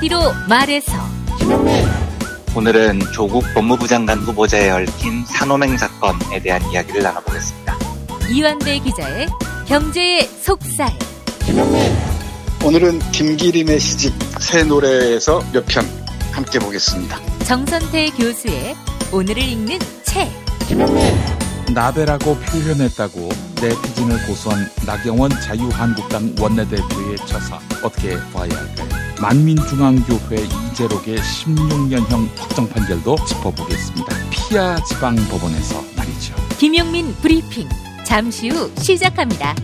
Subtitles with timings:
[0.00, 0.92] 한마디로 말해서.
[2.56, 7.76] 오늘은 조국 법무부 장관 후보자에 얽힌 산호맹 사건에 대한 이야기를 나눠보겠습니다.
[8.30, 9.28] 이완배 기자의
[9.66, 10.90] 경제의 속살.
[12.64, 15.84] 오늘은 김기림의 시집 새 노래에서 몇 편
[16.32, 17.18] 함께 보겠습니다.
[17.44, 18.74] 정선태 교수의
[19.12, 20.28] 오늘을 읽는 책.
[21.74, 23.28] 나대라고 표현했다고
[23.60, 27.58] 네티즌을 고소한 나경원 자유한국당 원내대표의 처사.
[27.82, 29.09] 어떻게 봐야 할까요?
[29.20, 34.16] 만민중앙교회 이재록의 16년형 확정 판결도 짚어보겠습니다.
[34.30, 36.34] 피아 지방법원에서 말이죠.
[36.58, 37.68] 김용민 브리핑
[38.04, 39.54] 잠시 후 시작합니다.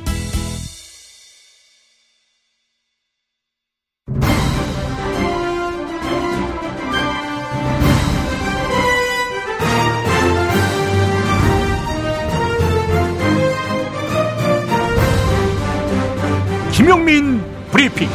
[16.72, 18.08] 김용민 브리핑.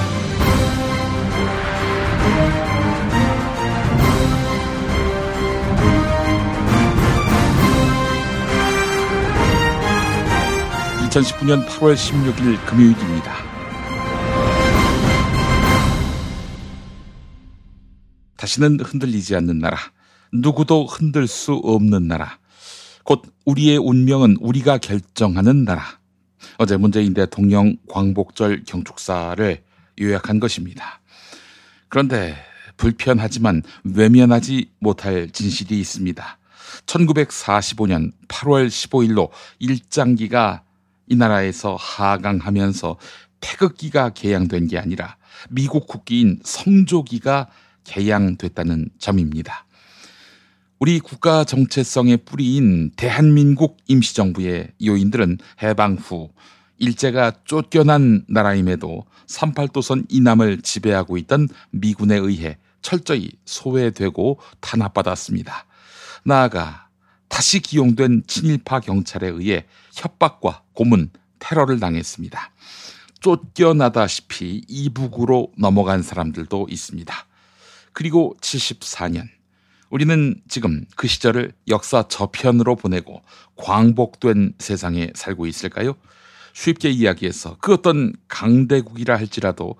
[11.11, 13.33] (2019년 8월 16일) 금요일입니다.
[18.37, 19.77] 다시는 흔들리지 않는 나라,
[20.31, 22.39] 누구도 흔들 수 없는 나라,
[23.03, 25.83] 곧 우리의 운명은 우리가 결정하는 나라.
[26.57, 29.61] 어제 문재인 대통령 광복절 경축사를
[29.99, 31.01] 요약한 것입니다.
[31.89, 32.37] 그런데
[32.77, 36.37] 불편하지만 외면하지 못할 진실이 있습니다.
[36.85, 40.63] 1945년 8월 15일로 일장기가
[41.11, 42.95] 이 나라에서 하강하면서
[43.41, 45.17] 태극기가 개양된 게 아니라
[45.49, 47.49] 미국 국기인 성조기가
[47.83, 49.65] 개양됐다는 점입니다.
[50.79, 56.29] 우리 국가 정체성의 뿌리인 대한민국 임시정부의 요인들은 해방 후
[56.77, 65.65] 일제가 쫓겨난 나라임에도 38도선 이남을 지배하고 있던 미군에 의해 철저히 소외되고 탄압받았습니다.
[66.23, 66.87] 나아가
[67.27, 71.09] 다시 기용된 친일파 경찰에 의해 협박과 고문,
[71.39, 72.51] 테러를 당했습니다.
[73.19, 77.13] 쫓겨나다시피 이북으로 넘어간 사람들도 있습니다.
[77.93, 79.27] 그리고 74년
[79.89, 83.21] 우리는 지금 그 시절을 역사 저편으로 보내고
[83.57, 85.95] 광복된 세상에 살고 있을까요?
[86.53, 89.75] 쉽게 이야기해서 그 어떤 강대국이라 할지라도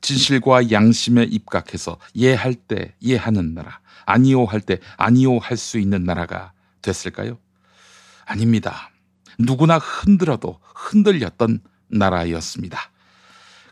[0.00, 6.52] 진실과 양심에 입각해서 예할 때 예하는 나라, 아니오 할 때 아니오 할 수 있는 나라가
[6.82, 7.38] 됐을까요?
[8.24, 8.90] 아닙니다.
[9.38, 12.78] 누구나 흔들어도 흔들렸던 나라였습니다.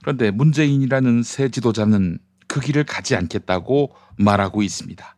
[0.03, 5.17] 그런데 문재인이라는 새 지도자는 그 길을 가지 않겠다고 말하고 있습니다.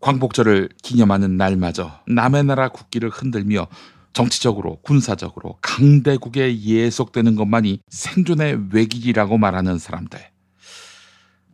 [0.00, 3.68] 광복절을 기념하는 날마저 남의 나라 국기를 흔들며
[4.12, 10.20] 정치적으로 군사적으로 강대국에 예속되는 것만이 생존의 외길이라고 말하는 사람들.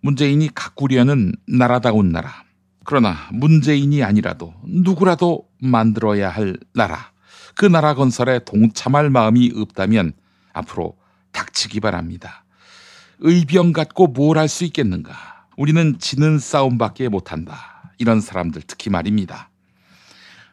[0.00, 2.44] 문재인이 가꾸려는 나라다운 나라.
[2.84, 7.12] 그러나 문재인이 아니라도 누구라도 만들어야 할 나라.
[7.58, 10.12] 그 나라 건설에 동참할 마음이 없다면
[10.52, 10.96] 앞으로
[11.32, 12.44] 닥치기 바랍니다.
[13.18, 15.48] 의병 갖고 뭘 할 수 있겠는가?
[15.56, 17.92] 우리는 지는 싸움밖에 못한다.
[17.98, 19.50] 이런 사람들 특히 말입니다.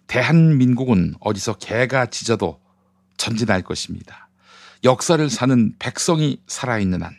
[0.07, 2.59] 대한민국은 어디서 개가 짖어도
[3.17, 4.27] 전진할 것입니다.
[4.83, 7.13] 역사를 사는 백성이 살아있는 한,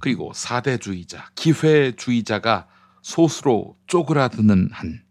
[0.00, 2.66] 그리고 사대주의자, 기회주의자가
[3.02, 5.03] 소수로 쪼그라드는 한.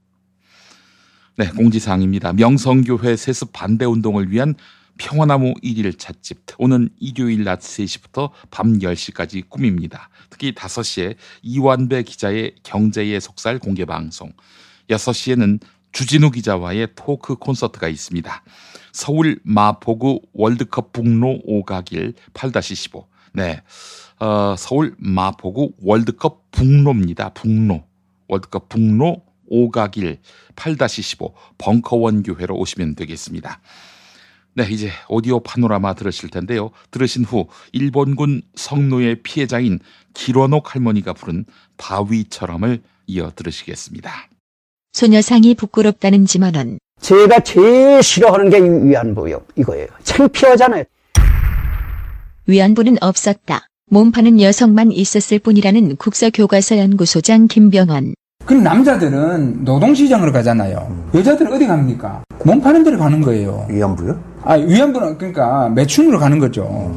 [1.36, 2.34] 네, 공지사항입니다.
[2.34, 4.54] 명성교회 세습 반대 운동을 위한
[5.00, 6.44] 평화나무 1일 찻집.
[6.60, 10.10] 오는 일요일 낮 3시부터 밤 10시까지 꿈입니다.
[10.30, 14.32] 특히 5시에 이완배 기자의 경제의 속살 공개 방송.
[14.90, 15.60] 6시에는
[15.92, 18.44] 주진우 기자와의 토크 콘서트가 있습니다.
[18.92, 23.08] 서울 마포구 월드컵 북로 오가길 8-15.
[23.34, 23.64] 네.
[24.20, 27.30] 어, 서울 마포구 월드컵 북로입니다.
[27.30, 27.84] 북로.
[28.28, 30.18] 월드컵 북로 오가길
[30.56, 33.62] 8-15 벙커원 교회로 오시면 되겠습니다.
[34.56, 36.72] 네, 이제 오디오 파노라마 들으실 텐데요.
[36.90, 39.80] 들으신 후 일본군 성노예 피해자인
[40.14, 41.46] 기원옥 할머니가 부른
[41.78, 44.12] 바위처럼을 이어 들으시겠습니다.
[44.94, 49.46] 소녀상이 부끄럽다는 지만은 제가 제일 싫어하는 게 위안부요.
[49.56, 49.88] 이거예요.
[50.04, 50.84] 창피하잖아요.
[52.48, 53.68] 위안부는 없었다.
[53.90, 58.14] 몸 파는 여성만 있었을 뿐이라는 국사교과서 연구소장 김병원.
[58.46, 61.10] 그럼 남자들은 노동시장으로 가잖아요.
[61.14, 62.24] 여자들은 어디 갑니까?
[62.44, 63.66] 몸 파는 데로 가는 거예요.
[63.70, 64.20] 위안부요?
[64.44, 66.94] 아, 위안부는 그러니까 매춘으로 가는 거죠.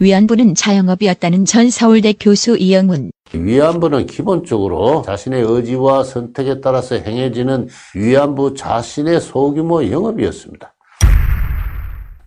[0.00, 3.12] 위안부는 자영업이었다는 전 서울대 교수 이영훈.
[3.32, 10.74] 위안부는 기본적으로 자신의 의지와 선택에 따라서 행해지는 위안부 자신의 소규모 영업이었습니다.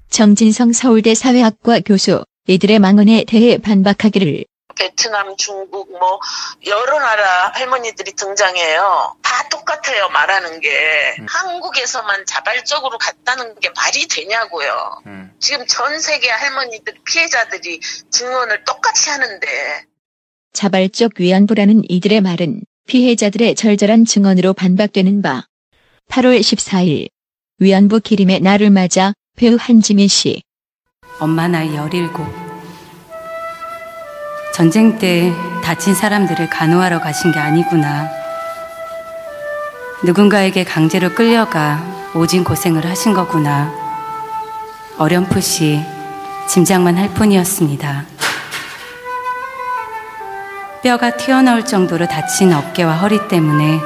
[0.09, 2.23] 정진성 서울대 사회학과 교수.
[2.47, 4.45] 이들의 망언에 대해 반박하기를
[4.75, 6.19] 베트남, 중국 뭐
[6.65, 9.15] 여러 나라 할머니들이 등장해요.
[9.21, 11.25] 다 똑같아요 말하는 게 음.
[11.29, 15.01] 한국에서만 자발적으로 갔다는 게 말이 되냐고요.
[15.07, 15.33] 음.
[15.39, 17.79] 지금 전 세계 할머니들 피해자들이
[18.09, 19.85] 증언을 똑같이 하는데
[20.53, 25.45] 자발적 위안부라는 이들의 말은 피해자들의 절절한 증언으로 반박되는 바
[26.09, 27.09] 8월 14일
[27.59, 30.43] 위안부 기림의 날을 맞아 배우 한지민 씨
[31.19, 32.44] 엄마 나이 17
[34.55, 38.09] 전쟁 때 다친 사람들을 간호하러 가신 게 아니구나.
[40.01, 43.69] 누군가에게 강제로 끌려가 오진 고생을 하신 거구나.
[44.97, 45.83] 어렴풋이
[46.47, 48.05] 짐작만 할 뿐이었습니다.
[50.81, 53.81] 뼈가 튀어나올 정도로 다친 어깨와 허리 때문에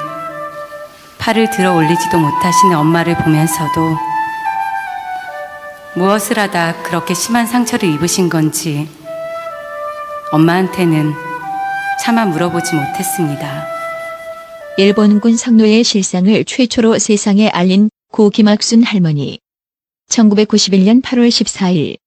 [1.17, 3.97] 팔을 들어 올리지도 못하시는 엄마를 보면서도
[5.95, 8.98] 무엇을 하다 그렇게 심한 상처를 입으신 건지
[10.31, 11.11] 엄마한테는
[11.99, 13.65] 차마 물어보지 못했습니다.
[14.77, 19.39] 일본군 성노예 실상을 최초로 세상에 알린 고 김학순 할머니.
[20.09, 21.97] 1991년 8월 14일.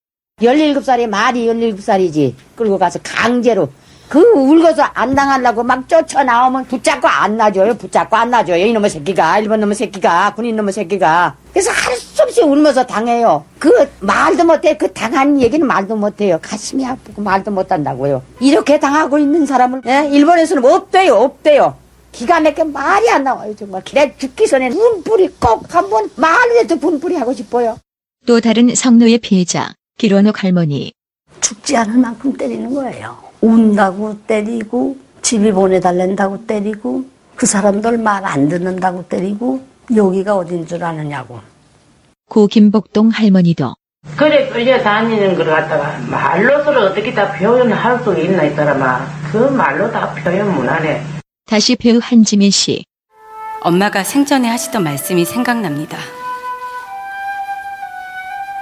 [0.41, 2.35] 17살이 말이 17살이지.
[2.57, 3.69] 끌고 가서 강제로
[4.09, 7.75] 그 울고서 안 당하려고 막 쫓아 나오면 붙잡고 안 놔줘요.
[7.75, 8.67] 붙잡고 안 놔줘요.
[8.67, 11.37] 이놈의 새끼가, 일본 놈의 새끼가, 군인 놈의 새끼가.
[11.53, 13.45] 그래서 할 수 없이 울면서 당해요.
[13.59, 13.71] 그
[14.01, 14.77] 말도 못해.
[14.77, 16.39] 그 당한 얘기는 말도 못해요.
[16.43, 18.23] 가슴이 아프고 말도 못한다고요.
[18.41, 20.09] 이렇게 당하고 있는 사람을 예?
[20.13, 21.15] 일본에서는 없대요.
[21.15, 21.77] 없대요.
[22.13, 23.55] 기가 막혀 말이 안 나와요.
[23.57, 23.83] 정말.
[23.89, 27.79] 그래 죽기 전에 분풀이 꼭 한번 말이라도 분풀이 하고 싶어요.
[28.27, 30.93] 또 다른 성노예 피해자 기론옥 할머니.
[31.41, 33.17] 죽지 않을 만큼 때리는 거예요.
[33.41, 37.05] 운다고 때리고 집이 보내달랜다고 때리고
[37.37, 39.61] 그 사람들 말 안 듣는다고 때리고
[39.95, 41.41] 여기가 어딘 줄 아느냐고.
[42.29, 43.75] 고 김복동 할머니도
[44.17, 49.07] 그래 끌려다니는 걸 갖다가 말로서를 어떻게 다 표현할 수 있나 이 사람아.
[49.31, 51.03] 그 말로 다 표현 못하네.
[51.47, 52.85] 다시 배우 한지민 씨.
[53.63, 55.99] 엄마가 생전에 하시던 말씀이 생각납니다.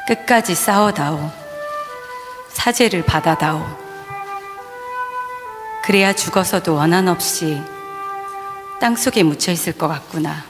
[0.07, 1.31] 끝까지 싸워다오.
[2.49, 3.65] 사죄를 받아다오.
[5.85, 7.61] 그래야 죽어서도 원한 없이
[8.81, 10.50] 땅 속에 묻혀 있을 것 같구나.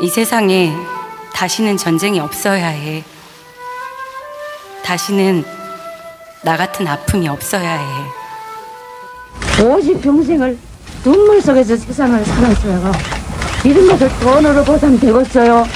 [0.00, 0.74] 이 세상에
[1.32, 3.04] 다시는 전쟁이 없어야 해.
[4.84, 5.44] 다시는
[6.42, 9.64] 나 같은 아픔이 없어야 해.
[9.64, 10.58] 오직 평생을
[11.04, 12.92] 눈물 속에서 세상을 살았어요.
[13.64, 15.66] 이런 것을 돈으로 보상 되겠어요.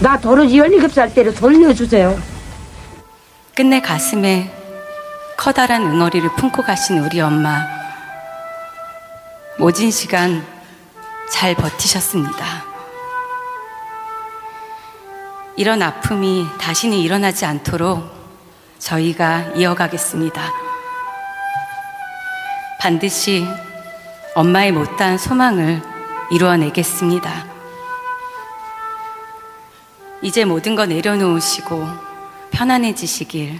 [0.00, 2.16] 나 도로지 17살 때로 돌려주세요.
[3.54, 4.52] 끝내 가슴에
[5.36, 7.66] 커다란 응어리를 품고 가신 우리 엄마.
[9.58, 10.46] 모진 시간
[11.30, 12.75] 잘 버티셨습니다.
[15.56, 18.04] 이런 아픔이 다시는 일어나지 않도록
[18.78, 20.42] 저희가 이어가겠습니다.
[22.78, 23.46] 반드시
[24.34, 25.80] 엄마의 못다한 소망을
[26.30, 27.46] 이루어내겠습니다.
[30.20, 31.88] 이제 모든 거 내려놓으시고
[32.50, 33.58] 편안해지시길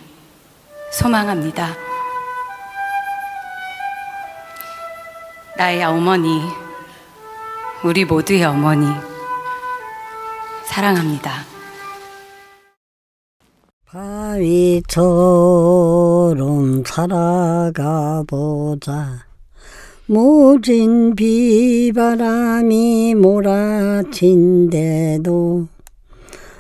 [0.93, 1.75] 소망합니다.
[5.57, 6.43] 나의 어머니,
[7.83, 8.87] 우리 모두의 어머니,
[10.67, 11.56] 사랑합니다.
[14.37, 14.93] 바위처럼
[16.85, 19.25] 살아가 보자.
[20.07, 24.37] 모진 비바람이 몰아친데도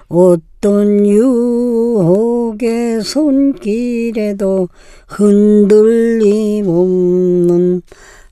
[0.08, 4.68] 어떤 유혹의 손길에도
[5.06, 7.82] 흔들림 없는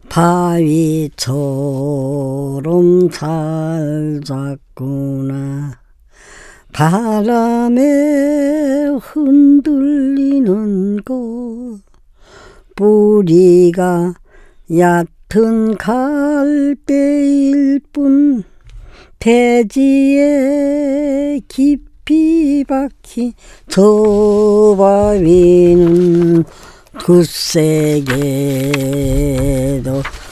[0.08, 1.50] 바위처럼
[4.30, 5.73] 살았구나.
[6.74, 7.82] 바람에
[9.00, 11.80] 흔들리는 꽃
[12.74, 14.14] 뿌리가
[14.76, 18.42] 얕은 갈대일 뿐.
[19.20, 20.24] 대지에
[21.46, 23.32] 깊이 박힌
[23.68, 26.42] 저 바위는
[27.04, 28.02] 굳세게도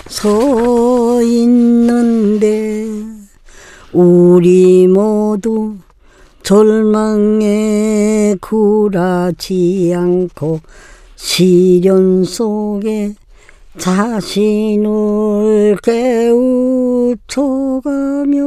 [0.08, 2.88] 서 있는데
[3.92, 5.76] 우리 모두
[6.42, 10.60] 절망에 굴하지 않고
[11.16, 13.14] 시련 속에
[13.78, 15.78] 자신을
[17.16, 18.46] 깨우쳐가며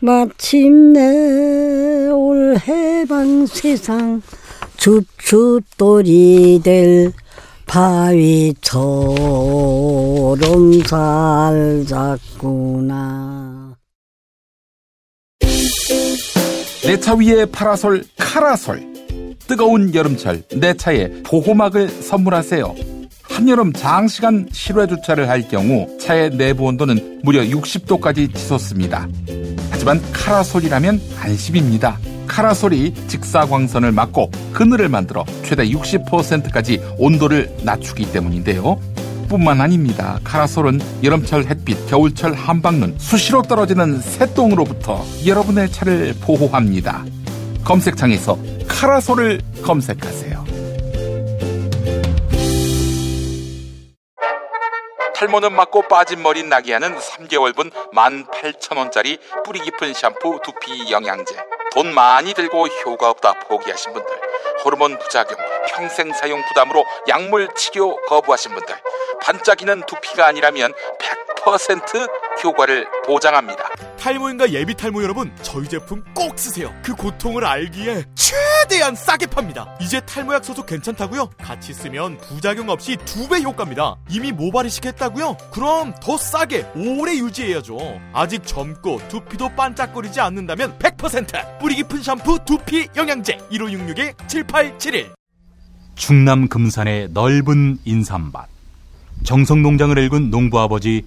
[0.00, 4.20] 마침내 올 해방 세상
[4.76, 7.12] 주춧돌이 될
[7.66, 8.82] 바위처럼
[12.02, 13.31] 살자꾸나
[16.84, 18.82] 내 차 위에 파라솔 카라솔
[19.46, 22.74] 뜨거운 여름철 내 차에 보호막을 선물하세요
[23.22, 29.08] 한여름 장시간 실외 주차를 할 경우 차의 내부 온도는 무려 60도까지 치솟습니다.
[29.70, 31.98] 하지만 카라솔이라면 안심입니다.
[32.26, 38.78] 카라솔이 직사광선을 막고 그늘을 만들어 최대 60%까지 온도를 낮추기 때문인데요.
[39.32, 40.20] 뿐만 아닙니다.
[40.24, 47.02] 카라솔은 여름철 햇빛, 겨울철 한방눈, 수시로 떨어지는 새똥으로부터 여러분의 차를 보호합니다.
[47.64, 48.36] 검색창에서
[48.68, 50.44] 카라솔을 검색하세요.
[55.16, 61.34] 탈모는 막고 빠진 머리 나게 하는 3개월분 18,000원짜리 뿌리 깊은 샴푸 두피 영양제.
[61.72, 64.10] 돈 많이 들고 효과 없다 포기하신 분들.
[64.64, 65.36] 호르몬 부작용,
[65.68, 68.74] 평생 사용 부담으로 약물 치료 거부하신 분들.
[69.20, 71.21] 반짝이는 두피가 아니라면 100%
[72.44, 73.64] 효과를 보장합니다.
[73.98, 76.72] 탈모인가 예비 탈모 여러분, 저희 제품 꼭 쓰세요.
[76.82, 79.76] 그 고통을 알기에 최대한 싸게 팝니다.
[79.80, 81.30] 이제 탈모약 소속 괜찮다고요?
[81.38, 83.96] 같이 쓰면 부작용 없이 두 배 효과입니다.
[84.10, 85.36] 이미 모발 이식 했다고요?
[85.52, 87.78] 그럼 더 싸게 오래 유지해야죠.
[88.12, 95.12] 아직 젊고 두피도 반짝거리지 않는다면 100% 뿌리 깊은 샴푸 두피 영양제 1566-7871
[95.94, 98.48] 충남 금산의 넓은 인삼밭.
[99.24, 101.06] 정성농장을 일군 농부아버지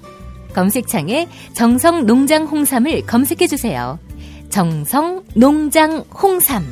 [0.53, 3.99] 검색창에 정성 농장 홍삼을 검색해 주세요.
[4.49, 6.63] 정성 농장 홍삼.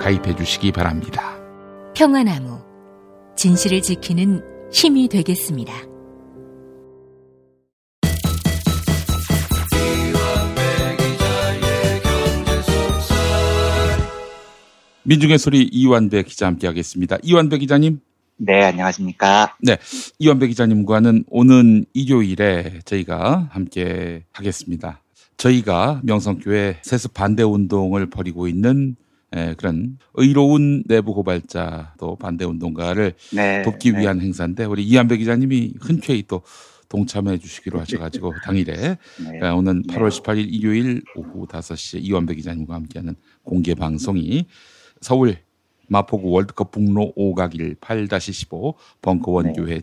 [0.00, 1.36] 가입해 주시기 바랍니다.
[1.94, 2.58] 평화나무
[3.36, 4.42] 진실을 지키는
[4.72, 5.74] 힘이 되겠습니다.
[15.02, 17.18] 민중의 소리 이완배 기자 함께하겠습니다.
[17.22, 18.00] 이완배 기자님.
[18.38, 19.56] 네, 안녕하십니까.
[19.60, 19.76] 네,
[20.18, 25.02] 이완배 기자님과는 오는 일요일에 저희가 함께 하겠습니다.
[25.36, 28.96] 저희가 명성교회 세습 반대 운동을 벌이고 있는
[29.32, 34.00] 에, 그런 의로운 내부 고발자도 반대 운동가를 네, 돕기 네.
[34.00, 36.42] 위한 행사인데 우리 이한배 기자님이 흔쾌히 또
[36.88, 39.40] 동참해 주시기로 하셔가지고 당일에 네.
[39.40, 44.46] 어, 오는 8월 18일 일요일 오후 5시에 이완배 기자님과 함께하는 공개 방송이
[45.00, 45.36] 서울
[45.86, 49.52] 마포구 월드컵 북로 5가길 8-15 벙커원 네.
[49.54, 49.80] 교회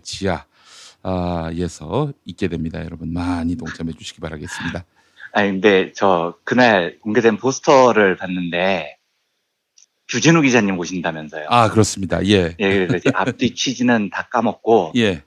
[1.03, 2.83] 지하에서 있게 됩니다.
[2.83, 4.85] 여러분 많이 동참해 주시기 바라겠습니다.
[5.33, 8.96] 아니, 근데 저 그날 공개된 포스터를 봤는데
[10.07, 11.47] 주진우 기자님 오신다면서요.
[11.49, 12.25] 아 그렇습니다.
[12.25, 12.55] 예.
[12.59, 15.21] 예, 그래서 이제 앞뒤 취지는 다 까먹고 예.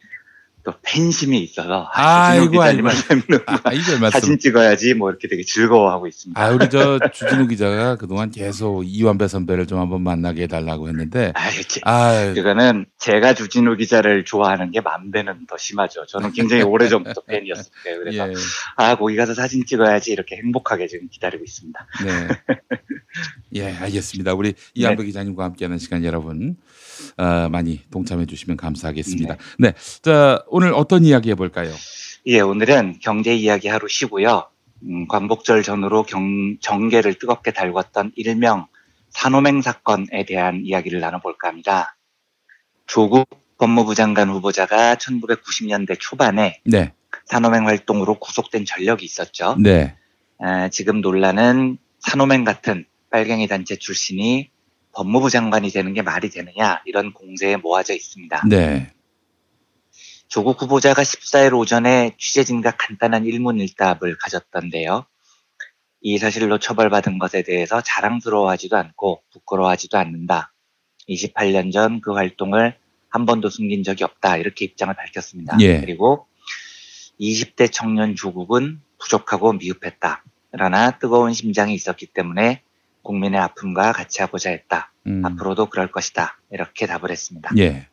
[0.73, 4.11] 또 팬심이 있어서 아, 아이고, 기자님을 뵈면 아, 이별 말씀.
[4.11, 6.41] 사진 찍어야지 뭐 이렇게 되게 즐거워하고 있습니다.
[6.41, 11.33] 아, 우리 저 주진우 기자가 그동안 계속 이완배 선배를 좀 한번 만나게 해달라고 했는데,
[11.85, 16.07] 아, 그거는 제가 주진우 기자를 좋아하는 게 만 배는 더 심하죠.
[16.07, 17.71] 저는 굉장히 오래 전부터 팬이었어요.
[18.03, 18.35] 그래서 예.
[18.77, 21.87] 아 거기 가서 사진 찍어야지 이렇게 행복하게 지금 기다리고 있습니다.
[22.05, 22.57] 네.
[23.55, 24.33] 예, 알겠습니다.
[24.35, 24.59] 우리 네.
[24.75, 26.57] 이한배 기자님과 함께하는 시간 여러분,
[27.17, 29.37] 어, 많이 동참해 주시면 감사하겠습니다.
[29.59, 29.73] 네.
[30.03, 31.73] 자, 오늘 어떤 이야기 해볼까요?
[32.27, 34.49] 예, 오늘은 경제 이야기 하루 쉬고요.
[34.83, 38.67] 음, 광복절 전후로 경, 정계를 뜨겁게 달궜던 일명
[39.11, 41.97] 산호맹 사건에 대한 이야기를 나눠볼까 합니다.
[42.87, 43.29] 조국
[43.59, 46.93] 법무부 장관 후보자가 1990년대 초반에 네.
[47.27, 49.57] 산호맹 활동으로 구속된 전력이 있었죠.
[49.59, 49.97] 네.
[50.39, 54.51] 아, 지금 논란은 산호맹 같은 빨갱이 단체 출신이
[54.93, 58.45] 법무부 장관이 되는 게 말이 되느냐 이런 공세에 모아져 있습니다.
[58.49, 58.93] 네.
[60.29, 65.07] 조국 후보자가 14일 오전에 취재진과 간단한 일문일답을 가졌던데요.
[66.03, 70.53] 이 사실로 처벌받은 것에 대해서 자랑스러워하지도 않고 부끄러워하지도 않는다.
[71.09, 72.77] 28년 전 그 활동을
[73.09, 74.37] 한 번도 숨긴 적이 없다.
[74.37, 75.57] 이렇게 입장을 밝혔습니다.
[75.61, 75.81] 예.
[75.81, 76.27] 그리고
[77.21, 80.25] 20대 청년 조국은 부족하고 미흡했다.
[80.53, 82.63] 그러나 뜨거운 심장이 있었기 때문에
[83.03, 84.93] 국민의 아픔과 같이 하고자 했다.
[85.07, 85.25] 음.
[85.25, 86.39] 앞으로도 그럴 것이다.
[86.51, 87.51] 이렇게 답을 했습니다.
[87.59, 87.89] 예.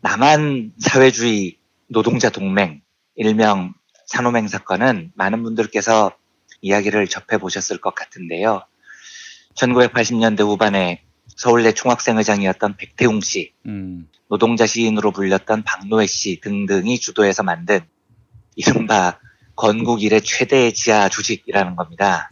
[0.00, 2.82] 남한 사회주의 노동자 동맹,
[3.14, 3.74] 일명
[4.06, 6.12] 산호맹 사건은 많은 분들께서
[6.62, 8.64] 이야기를 접해 보셨을 것 같은데요.
[9.54, 11.02] 1980년대 후반에
[11.36, 14.08] 서울대 총학생회장이었던 백태웅 씨, 음.
[14.28, 17.80] 노동자 시인으로 불렸던 박노해 씨 등등이 주도해서 만든
[18.56, 19.18] 이른바
[19.56, 22.30] 건국 이래 최대의 지하 조직이라는 겁니다.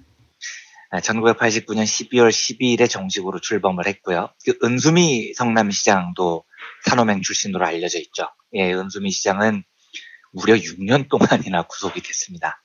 [0.92, 4.30] 1989년 12월 12일에 정식으로 출범을 했고요.
[4.44, 6.44] 그 은수미 성남시장도
[6.84, 8.28] 산호맹 출신으로 알려져 있죠.
[8.54, 9.62] 예, 은수미 시장은
[10.32, 12.62] 무려 6년 동안이나 구속이 됐습니다.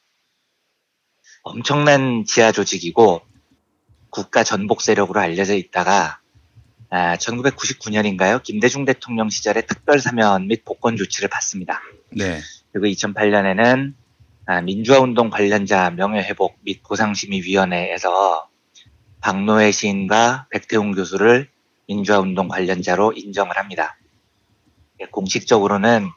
[1.43, 3.21] 엄청난 지하 조직이고
[4.09, 6.21] 국가 전복 세력으로 알려져 있다가
[6.89, 8.41] 아, 1999년인가요?
[8.43, 11.81] 김대중 대통령 시절에 특별 사면 및 복권 조치를 받습니다.
[12.11, 12.39] 네.
[12.71, 14.02] 그리고 2008년에는 아,
[14.65, 18.49] 민주화 운동 관련자 명예회복 및 보상심의위원회에서
[19.21, 21.49] 박노해 시인과 백태웅 교수를
[21.87, 23.97] 민주화 운동 관련자로 인정을 합니다.
[24.99, 26.09] 예, 공식적으로는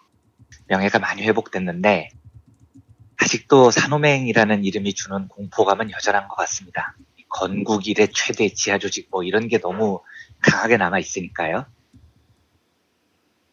[0.66, 2.09] 명예가 많이 회복됐는데
[3.18, 6.97] 아직도 산호맹이라는 이름이 주는 공포감은 여전한 것 같습니다.
[7.28, 10.00] 건국 이래 최대 지하 조직 뭐 이런 게 너무
[10.40, 11.66] 강하게 남아 있으니까요.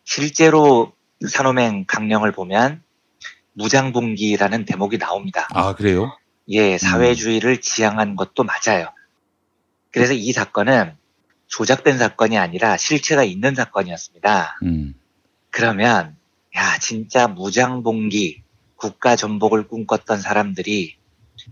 [0.04, 0.94] 실제로
[1.28, 2.83] 산호맹 강령을 보면
[3.54, 5.48] 무장봉기라는 대목이 나옵니다.
[5.52, 6.16] 아, 그래요?
[6.50, 8.90] 예, 사회주의를 지향한 것도 맞아요.
[9.92, 10.96] 그래서 이 사건은
[11.48, 14.60] 조작된 사건이 아니라 실체가 있는 사건이었습니다.
[14.64, 14.96] 음.
[15.52, 16.16] 그러면
[16.56, 18.42] 야 진짜 무장봉기
[18.76, 20.98] 국가 전복을 꿈꿨던 사람들이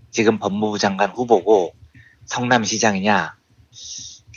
[0.10, 1.74] 지금 법무부 장관 후보고
[2.26, 3.36] 성남시장이냐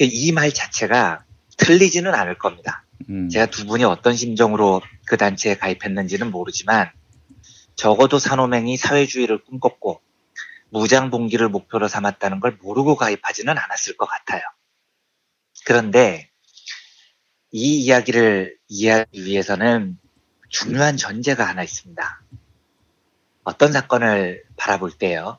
[0.01, 1.25] 이 말 자체가
[1.57, 2.85] 틀리지는 않을 겁니다.
[3.09, 3.29] 음.
[3.29, 6.91] 제가 두 분이 어떤 심정으로 그 단체에 가입했는지는 모르지만
[7.77, 10.01] 적어도 산호맹이 사회주의를 꿈꿨고
[10.71, 14.43] 무장봉기를 목표로 삼았다는 걸 모르고 가입하지는 않았을 것 같아요.
[15.65, 16.31] 그런데
[17.51, 19.99] 이 이야기를 이해하기 위해서는
[20.49, 22.23] 중요한 전제가 하나 있습니다.
[23.45, 25.39] 어떤 사건을 바라볼 때요.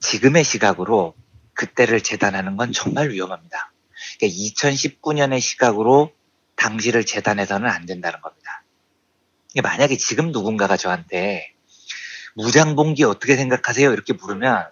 [0.00, 1.14] 지금의 시각으로
[1.52, 3.72] 그때를 재단하는 건 정말 위험합니다.
[4.18, 6.12] 그러니까 2019년의 시각으로
[6.56, 8.62] 당시를 재단해서는 안 된다는 겁니다.
[9.62, 11.52] 만약에 지금 누군가가 저한테
[12.34, 13.92] 무장봉기 어떻게 생각하세요?
[13.92, 14.66] 이렇게 물으면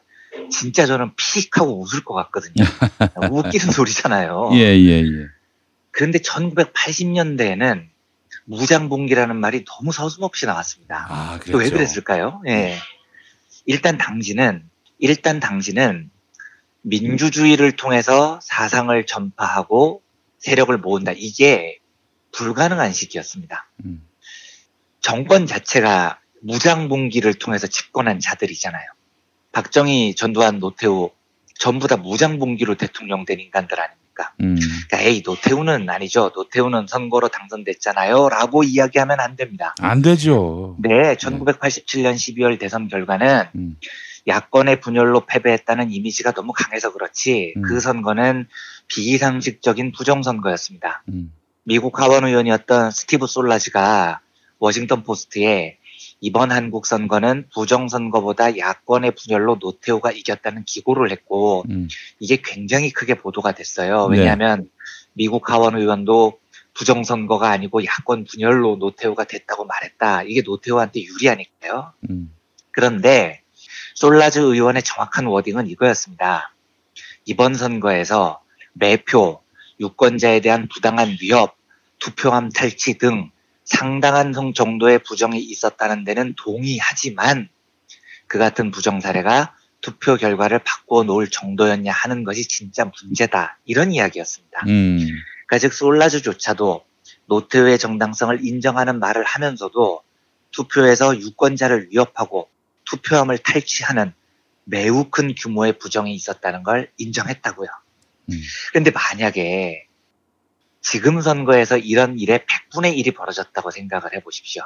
[0.51, 2.55] 진짜 저는 픽 하고 웃을 것 같거든요.
[3.31, 4.51] 웃기는 소리잖아요.
[4.55, 5.27] 예, 예, 예.
[5.90, 7.87] 그런데 1980년대에는
[8.47, 11.07] 무장봉기라는 말이 너무 서슴없이 나왔습니다.
[11.09, 11.70] 아, 또 왜.
[11.70, 12.42] 그랬을까요?
[12.47, 12.79] 예.
[13.64, 14.68] 일단 당시는
[14.99, 16.11] 일단 당시는
[16.83, 20.03] 민주주의를 통해서 사상을 전파하고
[20.38, 21.12] 세력을 모은다.
[21.16, 21.79] 이게
[22.33, 23.70] 불가능한 시기였습니다.
[23.85, 24.07] 음.
[25.05, 28.85] 정권 자체가 무장봉기를 통해서 집권한 자들이잖아요.
[29.53, 31.11] 박정희, 전두환, 노태우
[31.59, 34.33] 전부 다 무장봉기로 대통령 된 인간들 아닙니까?
[34.40, 34.57] 음.
[34.88, 36.33] 그러니까 에이 노태우는 아니죠.
[36.35, 38.31] 노태우는 선거로 당선됐잖아요.
[38.31, 39.75] 라고 이야기하면 안 됩니다.
[39.79, 40.79] 안 되죠.
[40.81, 43.77] 네, 1987년 12월 대선 결과는 음.
[44.27, 47.62] 야권의 분열로 패배했다는 이미지가 너무 강해서 그렇지 음.
[47.62, 48.49] 그 선거는
[48.88, 51.03] 비상식적인 부정선거였습니다.
[51.11, 51.31] 음.
[51.62, 54.21] 미국 하원 의원이었던 스티브 솔라즈가
[54.64, 55.77] 워싱턴 포스트에
[56.22, 61.88] 이번 한국 선거는 부정선거보다 야권의 분열로 노태우가 이겼다는 기고를 했고 음.
[62.18, 64.09] 이게 굉장히 크게 보도가 됐어요.
[64.09, 64.20] 네.
[64.20, 64.70] 왜냐하면
[65.12, 66.38] 미국 하원 의원도
[66.72, 70.22] 부정선거가 아니고 야권 분열로 노태우가 됐다고 말했다.
[70.22, 71.92] 이게 노태우한테 유리하니까요.
[72.09, 72.35] 음.
[72.70, 73.42] 그런데
[73.94, 76.55] 솔라즈 의원의 정확한 워딩은 이거였습니다.
[77.27, 78.40] 이번 선거에서
[78.72, 79.42] 매표,
[79.79, 81.55] 유권자에 대한 부당한 위협,
[81.98, 83.31] 투표함 탈취 등
[83.64, 87.48] 상당한 성- 정도의 부정이 있었다는 데는 동의하지만
[88.27, 93.59] 그 같은 부정 사례가 투표 결과를 바꿔 놓을 정도였냐 하는 것이 진짜 문제다.
[93.64, 94.61] 이런 이야기였습니다.
[94.66, 94.98] 음.
[95.46, 96.85] 그러니까 즉 솔라즈조차도
[97.27, 100.03] 노태우의 정당성을 인정하는 말을 하면서도
[100.53, 102.48] 투표에서 유권자를 위협하고
[102.85, 104.12] 투표함을 탈취하는
[104.64, 107.68] 매우 큰 규모의 부정이 있었다는 걸 인정했다고요.
[108.31, 108.40] 음.
[108.70, 109.87] 그런데 만약에
[110.85, 114.62] 지금 선거에서 이런 일의 100분의 1이 벌어졌다고 생각을 해보십시오.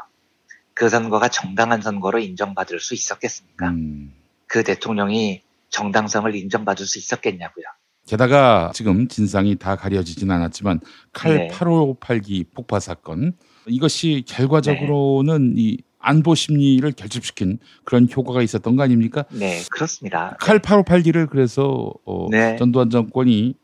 [0.75, 3.69] 그 선거가 정당한 선거로 인정받을 수 있었겠습니까?
[3.69, 4.13] 음.
[4.47, 7.65] 그 대통령이 정당성을 인정받을 수 있었겠냐고요.
[8.07, 10.81] 게다가 지금 진상이 다 가려지진 않았지만
[11.13, 11.49] 칼 네.
[11.49, 13.35] 8582 폭파 사건
[13.67, 19.25] 이것이 결과적으로는 이 안보 심리를 결집시킨 그런 효과가 있었던 거 아닙니까?
[19.31, 20.37] 네, 그렇습니다.
[20.41, 22.57] 칼 8582를 그래서 어, 네.
[22.57, 23.55] 전두환 정권이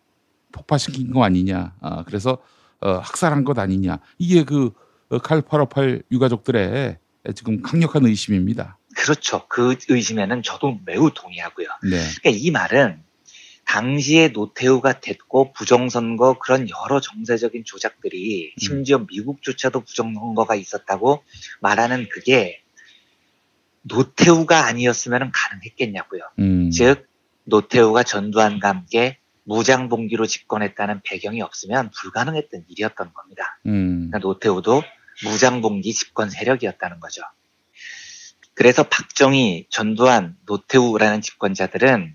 [0.55, 1.75] 폭파시킨 거 아니냐.
[1.81, 2.38] 아, 그래서
[2.81, 3.99] 어, 학살한 것 아니냐.
[4.19, 4.73] 이게 그
[5.11, 6.99] 칼858 유가족들의
[7.35, 8.79] 지금 강력한 의심입니다.
[8.97, 9.47] 그렇죠.
[9.49, 11.67] 그 의심에는 저도 매우 동의하고요.
[11.83, 11.99] 네.
[12.21, 13.03] 그러니까 이 말은
[13.64, 21.25] 당시에 노태우가 됐고 부정선거 그런 여러 정세적인 조작들이 심지어 미국조차도 부정선거가 있었다고
[21.61, 22.62] 말하는 그게
[23.83, 26.23] 노태우가 아니었으면 가능했겠냐고요.
[26.38, 26.71] 음.
[26.71, 27.07] 즉
[27.45, 33.59] 노태우가 전두환과 함께 무장봉기로 집권했다는 배경이 없으면 불가능했던 일이었던 겁니다.
[33.66, 34.09] 음.
[34.11, 34.83] 그러니까 노태우도
[35.24, 37.22] 무장봉기 집권 세력이었다는 거죠.
[38.54, 42.14] 그래서 박정희, 전두환, 노태우라는 집권자들은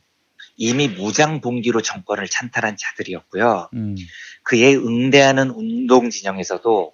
[0.57, 3.69] 이미 무장봉기로 정권을 찬탈한 자들이었고요.
[3.73, 3.95] 음.
[4.43, 6.93] 그에 응대하는 운동 진영에서도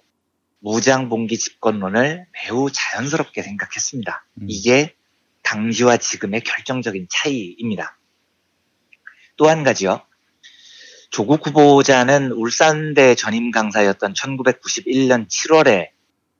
[0.60, 4.26] 무장봉기 집권론을 매우 자연스럽게 생각했습니다.
[4.48, 4.94] 이게
[5.42, 7.98] 당시와 지금의 결정적인 차이입니다.
[9.36, 10.02] 또 한 가지요.
[11.16, 15.88] 조국 후보자는 울산대 전임 강사였던 1991년 7월에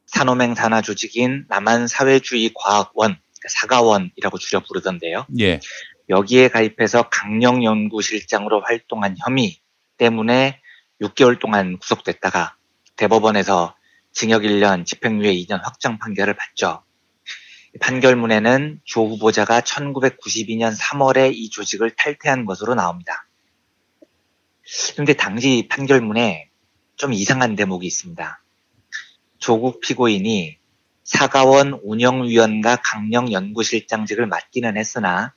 [0.05, 5.25] 산호맹 산하 조직인 남한 사회주의 과학원, 그러니까 사가원이라고 줄여 부르던데요.
[5.41, 5.61] 예.
[6.11, 9.57] 여기에 가입해서 강령 연구실장으로 활동한 혐의
[9.97, 10.61] 때문에
[11.01, 12.57] 6개월 동안 구속됐다가
[12.97, 13.75] 대법원에서
[14.13, 16.83] 징역 1년, 집행유예 2년 확정 판결을 받죠.
[17.81, 23.26] 판결문에는 조 후보자가 1992년 3월에 이 조직을 탈퇴한 것으로 나옵니다.
[24.93, 26.49] 그런데 당시 판결문에
[26.97, 28.43] 좀 이상한 대목이 있습니다.
[29.39, 30.57] 조국 피고인이
[31.05, 35.35] 사가원 운영위원과 강령 연구실장직을 맡기는 했으나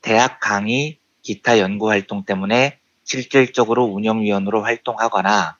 [0.00, 5.56] 대학 강의, 기타 연구 활동 때문에 실질적으로 운영위원으로 활동하거나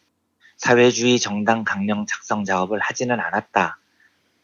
[0.56, 3.78] 사회주의 정당 강령 작성 작업을 하지는 않았다.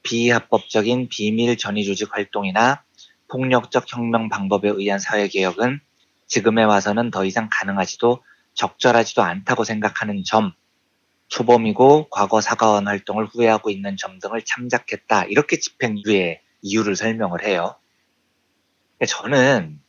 [0.05, 2.85] 비합법적인 비밀 전위 조직 활동이나
[3.29, 5.81] 폭력적 혁명 방법에 의한 사회개혁은
[6.29, 8.23] 지금에 와서는 더 이상 가능하지도
[8.55, 10.53] 적절하지도 않다고 생각하는 점,
[11.29, 15.25] 초범이고 과거 사과원 활동을 후회하고 있는 점 등을 참작했다.
[15.25, 17.77] 이렇게 집행유예 이유를 설명을 해요.
[19.07, 19.81] 저는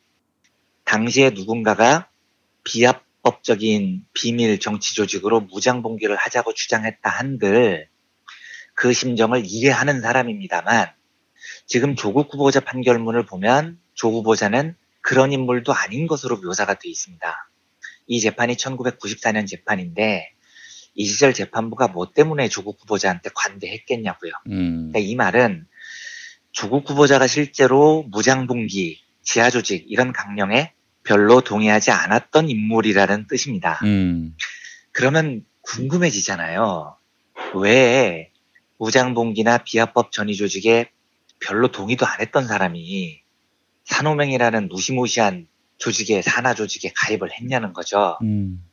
[0.84, 2.10] 당시에 누군가가
[2.63, 7.88] 비합법적인 비밀 정치 조직으로 무장 봉기를 하자고 주장했다 한들
[8.73, 10.91] 그 심정을 이해하는 사람입니다만
[11.65, 17.49] 지금 조국 후보자 판결문을 보면 조 후보자는 그런 인물도 아닌 것으로 묘사가 되어 있습니다.
[18.08, 20.32] 이 재판이 1994년 재판인데
[20.96, 24.32] 이 시절 재판부가 뭐 때문에 조국 후보자한테 관대했겠냐고요.
[24.48, 24.91] 음.
[24.91, 25.68] 그러니까 이 말은
[26.52, 30.72] 조국 후보자가 실제로 무장봉기, 지하조직 이런 강령에
[31.04, 33.80] 별로 동의하지 않았던 인물이라는 뜻입니다.
[33.84, 34.36] 음.
[34.91, 36.98] 그러면 궁금해지잖아요.
[37.56, 38.32] 왜
[38.78, 40.89] 무장봉기나 비합법 전위 조직에
[41.39, 43.22] 별로 동의도 안 했던 사람이
[43.84, 48.18] 산호맹이라는 무시무시한 조직에 산하 조직에 가입을 했냐는 거죠.
[48.22, 48.64] 음.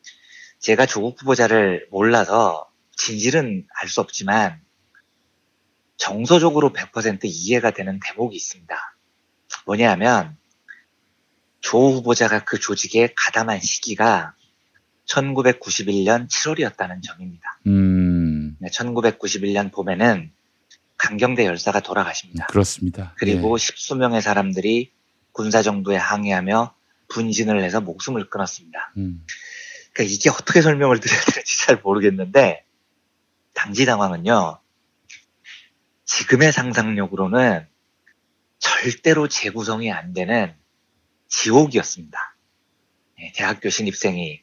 [0.59, 4.61] 제가 조국 후보자를 몰라서 진실은 알 수 없지만
[5.97, 8.77] 정서적으로 100% 이해가 되는 대목이 있습니다.
[9.67, 10.37] 뭐냐면
[11.61, 14.35] 조 후보자가 그 조직에 가담한 시기가
[15.07, 17.61] 1991년 7월이었다는 점입니다.
[17.67, 18.57] 음.
[18.65, 20.33] 1991년 봄에는
[20.97, 22.47] 강경대 열사가 돌아가십니다.
[22.47, 23.15] 그렇습니다.
[23.19, 23.59] 그리고 예.
[23.59, 24.93] 십수명의 사람들이
[25.33, 26.75] 군사정부에 항의하며
[27.13, 28.93] 분진을 해서 목숨을 끊었습니다.
[28.97, 29.25] 음.
[29.93, 32.65] 그러니까 이게 어떻게 설명을 드려야 되는지 잘 모르겠는데
[33.53, 34.59] 당시 상황은요.
[36.05, 37.67] 지금의 상상력으로는
[38.59, 40.55] 절대로 재구성이 안 되는
[41.29, 42.37] 지옥이었습니다.
[43.21, 44.43] 예, 대학교 신입생이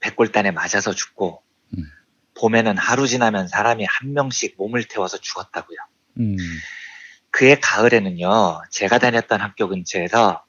[0.00, 1.42] 백골단에 맞아서 죽고
[2.38, 5.78] 봄에는 하루 지나면 사람이 한 명씩 몸을 태워서 죽었다고요.
[6.20, 6.36] 음.
[7.30, 10.45] 그해 가을에는요, 제가 다녔던 학교 근처에서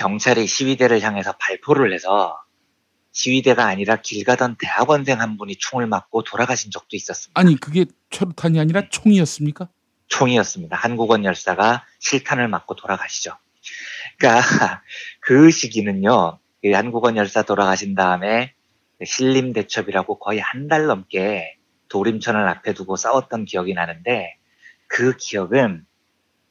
[0.00, 2.42] 경찰이 시위대를 향해서 발포를 해서
[3.12, 7.38] 시위대가 아니라 길 가던 대학원생 한 분이 총을 맞고 돌아가신 적도 있었습니다.
[7.38, 9.68] 아니 그게 최루탄이 아니라 총이었습니까?
[10.08, 10.74] 총이었습니다.
[10.74, 13.36] 한국원 열사가 실탄을 맞고 돌아가시죠.
[14.16, 14.82] 그러니까
[15.20, 18.54] 그 시기는요, 이 한국원 열사 돌아가신 다음에
[19.04, 21.58] 신림 대첩이라고 거의 한 달 넘게
[21.90, 24.38] 도림천을 앞에 두고 싸웠던 기억이 나는데
[24.86, 25.84] 그 기억은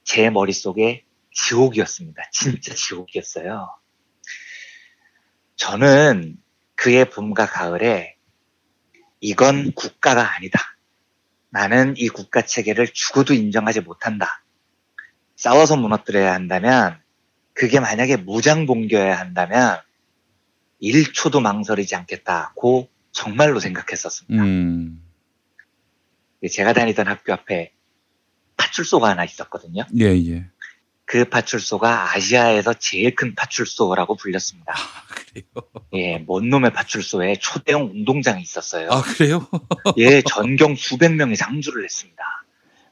[0.03, 1.03] 제 머릿속에
[1.47, 2.23] 지옥이었습니다.
[2.31, 3.69] 진짜 지옥이었어요.
[5.55, 6.37] 저는
[6.75, 8.15] 그의 봄과 가을에
[9.19, 10.59] 이건 국가가 아니다.
[11.49, 14.43] 나는 이 국가 체계를 죽어도 인정하지 못한다.
[15.35, 17.01] 싸워서 무너뜨려야 한다면
[17.53, 19.79] 그게 만약에 무장봉교여야 한다면
[20.81, 24.43] 1초도 망설이지 않겠다고 정말로 생각했었습니다.
[24.43, 25.03] 음.
[26.49, 27.73] 제가 다니던 학교 앞에
[28.55, 29.85] 파출소가 하나 있었거든요.
[29.99, 30.49] 예, 예.
[31.09, 34.75] 그 파출소가 아시아에서 제일 큰 파출소라고 불렸습니다.
[35.09, 35.43] 그래요?
[35.95, 38.89] 예, 먼 놈의 파출소에 초대형 운동장이 있었어요.
[38.91, 39.47] 아, 그래요?
[39.97, 42.23] 예, 전경 수백 명이 상주를 했습니다.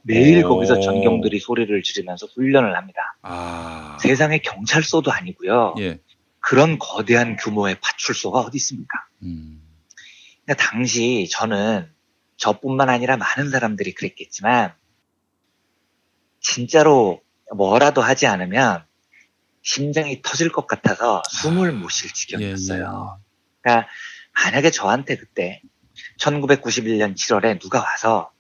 [0.02, 0.50] 매일 오.
[0.50, 3.18] 거기서 전경들이 소리를 지르면서 훈련을 합니다.
[3.22, 4.00] 아.
[4.02, 5.76] 세상에 경찰서도 아니고요.
[5.78, 6.00] 예.
[6.40, 8.98] 그런 거대한 규모의 파출소가 어디 있습니까?
[9.22, 9.62] 음.
[10.44, 11.88] 그러니까 당시 저는
[12.38, 14.74] 저뿐만 아니라 많은 사람들이 그랬겠지만
[16.40, 17.22] 진짜로
[17.56, 18.84] 뭐라도 하지 않으면
[19.62, 23.20] 심장이 터질 것 같아서 숨을 못 쉴 지경이었어요.
[23.62, 23.90] 그러니까
[24.34, 25.62] 만약에 저한테 그때
[26.20, 28.32] 1991년 7월에 누가 와서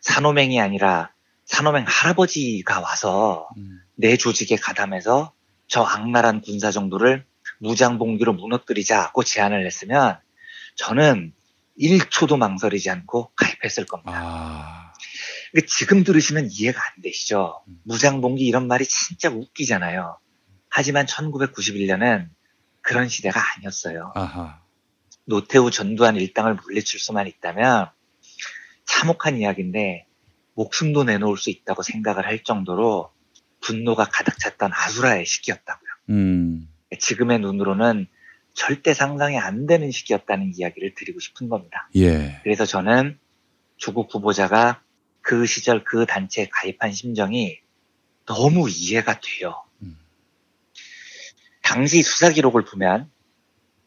[0.00, 1.12] 산호맹이 아니라
[1.44, 3.48] 산호맹 할아버지가 와서
[3.94, 5.32] 내 조직에 가담해서
[5.66, 7.24] 저 악랄한 군사 정도를
[7.58, 10.18] 무장봉기로 무너뜨리자고 제안을 했으면
[10.76, 11.32] 저는
[11.80, 14.87] 1초도 망설이지 않고 가입했을 겁니다.
[15.52, 17.62] 근데 지금 들으시면 이해가 안 되시죠?
[17.84, 20.18] 무장봉기 이런 말이 진짜 웃기잖아요.
[20.68, 22.28] 하지만 1991년은
[22.82, 24.12] 그런 시대가 아니었어요.
[24.14, 24.60] 아하.
[25.24, 27.90] 노태우 전두환 일당을 물리칠 수만 있다면
[28.86, 30.06] 참혹한 이야기인데
[30.54, 33.12] 목숨도 내놓을 수 있다고 생각을 할 정도로
[33.60, 35.90] 분노가 가득 찼던 아수라의 시기였다고요.
[36.10, 36.68] 음.
[36.98, 38.06] 지금의 눈으로는
[38.54, 41.88] 절대 상상이 안 되는 시기였다는 이야기를 드리고 싶은 겁니다.
[41.94, 42.40] 예.
[42.42, 43.18] 그래서 저는
[43.76, 44.82] 조국 후보자가
[45.28, 47.58] 그 시절 그 단체에 가입한 심정이
[48.24, 49.62] 너무 이해가 돼요.
[51.60, 53.10] 당시 수사 기록을 보면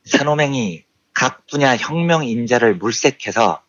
[0.05, 0.83] 산호맹이
[1.15, 3.63] 각 분야 혁명 인자를 물색해서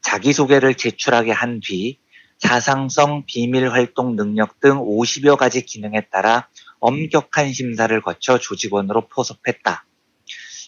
[0.00, 1.98] 자기소개를 제출하게 한 뒤
[2.38, 6.48] 사상성 비밀 활동 능력 등 50여 가지 기능에 따라
[6.80, 9.84] 엄격한 심사를 거쳐 조직원으로 포섭했다.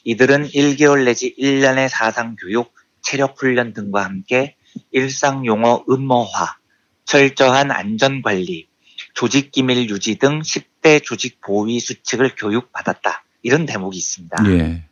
[0.05, 4.57] 이들은 1개월 내지 1년의 사상 교육, 체력 훈련 등과 함께
[4.91, 6.57] 일상 용어 음모화,
[7.05, 8.69] 철저한 안전 관리,
[9.15, 13.25] 조직 기밀 유지 등 10대 조직 보위 수칙을 교육받았다.
[13.43, 14.37] 이런 대목이 있습니다.
[14.49, 14.85] 예.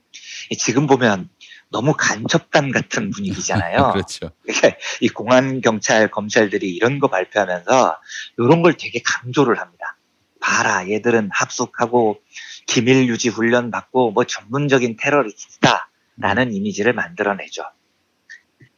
[0.59, 1.29] 지금 보면
[1.71, 3.93] 너무 간첩단 같은 분위기잖아요.
[3.95, 4.31] 그렇죠.
[5.01, 7.97] 이 공안 경찰 검찰들이 이런 거 발표하면서
[8.39, 9.97] 이런 걸 되게 강조를 합니다.
[10.41, 12.21] 봐라, 얘들은 합숙하고
[12.67, 17.65] 기밀 유지 훈련 받고 뭐 전문적인 테러리스트다라는 이미지를 만들어내죠.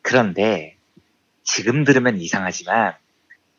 [0.03, 0.74] 그런데
[1.45, 2.95] 지금 들으면 이상하지만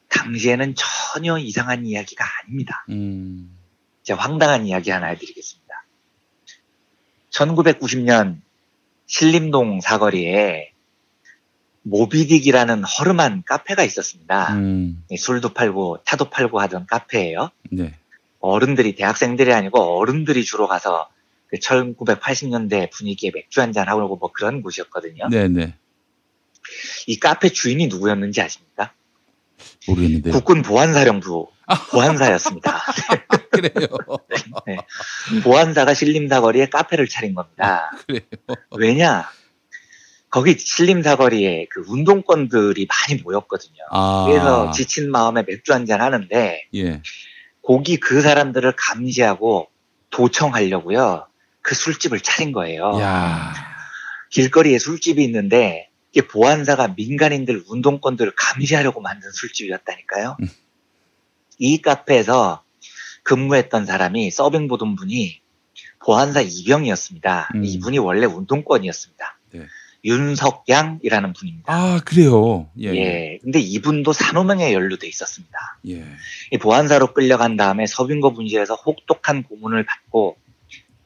[0.09, 2.85] 당시에는 전혀 이상한 이야기가 아닙니다.
[2.89, 3.57] 음.
[4.03, 5.85] 제가 황당한 이야기 하나 해드리겠습니다.
[7.31, 8.39] 1990년
[9.07, 10.71] 신림동 사거리에
[11.87, 14.53] 모비딕이라는 허름한 카페가 있었습니다.
[14.55, 15.03] 음.
[15.11, 17.51] 예, 술도 팔고 차도 팔고 하던 카페예요.
[17.71, 17.93] 네.
[18.39, 21.09] 어른들이 대학생들이 아니고 어른들이 주로 가서
[21.47, 25.29] 그 1980년대 분위기에 맥주 한잔 하고 뭐 그런 곳이었거든요.
[25.29, 25.75] 네네.
[27.07, 28.93] 이 카페 주인이 누구였는지 아십니까?
[29.87, 30.31] 모르겠는데.
[30.31, 31.47] 국군 보안사령부
[31.91, 32.81] 보안사였습니다.
[33.51, 33.87] 그래요.
[34.67, 34.77] 네.
[35.43, 37.91] 보안사가 신림사거리에 카페를 차린 겁니다.
[38.07, 38.21] 그래요.
[38.77, 39.29] 왜냐?
[40.29, 43.83] 거기 신림사거리에 그 운동권들이 많이 모였거든요.
[43.91, 44.25] 아.
[44.27, 47.01] 그래서 지친 마음에 맥주 한잔 하는데 예.
[47.61, 49.69] 거기 그 사람들을 감시하고
[50.09, 51.27] 도청하려고요.
[51.61, 52.99] 그 술집을 차린 거예요.
[52.99, 53.53] 야.
[54.29, 60.37] 길거리에 술집이 있는데 이게 보안사가 민간인들 운동권들을 감시하려고 만든 술집이었다니까요.
[61.59, 62.63] 이 카페에서
[63.23, 65.41] 근무했던 사람이 서빙 보던 분이
[66.05, 67.49] 보안사 이병이었습니다.
[67.55, 67.65] 음.
[67.65, 69.39] 이분이 원래 운동권이었습니다.
[69.51, 69.65] 네.
[70.05, 71.73] 윤석양이라는 분입니다.
[71.73, 72.69] 아, 그래요.
[72.79, 72.95] 예.
[72.95, 73.39] 예.
[73.41, 75.57] 근데 이분도 산호명에 연루돼 있었습니다.
[75.89, 76.05] 예.
[76.51, 80.37] 이 보안사로 끌려간 다음에 서빙거 분실에서 혹독한 고문을 받고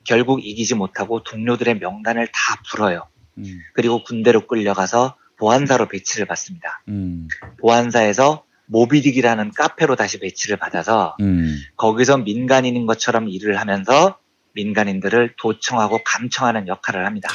[0.04, 3.08] 결국 이기지 못하고 동료들의 명단을 다 풀어요.
[3.40, 3.62] 음.
[3.74, 6.84] 그리고 군대로 끌려가서 보안사로 배치를 받습니다.
[6.90, 7.28] 음.
[7.60, 11.58] 보안사에서 모비딕이라는 카페로 다시 배치를 받아서 음.
[11.76, 14.20] 거기서 민간인인 것처럼 일을 하면서
[14.54, 17.30] 민간인들을 도청하고 감청하는 역할을 합니다.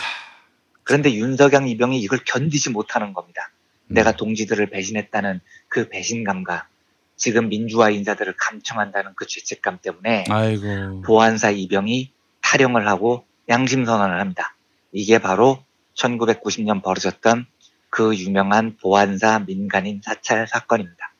[0.82, 3.50] 그런데 윤석양 이병이 이걸 견디지 못하는 겁니다.
[3.86, 6.68] 내가 동지들을 배신했다는 그 배신감과
[7.16, 11.02] 지금 민주화 인사들을 감청한다는 그 죄책감 때문에 아이고.
[11.02, 12.10] 보안사 이병이
[12.42, 14.56] 탈영을 하고 양심 선언을 합니다.
[14.92, 17.46] 이게 바로 1990년 벌어졌던
[17.90, 21.14] 그 유명한 보안사 민간인 사찰 사건입니다.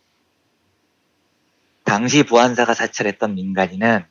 [1.85, 4.05] 당시 보안사가 사찰했던 민간인은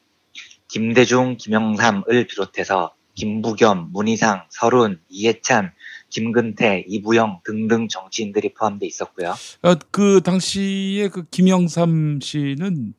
[0.67, 5.71] 김대중, 김영삼을 비롯해서 김부겸, 문희상, 설훈, 이해찬,
[6.09, 9.35] 김근태, 이부영 등등 정치인들이 포함되어 있었고요.
[9.63, 12.93] 어, 그 당시에 그 김영삼 씨는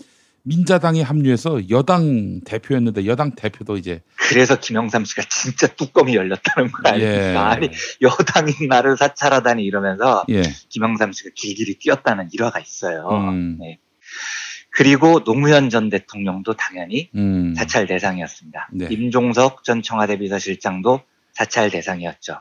[0.44, 7.32] 민자당에 합류해서 여당 대표였는데 여당 대표도 이제 그래서 김영삼 씨가 진짜 뚜껑이 열렸다는 거 아닙니까?
[7.32, 7.36] 예.
[7.36, 7.70] 아니
[8.02, 10.42] 여당인 나를 사찰하다니 이러면서 예.
[10.68, 13.08] 김영삼 씨가 길길이 뛰었다는 일화가 있어요.
[13.08, 13.56] 음.
[13.58, 13.78] 네.
[14.70, 17.54] 그리고 노무현 전 대통령도 당연히 음.
[17.54, 18.68] 사찰 대상이었습니다.
[18.72, 18.88] 네.
[18.90, 21.00] 임종석 전 청와대 비서실장도
[21.32, 22.40] 사찰 대상이었죠.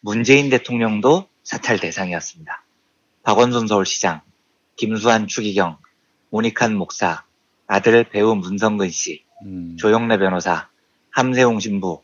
[0.00, 2.64] 문재인 대통령도 사찰 대상이었습니다.
[3.22, 4.22] 박원순 서울시장,
[4.76, 5.76] 김수환 추기경,
[6.30, 7.24] 문익환 목사,
[7.68, 9.22] 아들 배우 문성근 씨,
[9.76, 10.68] 조영래 변호사,
[11.10, 12.02] 함세웅 신부,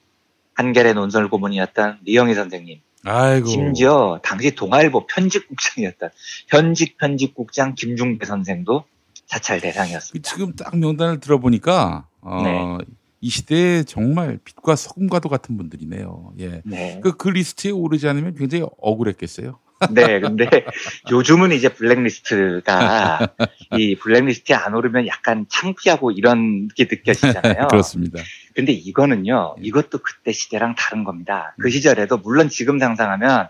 [0.54, 3.46] 한겨레 논설 고문이었던 리영희 선생님, 아이고.
[3.46, 6.11] 심지어 당시 동아일보 편집국장이었던
[6.48, 8.85] 현직 편집국장 김중배 선생도
[9.27, 10.31] 사찰 대상이었습니다.
[10.31, 12.79] 지금 딱 명단을 들어보니까 어, 네.
[13.20, 16.35] 이 시대에 정말 빛과 소금과도 같은 분들이네요.
[16.40, 16.62] 예.
[16.64, 17.00] 네.
[17.03, 19.59] 그, 그 리스트에 오르지 않으면 굉장히 억울했겠어요.
[19.90, 20.64] 네, 근데
[21.10, 23.28] 요즘은 이제 블랙리스트가
[23.78, 27.68] 이 블랙리스트에 안 오르면 약간 창피하고 이런 게 느껴지잖아요.
[27.68, 28.22] 그렇습니다.
[28.54, 31.54] 근데 이거는요, 이것도 그때 시대랑 다른 겁니다.
[31.58, 33.48] 그 시절에도 물론 지금 상상하면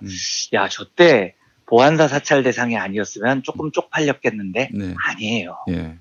[0.54, 1.34] 야, 저때
[1.66, 4.94] 보안사 사찰 대상이 아니었으면 조금 쪽팔렸겠는데 네.
[5.06, 5.58] 아니에요.
[5.70, 5.96] 예.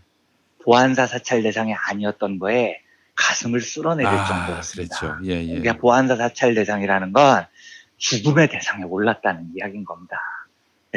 [0.64, 2.80] 보안사 사찰 대상이 아니었던 거에
[3.16, 5.00] 가슴을 쓸어내릴 아, 정도였습니다.
[5.00, 5.18] 그렇죠.
[5.26, 5.48] 예, 예.
[5.60, 7.46] 그러니까 보안사 사찰 대상이라는 건
[8.04, 10.20] 죽음의 대상에 올랐다는 이야기인 겁니다.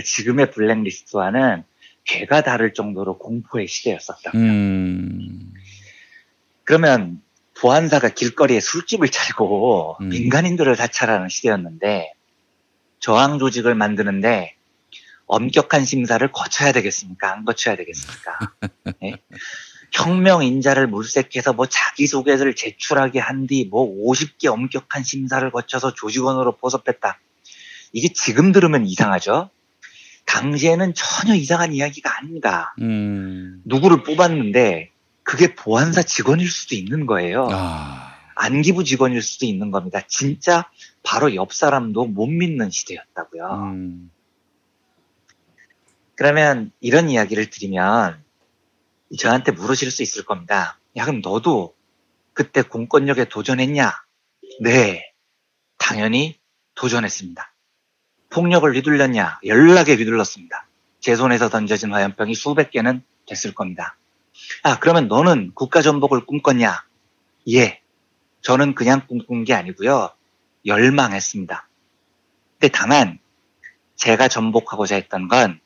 [0.05, 1.63] 지금의 블랙리스트와는
[2.05, 4.33] 괴가 다를 정도로 공포의 시대였었다.
[4.35, 5.53] 음,
[6.65, 7.23] 그러면
[7.61, 10.09] 보안사가 길거리에 술집을 차리고 음.
[10.09, 12.13] 민간인들을 사찰하는 시대였는데
[12.99, 14.57] 저항 조직을 만드는데
[15.27, 17.33] 엄격한 심사를 거쳐야 되겠습니까?
[17.33, 18.39] 안 거쳐야 되겠습니까?
[19.05, 19.15] 예?
[19.93, 27.19] 혁명 인자를 물색해서 뭐 자기소개서를 제출하게 한 뒤 뭐 50개 엄격한 심사를 거쳐서 조직원으로 포섭했다.
[27.93, 29.51] 이게 지금 들으면 이상하죠?
[30.27, 32.75] 당시에는 전혀 이상한 이야기가 아닙니다.
[32.81, 33.63] 음.
[33.65, 34.91] 누구를 뽑았는데
[35.23, 37.49] 그게 보안사 직원일 수도 있는 거예요.
[38.35, 40.01] 안기부 직원일 수도 있는 겁니다.
[40.09, 40.69] 진짜
[41.03, 43.45] 바로 옆 사람도 못 믿는 시대였다고요.
[43.73, 44.11] 음.
[46.17, 48.23] 그러면 이런 이야기를 드리면
[49.19, 50.79] 저한테 물으실 수 있을 겁니다.
[50.97, 51.75] 야, 그럼 너도
[52.33, 53.93] 그때 공권력에 도전했냐?
[54.61, 55.13] 네.
[55.79, 56.39] 당연히
[56.75, 57.55] 도전했습니다.
[58.31, 59.41] 폭력을 휘둘렀냐?
[59.45, 60.67] 연락에 휘둘렀습니다.
[61.01, 63.97] 제 손에서 던져진 화염병이 수백 개는 됐을 겁니다.
[64.63, 66.85] 아, 그러면 너는 국가 전복을 꿈꿨냐?
[67.53, 67.81] 예.
[68.43, 70.11] 저는 그냥 꿈꾼 게 아니고요.
[70.67, 71.69] 열망했습니다.
[72.59, 73.19] 근데 다만
[73.95, 75.61] 제가 전복하고자 했던 건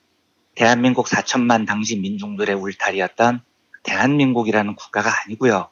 [0.61, 3.40] 대한민국 4천만 당시 민중들의 울타리였던
[3.83, 5.70] 대한민국이라는 국가가 아니고요.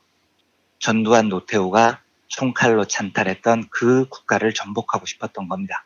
[0.78, 5.84] 전두환 노태우가 총칼로 찬탈했던 그 국가를 전복하고 싶었던 겁니다.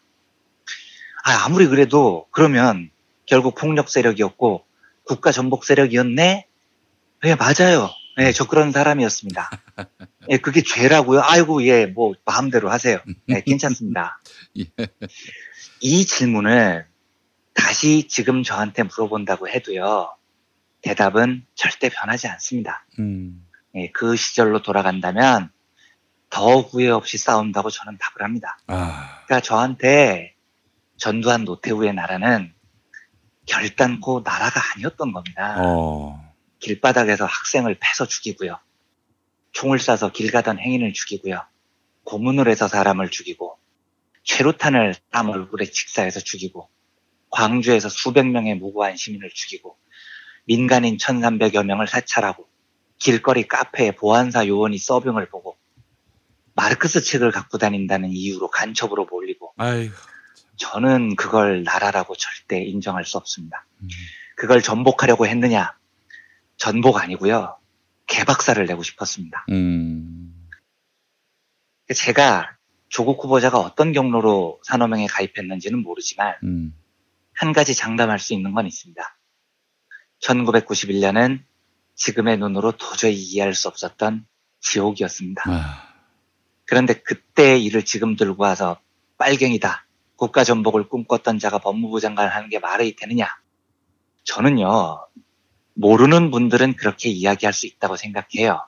[1.24, 2.92] 아, 아무리 그래도 그러면
[3.26, 4.64] 결국 폭력 세력이었고
[5.04, 6.46] 국가 전복 세력이었네?
[7.24, 7.90] 네, 맞아요.
[8.16, 9.50] 네, 저 그런 사람이었습니다.
[10.30, 11.22] 예, 그게 죄라고요?
[11.24, 13.00] 아이고, 예, 뭐, 마음대로 하세요.
[13.26, 14.20] 네, 괜찮습니다.
[14.60, 14.66] 예.
[15.80, 16.91] 이 질문을
[17.54, 20.14] 다시 지금 저한테 물어본다고 해도요,
[20.82, 22.84] 대답은 절대 변하지 않습니다.
[22.98, 23.46] 음.
[23.74, 25.50] 예, 그 시절로 돌아간다면
[26.28, 28.58] 더 후회 없이 싸운다고 저는 답을 합니다.
[28.66, 30.34] 아, 그러니까 저한테
[30.96, 32.52] 전두환 노태우의 나라는
[33.46, 35.56] 결단코 나라가 아니었던 겁니다.
[35.58, 38.58] 어, 길바닥에서 학생을 패서 죽이고요.
[39.52, 41.42] 총을 쏴서 길 가던 행인을 죽이고요.
[42.04, 43.58] 고문을 해서 사람을 죽이고
[44.24, 46.68] 최루탄을 남 얼굴에 직사해서 죽이고
[47.32, 49.76] 광주에서 수백 명의 무고한 시민을 죽이고
[50.44, 52.46] 민간인 1300여 명을 사찰하고
[52.98, 55.56] 길거리 카페에 보안사 요원이 서빙을 보고
[56.54, 59.94] 마르크스 책을 갖고 다닌다는 이유로 간첩으로 몰리고 아이고.
[60.56, 63.66] 저는 그걸 나라라고 절대 인정할 수 없습니다.
[64.36, 65.74] 그걸 전복하려고 했느냐?
[66.56, 67.56] 전복 아니고요.
[68.06, 69.46] 개박살을 내고 싶었습니다.
[69.50, 70.48] 음.
[71.94, 72.56] 제가
[72.88, 76.74] 조국 후보자가 어떤 경로로 산호명에 가입했는지는 모르지만 음.
[77.34, 79.02] 한 가지 장담할 수 있는 건 있습니다.
[80.22, 81.42] 1991년은
[81.94, 84.26] 지금의 눈으로 도저히 이해할 수 없었던
[84.60, 85.42] 지옥이었습니다.
[86.64, 88.80] 그런데 그때 일을 지금 들고 와서
[89.18, 89.86] 빨갱이다.
[90.16, 93.28] 국가 전복을 꿈꿨던 자가 법무부 장관을 하는 게 말이 되느냐?
[94.24, 95.06] 저는요,
[95.74, 98.64] 모르는 분들은 그렇게 이야기할 수 있다고 생각해요.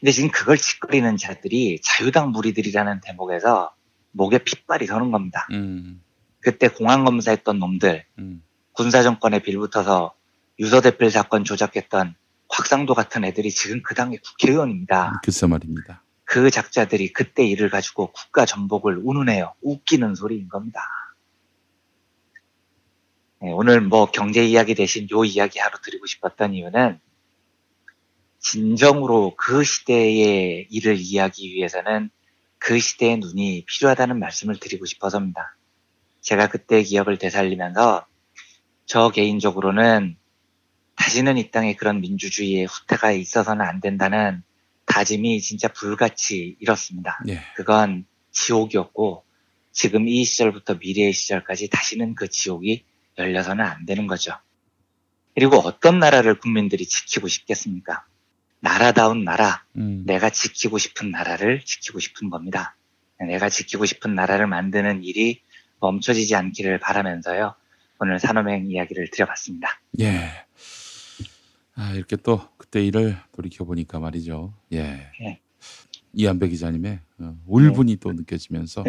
[0.00, 3.74] 근데 지금 그걸 짓거리는 자들이 자유당 무리들이라는 대목에서
[4.12, 5.46] 목에 핏발이 서는 겁니다.
[5.52, 6.02] 음.
[6.46, 8.40] 그때 공안 검사했던 놈들, 음.
[8.70, 10.14] 군사 정권에 빌붙어서
[10.60, 12.14] 유서 대필 사건 조작했던
[12.46, 15.22] 곽상도 같은 애들이 지금 그 당의 국회의원입니다.
[15.24, 16.04] 글쎄 말입니다.
[16.22, 19.54] 그 작자들이 그때 일을 가지고 국가 전복을 운운해요.
[19.60, 20.78] 웃기는 소리인 겁니다.
[23.42, 27.00] 네, 오늘 뭐 경제 이야기 대신 요 이야기 하러 드리고 싶었던 이유는
[28.38, 32.08] 진정으로 그 시대의 일을 이해하기 위해서는
[32.58, 35.56] 그 시대의 눈이 필요하다는 말씀을 드리고 싶어서입니다.
[36.26, 38.04] 제가 그때 기억을 되살리면서
[38.84, 40.16] 저 개인적으로는
[40.96, 44.42] 다시는 이 땅에 그런 민주주의의 후퇴가 있어서는 안 된다는
[44.86, 47.20] 다짐이 진짜 불같이 일었습니다.
[47.28, 47.42] 예.
[47.54, 49.24] 그건 지옥이었고
[49.70, 52.82] 지금 이 시절부터 미래의 시절까지 다시는 그 지옥이
[53.18, 54.36] 열려서는 안 되는 거죠.
[55.36, 58.04] 그리고 어떤 나라를 국민들이 지키고 싶겠습니까?
[58.58, 60.02] 나라다운 나라, 음.
[60.06, 62.76] 내가 지키고 싶은 나라를 지키고 싶은 겁니다.
[63.20, 65.42] 내가 지키고 싶은 나라를 만드는 일이
[65.80, 67.54] 멈춰지지 않기를 바라면서요.
[67.98, 69.68] 오늘 산업행 이야기를 드려봤습니다.
[70.00, 70.30] 예.
[71.74, 74.54] 아, 이렇게 또 그때 일을 돌이켜보니까 말이죠.
[74.72, 75.10] 예.
[75.22, 75.40] 예.
[76.12, 78.84] 이한배 기자님의 어, 울분이 또 느껴지면서.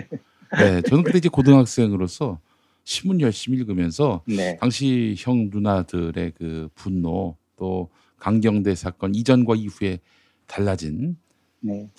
[0.59, 2.39] 네, 저는 그때 이제 고등학생으로서
[2.85, 4.57] 신문 열심히 읽으면서 네.
[4.57, 9.99] 당시 형 누나들의 그 분노 또 강경대 사건 이전과 이후에
[10.45, 11.17] 달라진
[11.59, 11.89] 네.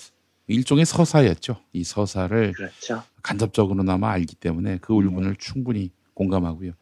[0.49, 1.57] 일종의 서사였죠.
[1.73, 3.03] 이 서사를 그렇죠.
[3.23, 6.73] 간접적으로나마 알기 때문에 그 울분을 충분히 공감하고요.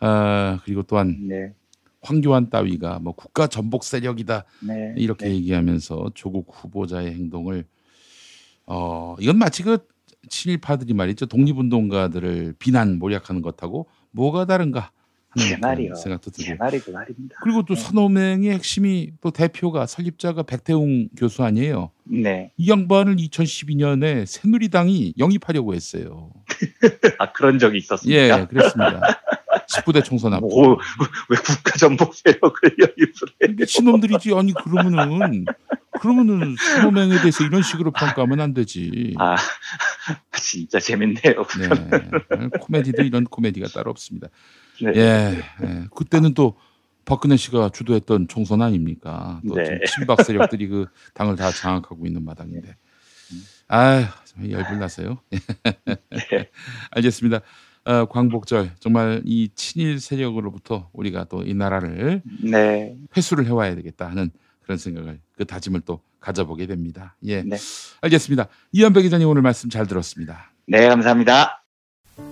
[0.00, 1.54] 아, 그리고 또한 네.
[2.02, 4.94] 황교안 따위가 뭐 국가 전복 세력이다 네.
[4.96, 5.34] 이렇게 네.
[5.34, 7.64] 얘기하면서 조국 후보자의 행동을
[8.66, 9.86] 어 이건 마치 그
[10.28, 14.92] 친일파들이 말이죠 독립운동가들을 비난 모략하는 것하고 뭐가 다른가
[15.30, 15.94] 하는 말이요.
[15.94, 17.36] 생각도 제 들고 말이 그 말입니다.
[17.42, 21.90] 그리고 또 산업행의 핵심이 또 대표가 설립자가 백태웅 교수 아니에요.
[22.04, 22.52] 네.
[22.56, 26.30] 이 양반을 2012년에 새누리당이 영입하려고 했어요.
[27.18, 28.40] 아 그런 적이 있었습니까?
[28.40, 29.00] 예, 그랬습니다.
[29.70, 30.40] 19대 총선 앞.
[30.40, 30.78] 뭐,
[31.28, 33.12] 왜 국가 전복 세력을 영입을
[33.42, 33.48] 해?
[33.52, 34.34] 미친놈들이지.
[34.34, 35.44] 아니 그러면은
[36.00, 39.14] 그러면은 산업행에 대해서 이런 식으로 평가하면 안 되지.
[39.18, 39.36] 아
[40.32, 41.44] 진짜 재밌네요.
[41.58, 42.48] 네.
[42.60, 44.28] 코미디도 이런 코미디가 따로 없습니다.
[44.82, 44.92] 네.
[44.96, 45.84] 예, 예.
[45.94, 46.56] 그때는 또
[47.04, 49.40] 박근혜 씨가 주도했던 총선 아닙니까?
[49.48, 49.80] 또 네.
[49.86, 52.76] 친박 세력들이 그 당을 다 장악하고 있는 마당인데.
[54.24, 55.18] 정말 열불 나세요.
[56.90, 57.40] 알겠습니다.
[57.84, 62.94] 어, 광복절 정말 이 친일 세력으로부터 우리가 또 이 나라를 네.
[63.16, 64.30] 회수를 해와야 되겠다 하는
[64.62, 67.16] 그런 생각을 그 다짐을 또 가져보게 됩니다.
[67.24, 67.56] 예, 네.
[68.02, 68.48] 알겠습니다.
[68.72, 70.52] 이현배 기자님 오늘 말씀 잘 들었습니다.
[70.66, 71.64] 네, 감사합니다.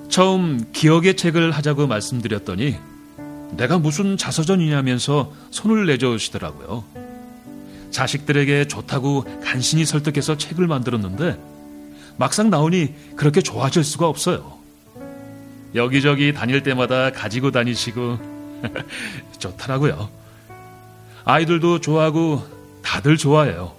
[0.09, 2.76] 처음 기억의 책을 하자고 말씀드렸더니
[3.52, 6.84] 내가 무슨 자서전이냐면서 손을 내저으시더라고요.
[7.90, 11.38] 자식들에게 좋다고 간신히 설득해서 책을 만들었는데
[12.16, 14.57] 막상 나오니 그렇게 좋아질 수가 없어요.
[15.74, 18.18] 여기저기 다닐 때마다 가지고 다니시고
[19.38, 20.09] 좋더라고요.
[21.24, 22.46] 아이들도 좋아하고
[22.82, 23.74] 다들 좋아해요.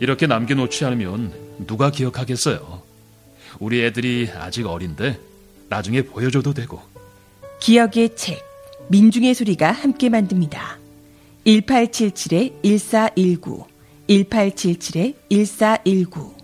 [0.00, 1.32] 이렇게 남겨놓지 않으면
[1.66, 2.82] 누가 기억하겠어요.
[3.58, 5.29] 우리 애들이 아직 어린데
[5.70, 6.78] 나중에 보여줘도 되고.
[7.60, 8.44] 기억의 책,
[8.88, 10.78] 민중의 소리가 함께 만듭니다.
[11.46, 13.64] 1877-1419,
[14.08, 16.38] 1877-1419.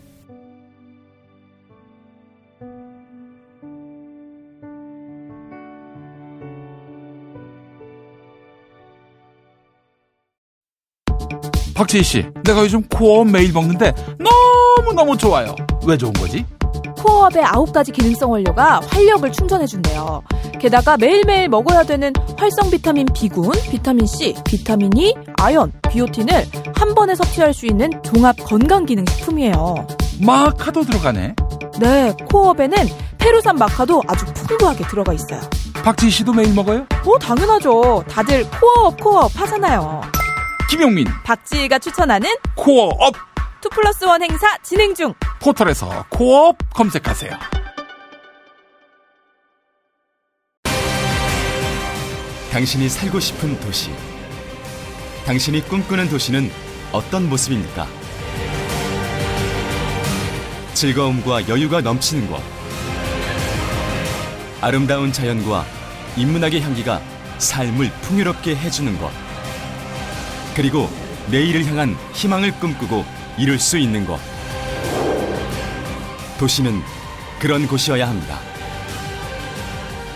[11.74, 15.54] 박지희 씨, 내가 요즘 코어 매일 먹는데 너무너무 좋아요.
[15.86, 16.42] 왜 좋은 거지?
[17.06, 20.22] 코어업의 9가지 기능성 원료가 활력을 충전해준대요.
[20.60, 27.14] 게다가 매일매일 먹어야 되는 활성 비타민 B군, 비타민 C, 비타민 E, 아연, 비오틴을 한 번에
[27.14, 29.86] 섭취할 수 있는 종합 건강기능식품이에요.
[30.20, 31.34] 마카도 들어가네.
[31.78, 32.76] 네, 코어업에는
[33.18, 35.40] 페루산 마카도 아주 풍부하게 들어가 있어요.
[35.84, 36.86] 박지희 씨도 매일 먹어요?
[37.04, 38.04] 어, 당연하죠.
[38.08, 40.00] 다들 코어업, 코어업 하잖아요.
[40.68, 43.14] 김용민, 박지희가 추천하는 코어업
[43.64, 45.14] 2 플러스 1 행사 진행 중.
[45.40, 47.30] 포털에서 코어업 검색하세요.
[52.52, 53.90] 당신이 살고 싶은 도시.
[55.24, 56.50] 당신이 꿈꾸는 도시는
[56.92, 57.86] 어떤 모습입니까?
[60.74, 62.42] 즐거움과 여유가 넘치는 곳.
[64.60, 65.64] 아름다운 자연과
[66.16, 67.00] 인문학의 향기가
[67.38, 69.10] 삶을 풍요롭게 해주는 곳.
[70.54, 70.88] 그리고
[71.30, 73.04] 내일을 향한 희망을 꿈꾸고
[73.38, 74.18] 이룰 수 있는 곳.
[76.38, 76.82] 도시는
[77.38, 78.38] 그런 곳이어야 합니다.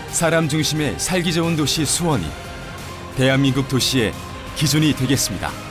[0.09, 2.25] 사람 중심의 살기 좋은 도시 수원이
[3.15, 4.13] 대한민국 도시의
[4.55, 5.70] 기준이 되겠습니다.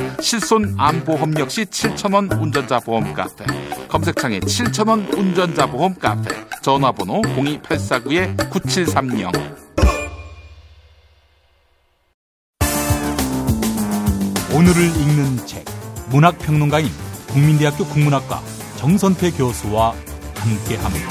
[0.21, 3.45] 실손 암보험 역시 7,000원 운전자 보험 카페.
[3.87, 6.29] 검색창에 7,000원 운전자 보험 카페.
[6.61, 9.31] 전화번호 02849-9730.
[14.53, 15.63] 오늘을 읽는 책
[16.09, 16.87] 문학평론가인
[17.27, 18.41] 국민대학교 국문학과
[18.77, 19.95] 정선태 교수와
[20.35, 21.07] 함께합니다.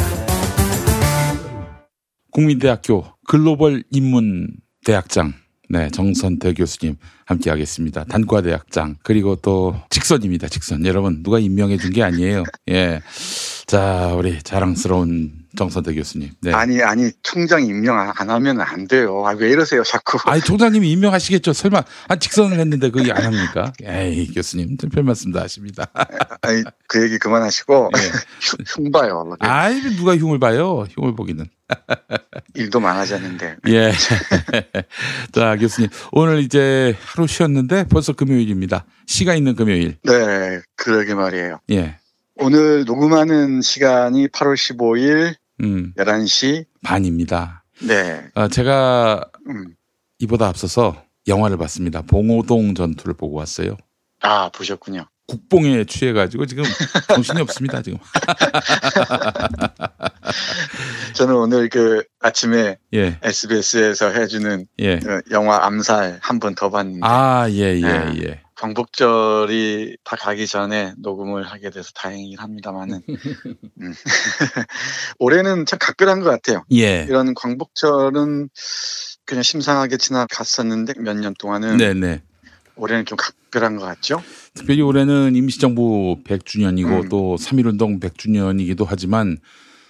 [2.30, 4.48] 국민대학교 글로벌 인문
[4.84, 5.32] 대학장
[5.72, 6.96] 네, 정선태 교수님
[7.26, 8.04] 함께하겠습니다.
[8.04, 10.48] 단과대학장 그리고 또 직선입니다.
[10.48, 12.42] 직선 여러분 누가 임명해 준 게 아니에요.
[12.70, 13.00] 예,
[13.66, 16.30] 자 우리 자랑스러운 정선태 교수님.
[16.40, 16.52] 네.
[16.54, 19.26] 아니 아니 총장 임명 안 하면 안 돼요.
[19.26, 20.18] 아, 왜 이러세요 자꾸?
[20.24, 21.52] 아니 총장님이 임명하시겠죠.
[21.52, 23.70] 설마 한 직선을 했는데 그게 안 합니까?
[23.84, 25.86] 에이 교수님 별 말씀도 하십니다.
[26.40, 28.00] 아니 그 얘기 그만하시고 예.
[28.66, 29.36] 흉 봐요.
[29.40, 30.86] 아이 누가 흉을 봐요?
[30.96, 31.44] 흉을 보기는.
[32.54, 33.56] 일도 많아졌는데.
[33.68, 33.92] 예.
[35.30, 35.90] 자, 교수님.
[36.12, 38.86] 오늘 이제 하루 쉬었는데 벌써 금요일입니다.
[39.06, 39.98] 시가 있는 금요일.
[40.02, 41.60] 네, 그러게 말이에요.
[41.70, 41.96] 예.
[42.42, 45.92] 오늘 녹음하는 시간이 8월 15일 음.
[45.96, 47.64] 11시 반입니다.
[47.82, 48.24] 네.
[48.34, 49.74] 아, 제가 음.
[50.18, 52.02] 이보다 앞서서 영화를 봤습니다.
[52.02, 53.76] 봉오동 전투를 보고 왔어요.
[54.22, 55.06] 아, 보셨군요.
[55.26, 56.64] 국뽕에 취해가지고 지금
[57.08, 57.98] 정신이 없습니다, 지금.
[61.14, 63.18] 저는 오늘 그 아침에 예.
[63.22, 64.98] SBS에서 해주는 예.
[64.98, 68.12] 그 영화 암살 한 번 더 봤는데 아, 예, 예, 네.
[68.22, 68.40] 예.
[68.60, 73.00] 광복절이 다 가기 전에 녹음을 하게 돼서 다행이긴 합니다만은
[73.80, 73.94] 음.
[75.18, 76.64] 올해는 참 각별한 것 같아요.
[76.72, 77.06] 예.
[77.08, 78.50] 이런 광복절은
[79.24, 82.22] 그냥 심상하게 지나갔었는데 몇 년 동안은 네네.
[82.76, 84.22] 올해는 좀 각별한 것 같죠.
[84.54, 87.08] 특별히 올해는 임시정부 100주년이고 음.
[87.08, 89.38] 또 3.1운동 100주년이기도 하지만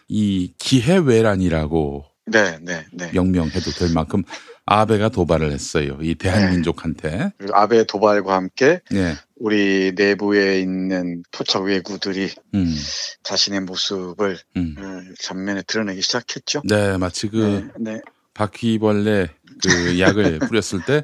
[0.09, 3.11] 이 기해외란이라고 네, 네, 네.
[3.13, 4.23] 명명해도 될 만큼
[4.71, 5.99] 아베가 도발을 했어요.
[6.01, 7.33] 이 대한민족한테.
[7.37, 9.17] 그리고 아베 도발과 함께 네.
[9.35, 12.77] 우리 내부에 있는 토착 외구들이 음.
[13.25, 14.77] 자신의 모습을 음.
[14.79, 16.63] 어, 전면에 드러내기 시작했죠.
[16.69, 18.01] 네, 마치 그 네, 네.
[18.33, 21.03] 바퀴벌레 그 약을 뿌렸을 때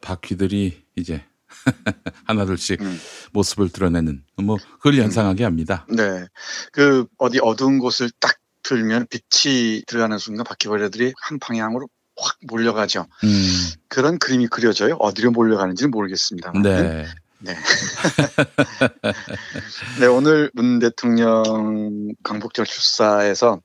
[0.00, 1.22] 바퀴들이 이제
[2.24, 2.98] 하나둘씩 음.
[3.34, 5.86] 모습을 드러내는 뭐 그걸 연상하게 합니다.
[5.90, 6.24] 네.
[6.72, 13.06] 그 어디 어두운 곳을 딱 들면 빛이 들어가는 순간 바퀴벌레들이 한 방향으로 확 몰려가죠.
[13.24, 13.70] 음.
[13.88, 14.94] 그런 그림이 그려져요.
[14.96, 16.52] 어디로 몰려가는지는 모르겠습니다.
[16.62, 17.06] 네.
[17.38, 17.56] 네.
[20.00, 23.60] 네, 오늘 문 대통령 강복절 출사에서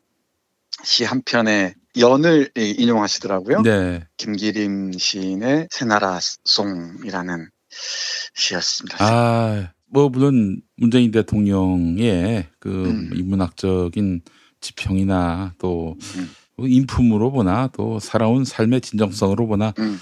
[0.84, 3.62] 시 한 편의 연을 인용하시더라고요.
[3.62, 4.06] 네.
[4.18, 7.50] 김기림 시인의 새나라 송이라는
[8.36, 8.98] 시였습니다.
[9.00, 13.10] 아, 뭐 물론 문재인 대통령의 그 음.
[13.16, 14.22] 인문학적인
[14.62, 16.30] 지평이나 또 음.
[16.60, 19.99] 인품으로 보나 또 살아온 삶의 진정성으로 보나 음.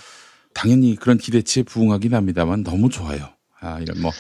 [0.53, 3.30] 당연히 그런 기대치에 부응하긴 합니다만 너무 좋아요.
[3.60, 4.12] 아, 이런 뭐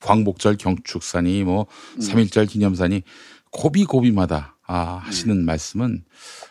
[0.00, 1.66] 광복절 경축산이 뭐
[1.96, 2.00] 음.
[2.00, 3.02] 삼일절 기념산이
[3.50, 6.04] 고비고비마다 아, 하시는 말씀은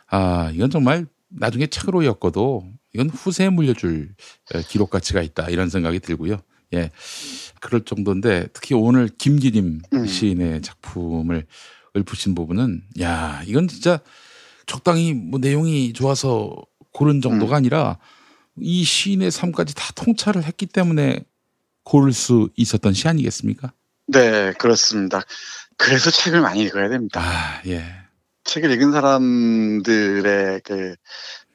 [0.07, 4.15] 아, 이건 정말 나중에 책으로 엮어도 이건 후세에 물려줄
[4.55, 6.39] 에, 기록 가치가 있다 이런 생각이 들고요.
[6.73, 6.89] 예.
[7.61, 10.05] 그럴 정도인데 특히 오늘 김기림 음.
[10.07, 11.45] 시인의 작품을
[11.95, 13.99] 읊으신 부분은 야, 이건 진짜
[14.69, 16.55] 적당히 뭐 내용이 좋아서
[16.93, 17.97] 고른 정도가 아니라
[18.55, 21.25] 이 시인의 삶까지 다 통찰을 했기 때문에
[21.83, 23.73] 고를 수 있었던 시 아니겠습니까?
[24.07, 25.21] 네, 그렇습니다.
[25.75, 27.19] 그래서 책을 많이 읽어야 됩니다.
[27.19, 27.83] 아, 예.
[28.43, 30.95] 책을 읽은 사람들의 그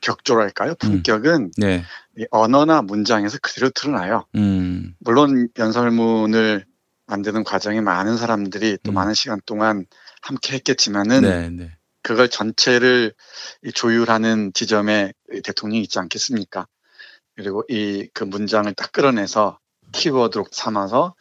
[0.00, 0.74] 격조랄까요?
[0.74, 1.84] 품격은 네.
[2.18, 4.26] 이 언어나 문장에서 그대로 드러나요.
[4.34, 4.94] 음.
[4.98, 6.66] 물론 연설문을
[7.06, 9.86] 만드는 과정에 많은 사람들이 또 많은 시간 동안
[10.20, 11.76] 함께 했겠지만은 네, 네.
[12.04, 13.12] 그걸 전체를
[13.64, 16.68] 이 조율하는 지점에 이 대통령이 있지 않겠습니까?
[17.34, 19.58] 그리고 이 그 문장을 딱 끌어내서
[19.92, 21.14] 키워드로 삼아서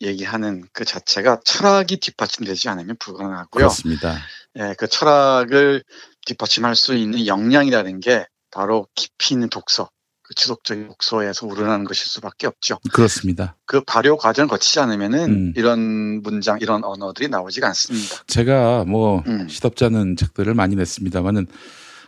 [0.00, 3.60] 얘기하는 그 자체가 철학이 뒷받침되지 않으면 불가능하고요.
[3.60, 4.16] 그렇습니다.
[4.58, 5.84] 예, 그 철학을
[6.26, 9.90] 뒷받침할 수 있는 역량이라는 게 바로 깊이 있는 독서,
[10.30, 12.78] 그 지속적인 독서에서 우러나는 것일 수밖에 없죠.
[12.92, 13.56] 그렇습니다.
[13.66, 15.52] 그 발효 과정을 거치지 않으면은 음.
[15.56, 18.22] 이런 문장, 이런 언어들이 나오지가 않습니다.
[18.28, 19.48] 제가 뭐 음.
[19.48, 21.48] 시덥지 않은 책들을 많이 냈습니다만은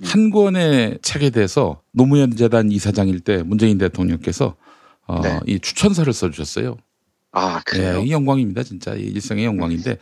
[0.04, 4.54] 한 권의 책에 대해서 노무현 재단 이사장일 때 문재인 대통령께서
[5.08, 5.40] 어, 네.
[5.46, 6.76] 이 추천서를 써주셨어요.
[7.32, 7.98] 아, 그래요?
[7.98, 9.98] 예, 이 영광입니다, 진짜 이 일생의 영광인데,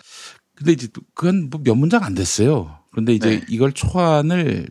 [0.57, 2.77] 근데 이제 또 그건 뭐 몇 문장 안 됐어요.
[2.91, 3.47] 그런데 이제 네.
[3.49, 4.69] 이걸 초안을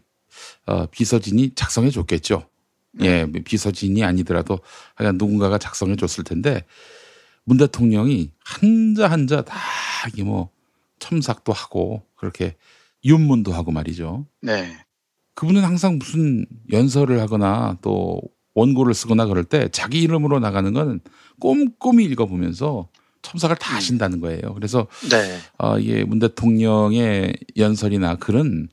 [0.68, 2.49] 어, 비서진이 작성해 줬겠죠.
[3.02, 3.44] 예, 네.
[3.44, 4.60] 비서진이 아니더라도
[4.96, 6.66] 하여간 누군가가 작성해 줬을 텐데
[7.44, 9.58] 문 대통령이 한자 한자 다
[10.12, 10.50] 이게 뭐
[11.00, 12.56] 첨삭도 하고 그렇게
[13.06, 14.26] 윤문도 하고 말이죠.
[14.42, 14.76] 네.
[15.36, 18.22] 그분은 항상 무슨 연설을 하거나 또
[18.56, 21.00] 원고를 쓰거나 그럴 때 자기 이름으로 나가는 건
[21.40, 22.90] 꼼꼼히 읽어보면서
[23.22, 24.54] 첨삭을 다 하신다는 거예요.
[24.54, 25.40] 그래서 네.
[25.58, 28.70] 어, 이게 문 대통령의 연설이나 글은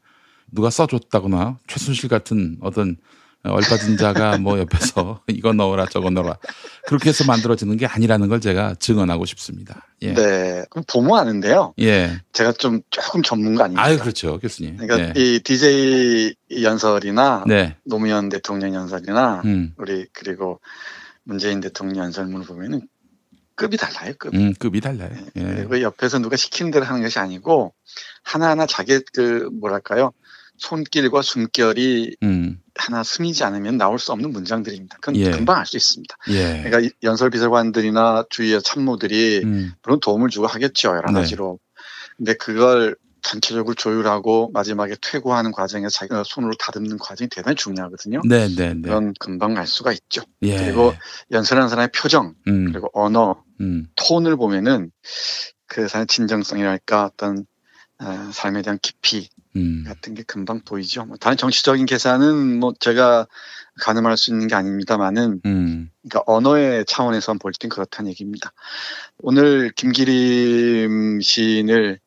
[0.52, 2.96] 누가 써줬다거나 최순실 같은 어떤
[3.50, 6.38] 얼빠진 자가 뭐 옆에서 이거 넣어라 저거 넣어라
[6.86, 9.86] 그렇게 해서 만들어지는 게 아니라는 걸 제가 증언하고 싶습니다.
[10.02, 10.14] 예.
[10.14, 10.64] 네.
[10.70, 11.74] 그럼 보모 아는데요.
[11.80, 12.20] 예.
[12.32, 13.82] 제가 좀 조금 전문가 아닙니까?
[13.82, 14.76] 아유 그렇죠 교수님.
[14.76, 15.20] 그러니까 예.
[15.20, 17.76] 이 DJ 연설이나 네.
[17.84, 19.72] 노무현 대통령 연설이나 음.
[19.76, 20.60] 우리 그리고
[21.24, 22.86] 문재인 대통령 연설문을 보면은
[23.56, 24.12] 급이 달라요.
[24.18, 24.34] 급.
[24.34, 25.10] 음, 급이 달라요.
[25.36, 25.42] 예.
[25.42, 27.72] 그리고 옆에서 누가 시키는 대로 하는 것이 아니고
[28.22, 30.12] 하나하나 자기 그 뭐랄까요
[30.58, 32.60] 손길과 숨결이 음.
[32.78, 34.98] 하나 스미지 않으면 나올 수 없는 문장들입니다.
[35.00, 35.30] 그건 예.
[35.30, 36.16] 금방 알 수 있습니다.
[36.30, 36.62] 예.
[36.62, 39.72] 그러니까 이 연설 비서관들이나 주위의 참모들이 음.
[39.82, 41.20] 물론 도움을 주고 하겠죠 여러 네.
[41.20, 41.58] 가지로.
[42.16, 48.20] 근데 그걸 전체적으로 조율하고 마지막에 퇴고하는 과정에서 자기가 손으로 다듬는 과정이 대단히 중요하거든요.
[48.28, 48.80] 네, 네, 네.
[48.82, 50.22] 그건 금방 알 수가 있죠.
[50.42, 50.56] 예.
[50.56, 50.94] 그리고
[51.32, 52.70] 연설하는 사람의 표정 음.
[52.70, 53.88] 그리고 언어 음.
[53.96, 54.92] 톤을 보면은
[55.66, 57.46] 그 사람의 진정성이랄까 어떤
[57.98, 59.84] 어, 삶에 대한 깊이 음.
[59.86, 61.04] 같은 게 금방 보이죠.
[61.04, 63.26] 뭐 다른 정치적인 계산은 뭐 제가
[63.80, 65.90] 가늠할 수 있는 게 아닙니다만은 음.
[66.02, 68.52] 그러니까 언어의 차원에서 볼땐 그렇다는 얘기입니다.
[69.18, 71.98] 오늘 김기림 시인을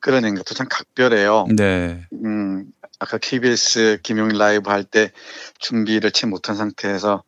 [0.00, 1.46] 끌어낸 것도 참 각별해요.
[1.56, 2.06] 네.
[2.12, 2.66] 음,
[2.98, 5.12] 아까 KBS 김용일 라이브 할 때
[5.58, 7.22] 준비를 채 못한 상태에서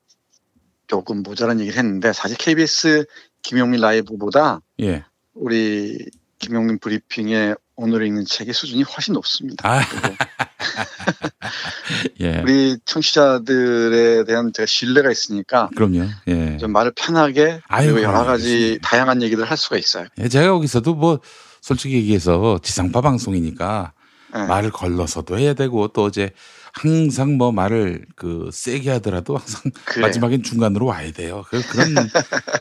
[0.87, 3.07] 조금 모자란 얘기를 했는데 사실 KBS
[3.43, 5.05] 김용민 라이브보다 예.
[5.35, 5.99] 우리
[6.39, 9.69] 김용민 브리핑의 오늘 읽는 책의 수준이 훨씬 높습니다.
[9.69, 9.81] 아.
[12.21, 12.41] 예.
[12.43, 16.07] 우리 청취자들에 대한 제가 신뢰가 있으니까 그럼요.
[16.29, 16.57] 예.
[16.59, 18.89] 좀 말을 편하게 아유, 그리고 여러 가지 알겠습니다.
[18.89, 20.07] 다양한 얘기를 할 수가 있어요.
[20.19, 21.21] 예, 제가 여기서도 뭐
[21.61, 23.93] 솔직히 얘기해서 지상파 방송이니까
[24.35, 24.47] 네.
[24.47, 26.31] 말을 걸러서도 해야 되고 또 이제
[26.73, 30.07] 항상 뭐 말을 그 세게 하더라도 항상 그래요.
[30.07, 31.45] 마지막엔 중간으로 와야 돼요.
[31.49, 31.95] 그- 그런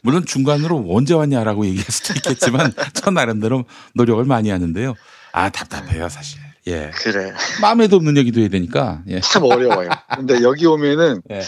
[0.04, 4.96] 물론 중간으로 언제 왔냐라고 얘기할 수도 있겠지만 저 나름대로 노력을 많이 하는데요.
[5.32, 6.40] 아 답답해요 사실.
[6.68, 6.92] 예.
[6.94, 7.34] 그래.
[7.62, 9.02] 마음에도 없는 얘기도 해야 되니까.
[9.08, 9.20] 예.
[9.22, 9.90] 참 어려워요.
[10.16, 11.42] 근데 여기 오면은 예.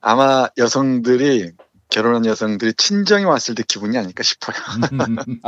[0.00, 1.50] 아마 여성들이
[1.88, 4.56] 결혼한 여성들이 친정에 왔을 때 기분이 아닐까 싶어요.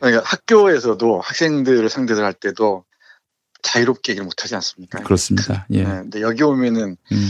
[0.00, 2.84] 그러니까 학교에서도 학생들을 상대로 할 때도
[3.64, 5.00] 자유롭게 얘기를 못하지 않습니까?
[5.02, 5.66] 그렇습니다.
[5.72, 5.82] 예.
[5.82, 7.28] 네, 근데 여기 오면은 음.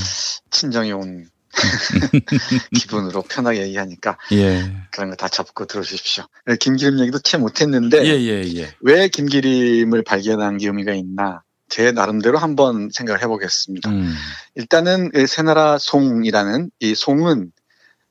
[0.50, 1.26] 친정에 온
[2.74, 4.72] 기분으로 편하게 얘기하니까 예.
[4.90, 6.24] 그런 거 다 접고 들어주십시오.
[6.60, 8.74] 김기림 얘기도 채 못했는데 예, 예, 예.
[8.80, 11.42] 왜 김기림을 발견한 게 의미가 있나?
[11.68, 13.88] 제 나름대로 한번 생각을 해보겠습니다.
[13.90, 14.14] 음.
[14.56, 17.52] 일단은 이 새나라 송이라는 이 송은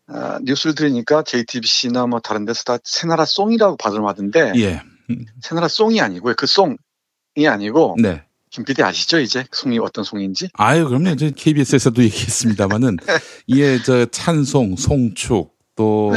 [0.07, 4.81] 아, 뉴스를 들으니까 JTBC나 뭐 다른 데서 다 새나라 송이라고 발음하던데 예.
[5.41, 6.33] 새나라 송이 아니고요.
[6.35, 6.77] 그 송
[7.35, 8.23] 이 아니고 네.
[8.49, 10.49] 김 PD 아시죠 이제 송이 어떤 송인지?
[10.53, 11.15] 아유, 그럼요.
[11.15, 12.97] 저 KBS에서도 얘기했습니다만은
[13.47, 16.15] 이게 저 찬송, 송축 또그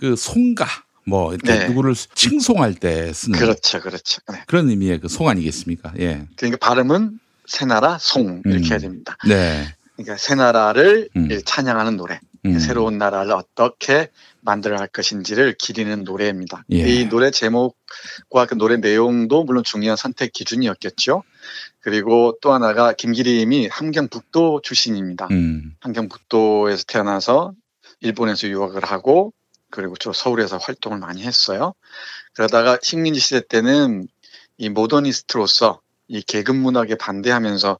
[0.00, 0.16] 네.
[0.16, 0.66] 송가
[1.04, 1.68] 뭐 이렇게 네.
[1.68, 4.20] 누구를 칭송할 때 쓰는 그렇죠, 그렇죠.
[4.32, 4.42] 네.
[4.46, 5.94] 그런 의미의 그 송 아니겠습니까?
[5.98, 6.26] 예.
[6.36, 8.70] 그러니까 발음은 새나라 송 이렇게 음.
[8.70, 9.16] 해야 됩니다.
[9.26, 9.74] 네.
[9.96, 11.28] 그러니까 새나라를 음.
[11.44, 12.58] 찬양하는 노래, 음.
[12.60, 14.10] 새로운 나라를 어떻게
[14.48, 16.64] 만들어갈 것인지를 기리는 노래입니다.
[16.72, 16.78] 예.
[16.78, 21.22] 이 노래 제목과 그 노래 내용도 물론 중요한 선택 기준이었겠죠.
[21.80, 25.28] 그리고 또 하나가 김기림이 함경북도 출신입니다.
[25.32, 25.74] 음.
[25.80, 27.52] 함경북도에서 태어나서
[28.00, 29.34] 일본에서 유학을 하고
[29.70, 31.74] 그리고 저 서울에서 활동을 많이 했어요.
[32.32, 34.08] 그러다가 식민지 시대 때는
[34.56, 37.78] 이 모더니스트로서 이 계급 문학에 반대하면서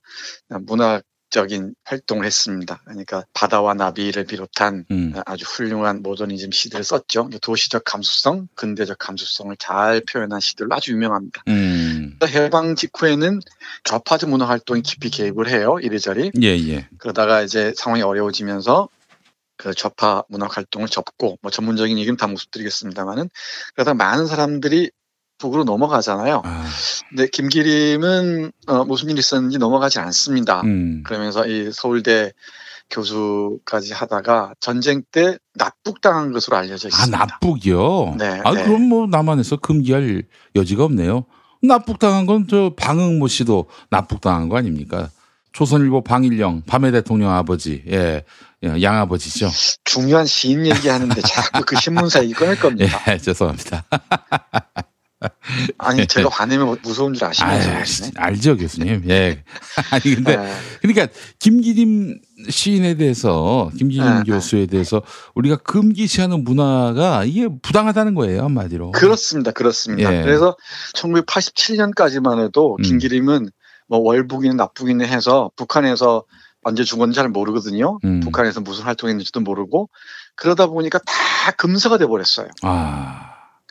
[0.67, 2.81] 문학 적인 활동을 했습니다.
[2.85, 5.13] 그러니까 바다와 나비를 비롯한 음.
[5.27, 7.29] 아주 훌륭한 모더니즘 시들을 썼죠.
[7.43, 11.43] 도시적 감수성, 근대적 감수성을 잘 표현한 시들로 아주 유명합니다.
[11.49, 12.19] 음.
[12.25, 13.41] 해방 직후에는
[13.85, 15.79] 좌파적 문화 활동에 깊이 개입을 해요.
[15.83, 16.33] 이리저리.
[16.43, 16.89] 예, 예.
[16.99, 18.89] 그러다가 이제 상황이 어려워지면서
[19.59, 23.29] 그 좌파 문학 활동을 접고 뭐 전문적인 얘기는 다 못 드리겠습니다만은
[23.75, 24.91] 그러다 많은 사람들이
[25.39, 26.43] 북으로 넘어가잖아요.
[26.45, 26.65] 아.
[27.09, 30.61] 근데 김기림은 어, 무슨 일이 있었는지 넘어가지 않습니다.
[30.63, 31.03] 음.
[31.07, 32.33] 그러면서 이 서울대
[32.91, 37.19] 교수까지 하다가 전쟁 때 납북당한 것으로 알려져 아, 있습니다.
[37.19, 38.15] 납북이요?
[38.19, 38.65] 네, 아, 네.
[38.65, 40.25] 그럼 뭐 남한에서 금기할
[40.57, 41.27] 여지가 없네요.
[41.63, 45.11] 납북당한 건 저 방응모 씨도 납북당한 거 아닙니까?
[45.53, 48.25] 조선일보 방일령, 밤의 대통령 아버지, 예,
[48.63, 49.51] 예, 양아버지죠.
[49.85, 53.01] 중요한 시인 얘기하는데 자꾸 그 신문사 얘기 꺼낼 겁니다.
[53.13, 53.85] 예, 죄송합니다.
[55.79, 57.71] 아니 제가 화내면 무서운 줄 아시면서
[58.17, 59.03] 아, 알죠, 교수님.
[59.09, 59.43] 예.
[59.91, 60.55] 아니, 근데, 네.
[60.81, 61.09] 그러니까,
[61.41, 65.03] 김기림 시인에 대해서, 김기림 네, 교수에 대해서
[65.35, 68.93] 우리가 금기시하는 문화가 이게 부당하다는 거예요, 한마디로.
[68.93, 69.51] 그렇습니다.
[69.51, 70.17] 그렇습니다.
[70.17, 70.23] 예.
[70.23, 70.57] 그래서
[70.95, 72.83] 1987년까지만 해도 음.
[72.83, 73.51] 김기림은
[73.89, 76.25] 뭐 월북이나 납북이나 해서 북한에서
[76.63, 77.99] 언제 죽었는지 잘 모르거든요.
[78.05, 78.21] 음.
[78.21, 79.89] 북한에서 무슨 활동했는지도 모르고
[80.37, 82.49] 그러다 보니까 다 금서가 돼 버렸어요.
[82.63, 83.28] 아,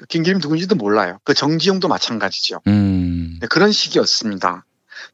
[0.10, 1.20] 김기림 누군지도 몰라요.
[1.24, 2.62] 그 정지용도 마찬가지죠.
[2.68, 4.66] 음, 네, 그런 시기였습니다.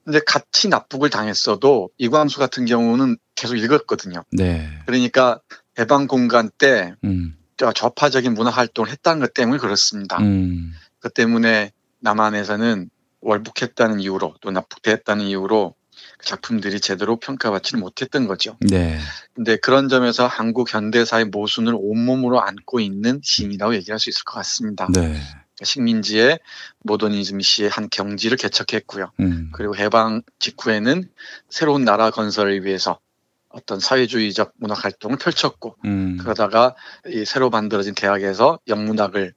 [0.03, 4.23] 근데 같이 납북을 당했어도 이광수 같은 경우는 계속 읽었거든요.
[4.31, 4.69] 네.
[4.85, 5.39] 그러니까
[5.79, 7.37] 해방 공간 때 음.
[7.57, 10.19] 좌파적인 문화 활동을 했다는 것 때문에 그렇습니다.
[10.19, 10.73] 음.
[10.99, 12.89] 그 때문에 남한에서는
[13.21, 15.75] 월북했다는 이유로 또 납북됐다는 이유로
[16.23, 18.57] 작품들이 제대로 평가받지를 못했던 거죠.
[18.61, 18.97] 네.
[19.33, 24.87] 근데 그런 점에서 한국 현대사의 모순을 온몸으로 안고 있는 시인이라고 얘기할 수 있을 것 같습니다.
[24.93, 25.19] 네.
[25.61, 26.39] 식민지의
[26.79, 29.11] 모더니즘 시의 한 경지를 개척했고요.
[29.19, 29.49] 음.
[29.53, 31.09] 그리고 해방 직후에는
[31.49, 32.99] 새로운 나라 건설을 위해서
[33.49, 36.17] 어떤 사회주의적 문학 활동을 펼쳤고 음.
[36.19, 36.75] 그러다가
[37.07, 39.33] 이 새로 만들어진 대학에서 영문학을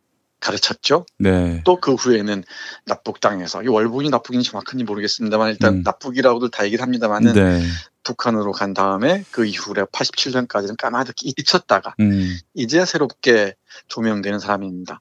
[0.46, 1.06] 가르쳤죠.
[1.18, 1.62] 네.
[1.64, 2.42] 또 그 후에는
[2.86, 5.82] 납북당해서 이 월북이 납북인지 정확한지 모르겠습니다만 일단 음.
[5.84, 7.62] 납북이라고들 다 얘기를 합니다만은 네.
[8.02, 12.36] 북한으로 간 다음에 그 이후에 87년까지는 까마득히 잊혔다가 음.
[12.54, 13.54] 이제야 새롭게
[13.88, 15.00] 조명되는 사람입니다.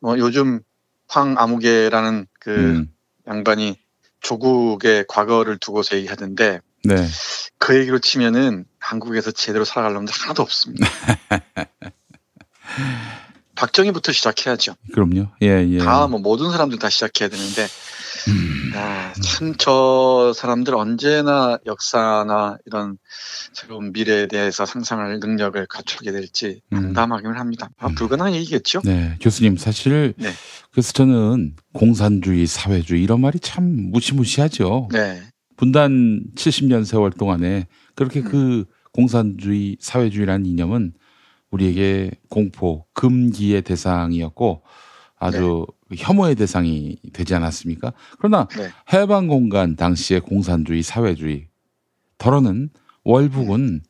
[0.00, 0.60] 뭐 요즘
[1.08, 2.92] 황아무개라는 그 음.
[3.28, 3.78] 양반이
[4.20, 6.96] 조국의 과거를 두고서 얘기하던데 네.
[7.58, 10.88] 그 얘기로 치면은 한국에서 제대로 살아갈 놈들 하나도 없습니다.
[13.54, 14.74] 박정희부터 시작해야죠.
[14.92, 15.28] 그럼요.
[15.42, 15.78] 예, 예.
[15.78, 17.66] 다 뭐 모든 사람들 다 시작해야 되는데
[18.28, 18.72] 음.
[18.74, 22.98] 아, 참저 사람들 언제나 역사나 이런
[23.52, 27.68] 새로운 미래에 대해서 상상할 능력을 갖추게 될지 암담하기는 합니다.
[27.78, 28.80] 아, 불가능한 얘기겠죠.
[28.80, 28.88] 음.
[28.88, 30.30] 네, 교수님 사실 네.
[30.72, 34.88] 그래서 저는 공산주의, 사회주의 이런 말이 참 무시무시하죠.
[34.92, 35.22] 네.
[35.56, 38.24] 분단 70년 세월 동안에 그렇게 음.
[38.24, 40.92] 그 공산주의, 사회주의라는 이념은
[41.54, 44.62] 우리에게 공포, 금기의 대상이었고
[45.18, 47.92] 아주 혐오의 대상이 되지 않았습니까?
[48.18, 48.70] 그러나 네.
[48.92, 51.46] 해방 공간 당시의 공산주의, 사회주의
[52.18, 52.70] 덜어는
[53.04, 53.82] 월북은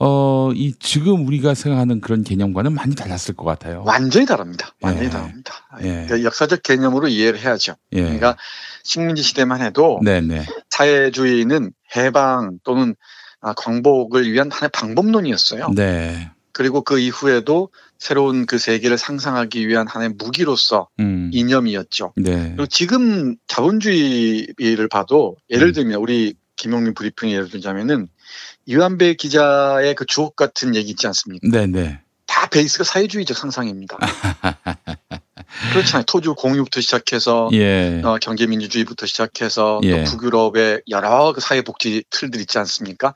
[0.00, 3.84] 어, 이 지금 우리가 생각하는 그런 개념과는 많이 달랐을 것 같아요.
[3.86, 4.74] 완전히 다릅니다.
[4.80, 5.10] 완전히 예.
[5.10, 5.54] 다릅니다.
[5.82, 6.06] 예.
[6.06, 7.76] 그러니까 역사적 개념으로 이해를 해야죠.
[7.92, 8.02] 예.
[8.02, 8.36] 그러니까
[8.82, 10.46] 식민지 시대만 해도 네네.
[10.70, 12.96] 사회주의는 해방 또는
[13.40, 15.68] 아, 광복을 위한 하나의 방법론이었어요.
[15.76, 16.30] 네.
[16.54, 21.30] 그리고 그 이후에도 새로운 그 세계를 상상하기 위한 하나의 무기로서 음.
[21.32, 22.14] 이념이었죠.
[22.16, 22.52] 네.
[22.56, 25.54] 그리고 지금 자본주의를 봐도 음.
[25.54, 28.08] 예를 들면 우리 김용민 브리핑 예를 들자면은
[28.66, 31.46] 이완배 기자의 그 주옥 같은 얘기 있지 않습니까?
[31.50, 32.00] 네네.
[32.26, 33.98] 다 베이스가 사회주의적 상상입니다.
[35.72, 36.04] 그렇잖아요.
[36.06, 38.00] 토주 공유부터 시작해서 예.
[38.04, 40.04] 어, 경제민주주의부터 시작해서 예.
[40.04, 43.14] 또 북유럽의 여러 그 사회복지 틀들 있지 않습니까?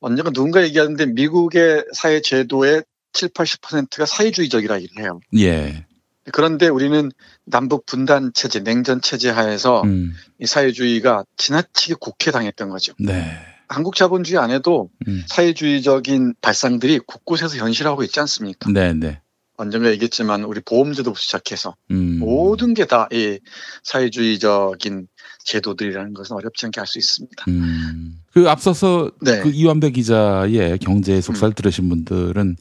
[0.00, 2.82] 언젠가 누군가 얘기하는데 미국의 사회 제도의
[3.12, 5.20] 7, 80%가 사회주의적이라 얘기를 해요.
[5.38, 5.86] 예.
[6.32, 7.10] 그런데 우리는
[7.44, 10.14] 남북 분단 체제, 냉전 체제 하에서 음.
[10.38, 12.94] 이 사회주의가 지나치게 곡해당했던 거죠.
[12.98, 13.38] 네.
[13.68, 15.22] 한국 자본주의 안에도 음.
[15.28, 18.70] 사회주의적인 발상들이 곳곳에서 현실하고 있지 않습니까?
[18.72, 19.20] 네 네.
[19.56, 22.18] 언젠가 얘기했지만 우리 보험제도부터 시작해서 음.
[22.18, 23.38] 모든 게 다 이
[23.84, 25.06] 사회주의적인
[25.44, 27.44] 제도들이라는 것은 어렵지 않게 알수 있습니다.
[27.48, 28.16] 음.
[28.34, 29.40] 그 앞서서 네.
[29.40, 32.56] 그 이완배 기자의 경제 속사를 들으신 분들은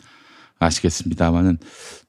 [0.60, 1.58] 아시겠습니다만은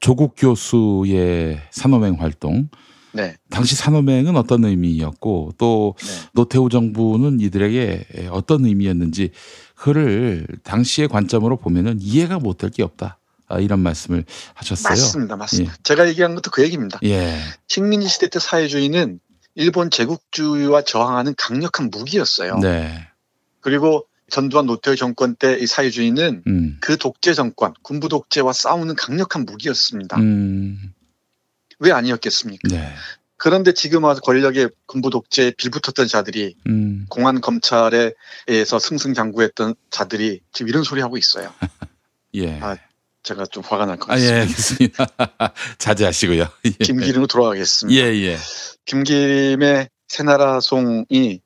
[0.00, 2.68] 조국 교수의 산호맹 활동
[3.12, 3.36] 네.
[3.48, 5.94] 당시 산호맹은 어떤 의미였고 또
[6.32, 9.30] 노태우 정부는 이들에게 어떤 의미였는지
[9.74, 13.18] 그를 당시의 관점으로 보면은 이해가 못될 게 없다.
[13.46, 14.90] 아, 이런 말씀을 하셨어요.
[14.90, 15.36] 맞습니다.
[15.36, 15.74] 맞습니다.
[15.82, 16.98] 제가 얘기한 것도 그 얘기입니다.
[17.04, 17.38] 예.
[17.68, 19.20] 식민지 시대 때 사회주의는
[19.54, 22.58] 일본 제국주의와 저항하는 강력한 무기였어요.
[22.58, 23.06] 네.
[23.64, 26.76] 그리고 전두환 노태우 정권 때 이 사회주의는 음.
[26.80, 30.18] 그 독재 정권, 군부 독재와 싸우는 강력한 무기였습니다.
[30.18, 30.92] 음.
[31.78, 32.68] 왜 아니었겠습니까?
[32.68, 32.92] 네.
[33.36, 37.06] 그런데 지금 와서 권력의 군부 독재에 빌붙었던 자들이 음.
[37.08, 41.52] 공안 검찰에서 승승장구했던 자들이 지금 이런 소리 하고 있어요.
[42.34, 42.60] 예.
[42.60, 42.76] 아,
[43.22, 44.34] 제가 좀 화가 날것 아, 같습니다.
[44.36, 45.06] 예, 알겠습니다.
[45.78, 46.48] 자제하시고요.
[46.66, 46.70] 예.
[46.70, 47.98] 김기림으로 돌아가겠습니다.
[47.98, 48.38] 예, 예.
[48.84, 51.40] 김기림의 새나라송이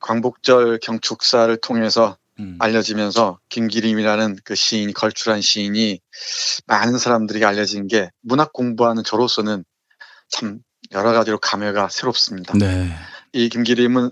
[0.00, 2.56] 광복절 경축사를 통해서 음.
[2.58, 6.00] 알려지면서 김기림이라는 그 시인이 걸출한 시인이
[6.66, 9.64] 많은 사람들에게 알려진 게 문학 공부하는 저로서는
[10.28, 10.60] 참
[10.92, 12.54] 여러 가지로 감회가 새롭습니다.
[12.56, 12.90] 네.
[13.32, 14.10] 이 김기림은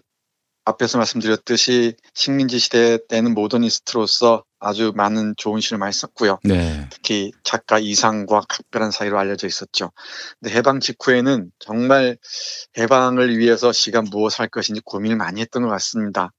[0.64, 6.41] 앞에서 말씀드렸듯이 식민지 시대 때는 모더니스트로서 아주 많은 좋은 시를 많이 썼고요.
[6.45, 6.89] 네.
[6.91, 9.93] 특히 작가 이상과 각별한 사이로 알려져 있었죠.
[10.41, 12.19] 근데 해방 직후에는 정말
[12.77, 16.33] 해방을 위해서 시가 무엇을 할 것인지 고민을 많이 했던 것 같습니다.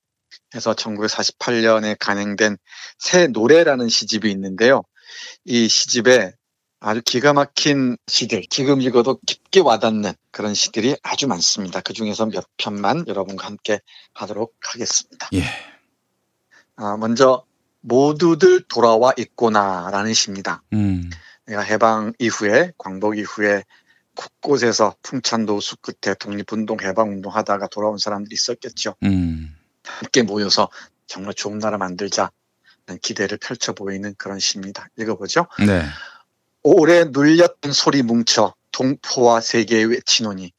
[0.51, 2.57] 그래서 1948년에 간행된
[2.97, 4.83] 새 노래라는 시집이 있는데요.
[5.45, 6.33] 이 시집에
[6.81, 11.81] 아주 기가 막힌 시들, 지금 읽어도 깊게 와닿는 그런 시들이 아주 많습니다.
[11.81, 13.81] 그 중에서 몇 편만 여러분과 함께
[14.13, 15.29] 하도록 하겠습니다.
[15.33, 15.43] 예.
[16.77, 17.43] 아, 먼저
[17.81, 20.61] 모두들 돌아와 있구나라는 시입니다.
[20.73, 21.09] 음.
[21.45, 23.63] 내가 해방 이후에 광복 이후에
[24.15, 28.95] 곳곳에서 풍찬 노수 끝에 독립운동 해방운동 하다가 돌아온 사람들이 있었겠죠.
[29.03, 29.55] 음.
[29.85, 30.69] 함께 모여서
[31.07, 32.31] 정말 좋은 나라 만들자
[33.01, 34.87] 기대를 펼쳐 보이는 그런 시입니다.
[34.97, 35.47] 읽어보죠.
[35.65, 35.83] 네.
[36.63, 40.51] 오래 눌렸던 소리 뭉쳐 동포와 세계에 외치노니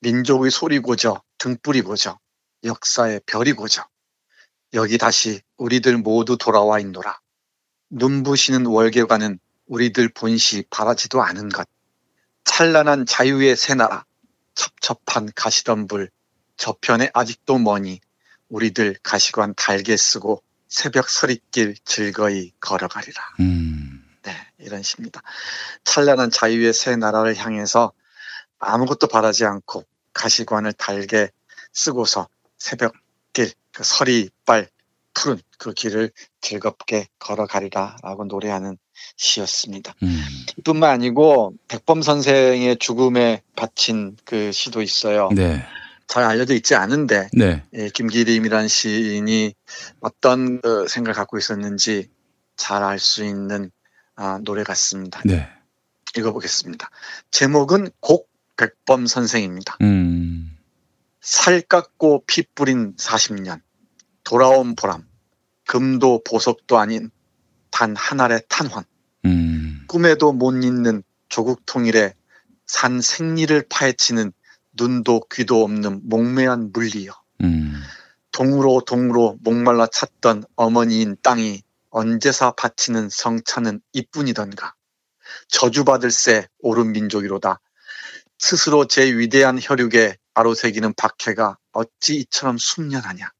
[0.00, 2.18] 민족의 소리 고저 등불이 고저
[2.64, 3.84] 역사의 별이 고저
[4.74, 7.18] 여기 다시 우리들 모두 돌아와 있노라.
[7.90, 11.68] 눈부시는 월계관은 우리들 본시 바라지도 않은 것.
[12.44, 14.04] 찬란한 자유의 새나라.
[14.54, 16.10] 첩첩한 가시덤불.
[16.56, 18.00] 저편에 아직도 머니
[18.48, 23.22] 우리들 가시관 달게 쓰고 새벽 서리길 즐거이 걸어가리라.
[23.40, 24.04] 음.
[24.22, 25.22] 네, 이런 시입니다.
[25.84, 27.92] 찬란한 자유의 새 나라를 향해서
[28.58, 31.30] 아무것도 바라지 않고 가시관을 달게
[31.72, 32.92] 쓰고서 새벽
[33.32, 34.68] 길, 그 서리빨
[35.14, 36.10] 푸른 그 길을
[36.40, 38.78] 즐겁게 걸어가리라 라고 노래하는
[39.16, 39.94] 시였습니다.
[40.02, 40.22] 음.
[40.64, 45.30] 뿐만 아니고 백범 선생의 죽음에 바친 그 시도 있어요.
[45.34, 45.64] 네.
[46.06, 47.62] 잘 알려져 있지 않은데 네.
[47.74, 49.54] 예, 김기림이란 시인이
[50.00, 52.08] 어떤 어, 생각을 갖고 있었는지
[52.56, 53.70] 잘 알 수 있는
[54.16, 55.22] 아, 노래 같습니다.
[55.24, 55.48] 네.
[56.16, 56.90] 읽어보겠습니다.
[57.30, 59.78] 제목은 곡 백범 선생입니다.
[59.80, 60.56] 음.
[61.20, 63.60] 살 깎고 피 뿌린 40년.
[64.24, 65.06] 돌아온 보람.
[65.66, 67.10] 금도 보석도 아닌
[67.70, 68.84] 단 하나의 탄환.
[69.24, 69.84] 음.
[69.86, 72.14] 꿈에도 못 잊는 조국 통일에
[72.66, 74.32] 산 생리를 파헤치는
[74.72, 77.12] 눈도 귀도 없는 목매한 물리여.
[77.42, 77.74] 음.
[78.32, 84.74] 동으로 동으로 목말라 찼던 어머니인 땅이 언제사 바치는 성찬은 이뿐이던가.
[85.48, 87.60] 저주받을 새 옳은 민족이로다.
[88.38, 93.30] 스스로 제 위대한 혈육에 아로새기는 박해가 어찌 이처럼 숙련하냐?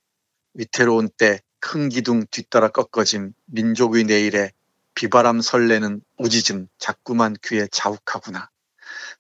[0.55, 4.53] 위태로운 때 큰 기둥 뒤따라 꺾어진 민족의 내일에
[4.95, 8.51] 비바람 설레는 우지즘 자꾸만 귀에 자욱하구나.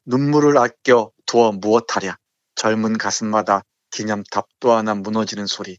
[0.04, 2.18] 눈물을 아껴 두어 무엇하랴?
[2.56, 5.78] 젊은 가슴마다 기념탑 또 하나 무너지는 소리.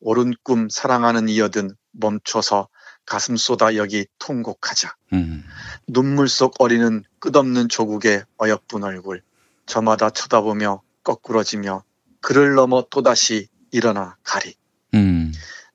[0.00, 2.68] 옳은 꿈 사랑하는 이어든 멈춰서
[3.06, 4.94] 가슴 쏟아 여기 통곡하자.
[5.14, 5.44] 음.
[5.88, 9.22] 눈물 속 어리는 끝없는 조국의 어여쁜 얼굴.
[9.66, 11.84] 저마다 쳐다보며 거꾸러지며
[12.20, 14.54] 그를 넘어 또다시 일어나 가리
[14.94, 15.32] 음.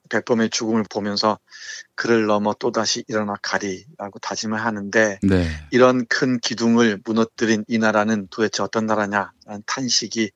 [0.10, 1.40] 백범의 죽음을 보면서
[1.96, 5.48] 그를 넘어 또다시 일어나 가리라고 다짐을 하는데 네.
[5.72, 10.32] 이런 큰 기둥을 무너뜨린 이 나라는 도대체 어떤 나라냐라는 탄식이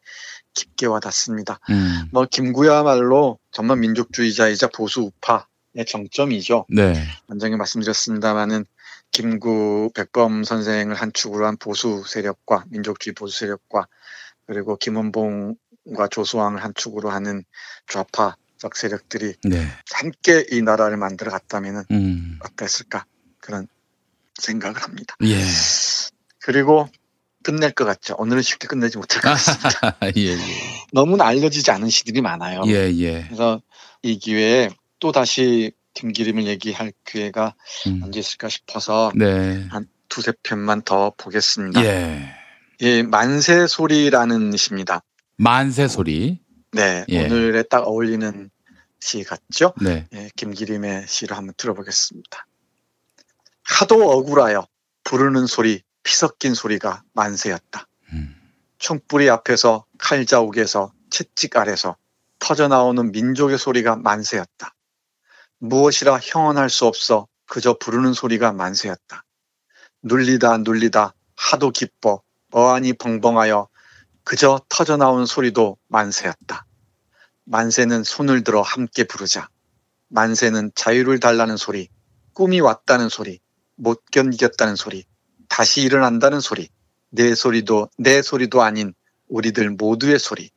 [0.54, 1.60] 깊게 와닿습니다.
[1.70, 2.10] 음.
[2.12, 6.68] 뭐 김구야말로 정말 민족주의자이자 보수 우파의 정점이죠.
[6.70, 6.94] 네.
[7.28, 8.66] 원장님 말씀드렸습니다마는
[9.12, 13.88] 김구 백범 선생을 한 축으로 한 보수 세력과 민족주의 보수 세력과
[14.46, 17.44] 그리고 김원봉과 조수왕을 한 축으로 하는
[17.88, 19.68] 좌파 적 세력들이 네.
[19.92, 22.40] 함께 이 나라를 만들어 갔다면 음.
[22.44, 23.06] 어땠을까
[23.40, 23.68] 그런
[24.36, 25.16] 생각을 합니다.
[25.24, 25.44] 예.
[26.40, 26.90] 그리고
[27.44, 28.16] 끝낼 것 같죠.
[28.18, 29.98] 오늘은 쉽게 끝내지 못할 것 같습니다.
[30.16, 30.38] 예, 예.
[30.94, 32.62] 너무나 알려지지 않은 시들이 많아요.
[32.68, 33.24] 예, 예.
[33.24, 33.62] 그래서
[34.02, 34.70] 이 기회에
[35.00, 37.56] 또 다시 김기림을 얘기할 기회가
[37.88, 38.02] 음.
[38.04, 39.68] 언제 있을까 싶어서 네.
[39.70, 41.84] 한 두세 편만 더 보겠습니다.
[42.84, 42.88] 예.
[42.98, 45.04] 예, 만세 소리라는 시입니다.
[45.38, 46.42] 만세 소리.
[46.74, 47.26] 네, 예.
[47.26, 48.50] 오늘에 딱 어울리는
[49.00, 49.74] 시 같죠?
[49.82, 50.06] 네.
[50.14, 52.46] 예, 김기림의 시를 한번 들어보겠습니다.
[53.64, 54.68] 하도 억울하여
[55.06, 57.88] 부르는 소리, 피 섞인 소리가 만세였다.
[58.80, 61.96] 총뿌리 앞에서 칼자욱에서 채찍 아래서
[62.40, 64.76] 터져나오는 민족의 소리가 만세였다.
[65.60, 69.24] 무엇이라 형언할 수 없어 그저 부르는 소리가 만세였다.
[70.02, 72.22] 눌리다 눌리다 하도 기뻐
[72.56, 73.68] 어안이 벙벙하여
[74.24, 76.66] 그저 터져나오는 소리도 만세였다.
[77.46, 79.50] 만세는 손을 들어 함께 부르자.
[80.10, 81.90] 만세는 자유를 달라는 소리,
[82.34, 83.40] 꿈이 왔다는 소리,
[83.76, 85.04] 못 견디겠다는 소리,
[85.50, 86.70] 다시 일어난다는 소리,
[87.10, 88.94] 내 소리도 내 소리도 아닌
[89.28, 90.52] 우리들 모두의 소리.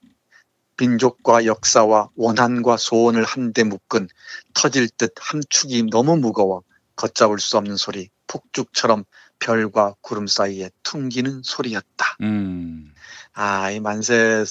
[0.78, 4.09] 민족과 역사와 원한과 소원을 한데 묶은
[4.53, 6.62] 터질 듯 함축이 너무 무거워
[6.97, 9.05] 걷잡을 수 없는 소리, 폭죽처럼
[9.39, 12.16] 별과 구름 사이에 퉁기는 소리였다.
[12.22, 12.93] 음.
[13.32, 14.47] 아, 이 만세를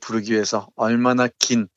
[0.00, 1.68] 부르기 위해서 얼마나 긴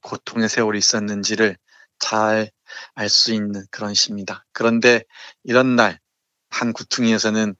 [0.00, 1.56] 고통의 세월이 있었는지를
[1.98, 2.50] 잘
[2.94, 4.44] 알 수 있는 그런 시입니다.
[4.52, 5.04] 그런데
[5.44, 6.00] 이런 날,
[6.50, 7.54] 한 구퉁이에서는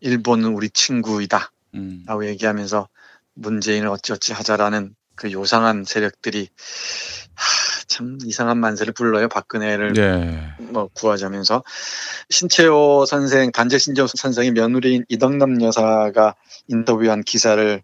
[0.00, 1.50] 일본은 우리 친구이다.
[1.74, 2.04] 음.
[2.06, 2.88] 라고 얘기하면서
[3.34, 6.48] 문재인을 어찌어찌 하자라는 그 요상한 세력들이
[7.34, 9.28] 하, 참 이상한 만세를 불러요.
[9.28, 10.52] 박근혜를 네.
[10.58, 11.62] 뭐 구하자면서
[12.30, 16.34] 신채호 선생 단재 신채호 선생의 며느리인 이덕남 여사가
[16.68, 17.82] 인터뷰한 기사를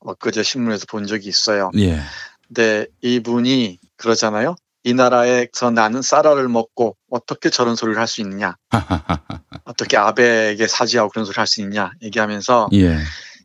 [0.00, 1.70] 엊그제 신문에서 본 적이 있어요.
[1.78, 2.00] 예.
[2.46, 4.56] 근데 이분이 그러잖아요.
[4.84, 8.54] 이 나라에서 나는 쌀알을 먹고 어떻게 저런 소리를 할 수 있느냐.
[9.64, 12.96] 어떻게 아베에게 사죄하고 그런 소리를 할 수 있냐 얘기하면서 예.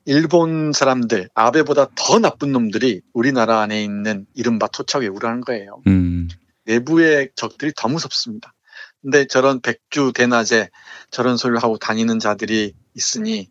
[0.05, 5.81] 일본 사람들 아베보다 더 나쁜 놈들이 우리나라 안에 있는 이른바 토착 하는 거예요.
[5.87, 6.27] 음.
[6.65, 8.53] 내부의 적들이 더 무섭습니다.
[9.01, 10.69] 근데 저런 백주 대낮에
[11.09, 13.49] 저런 소리를 하고 다니는 자들이 있으니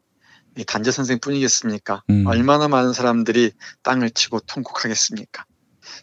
[0.57, 2.03] 이 단재 선생뿐이겠습니까?
[2.11, 2.27] 음.
[2.27, 5.45] 얼마나 많은 사람들이 땅을 치고 통곡하겠습니까?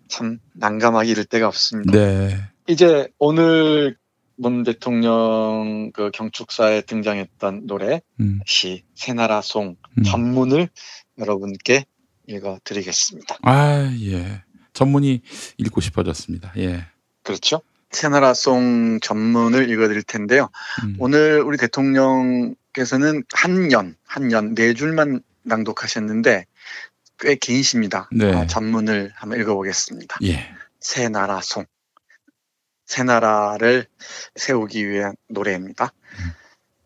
[0.10, 1.92] 참 난감하기 이를 데가 없습니다.
[1.92, 2.50] 네.
[2.68, 3.98] 이제 오늘
[4.38, 8.40] 문 대통령 그 경축사에 등장했던 노래 음.
[8.46, 9.76] 시 새나라 송
[10.06, 10.70] 전문을
[11.18, 11.86] 여러분께
[12.28, 13.38] 읽어드리겠습니다.
[13.42, 14.44] 아, 예.
[14.74, 15.22] 전문이
[15.58, 16.54] 읽고 싶어졌습니다.
[16.58, 16.86] 예.
[17.24, 17.62] 그렇죠?
[17.90, 20.50] 새나라 송 전문을 읽어드릴 텐데요.
[20.84, 20.96] 음.
[21.00, 26.46] 오늘 우리 대통령께서는 한 년, 한 년, 네 줄만 낭독하셨는데
[27.20, 28.10] 꽤 긴 시입니다.
[28.12, 28.32] 네.
[28.32, 30.18] 어, 전문을 한번 읽어보겠습니다.
[30.24, 30.48] 예.
[30.80, 31.66] 새나라 송.
[32.88, 33.86] 새 나라를
[34.36, 35.92] 세우기 위한 노래입니다.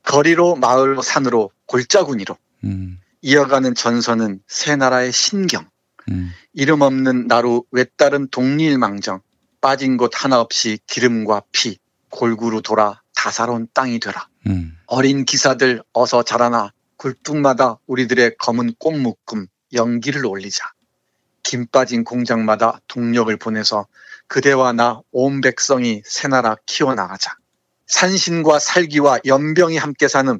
[0.03, 2.35] 거리로 마을로 산으로 골짜구니로
[2.65, 2.99] 음.
[3.21, 5.69] 이어가는 전선은 새 나라의 신경.
[6.09, 6.31] 음.
[6.53, 9.21] 이름 없는 나루 외따른 동일망정
[9.61, 11.77] 빠진 곳 하나 없이 기름과 피
[12.09, 14.27] 골고루 돌아 다사로운 땅이 되라.
[14.47, 14.75] 음.
[14.87, 20.71] 어린 기사들 어서 자라나 굴뚝마다 우리들의 검은 꽃묶음 연기를 올리자.
[21.43, 23.87] 김 빠진 공장마다 동력을 보내서
[24.31, 27.35] 그대와 나 온 백성이 새나라 키워나가자.
[27.87, 30.39] 산신과 살기와 연병이 함께 사는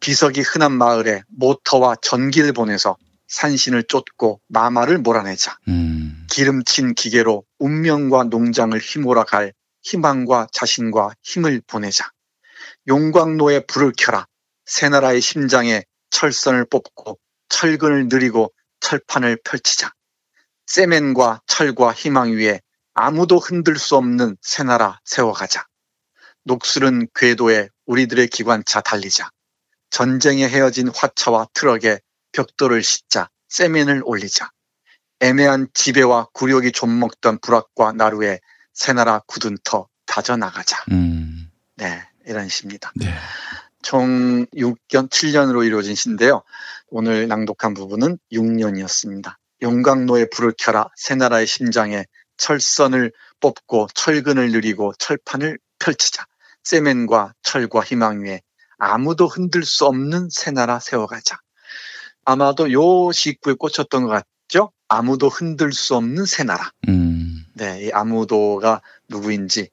[0.00, 2.96] 비석이 흔한 마을에 모터와 전기를 보내서
[3.28, 5.56] 산신을 쫓고 마마를 몰아내자.
[5.68, 6.26] 음.
[6.28, 12.10] 기름친 기계로 운명과 농장을 휘몰아 갈 희망과 자신과 힘을 보내자.
[12.88, 14.26] 용광로에 불을 켜라.
[14.66, 19.92] 새나라의 심장에 철선을 뽑고 철근을 느리고 철판을 펼치자.
[20.66, 22.60] 세멘과 철과 희망 위에
[23.00, 25.66] 아무도 흔들 수 없는 새나라 세워가자.
[26.42, 29.30] 녹슬은 궤도에 우리들의 기관차 달리자.
[29.90, 32.00] 전쟁에 헤어진 화차와 트럭에
[32.32, 33.30] 벽돌을 싣자.
[33.48, 34.50] 세멘을 올리자.
[35.20, 38.40] 애매한 지배와 굴욕이 좀먹던 불악과 나루에
[38.72, 40.82] 새나라 굳은 터 다져나가자.
[40.90, 41.52] 음.
[41.76, 42.90] 네, 이런 시입니다.
[42.96, 43.14] 네.
[43.80, 46.42] 총 6년, 7년으로 이루어진 시인데요.
[46.88, 49.36] 오늘 낭독한 부분은 6년이었습니다.
[49.62, 52.04] 용광로에 불을 켜라 새나라의 심장에
[52.38, 56.24] 철선을 뽑고 철근을 느리고 철판을 펼치자.
[56.64, 58.40] 세멘과 철과 희망 위에
[58.78, 61.38] 아무도 흔들 수 없는 새 나라 세워가자.
[62.24, 64.72] 아마도 요 시구에 꽂혔던 것 같죠?
[64.88, 66.70] 아무도 흔들 수 없는 새 나라.
[66.88, 67.44] 음.
[67.54, 69.70] 네, 이 아무도가 누구인지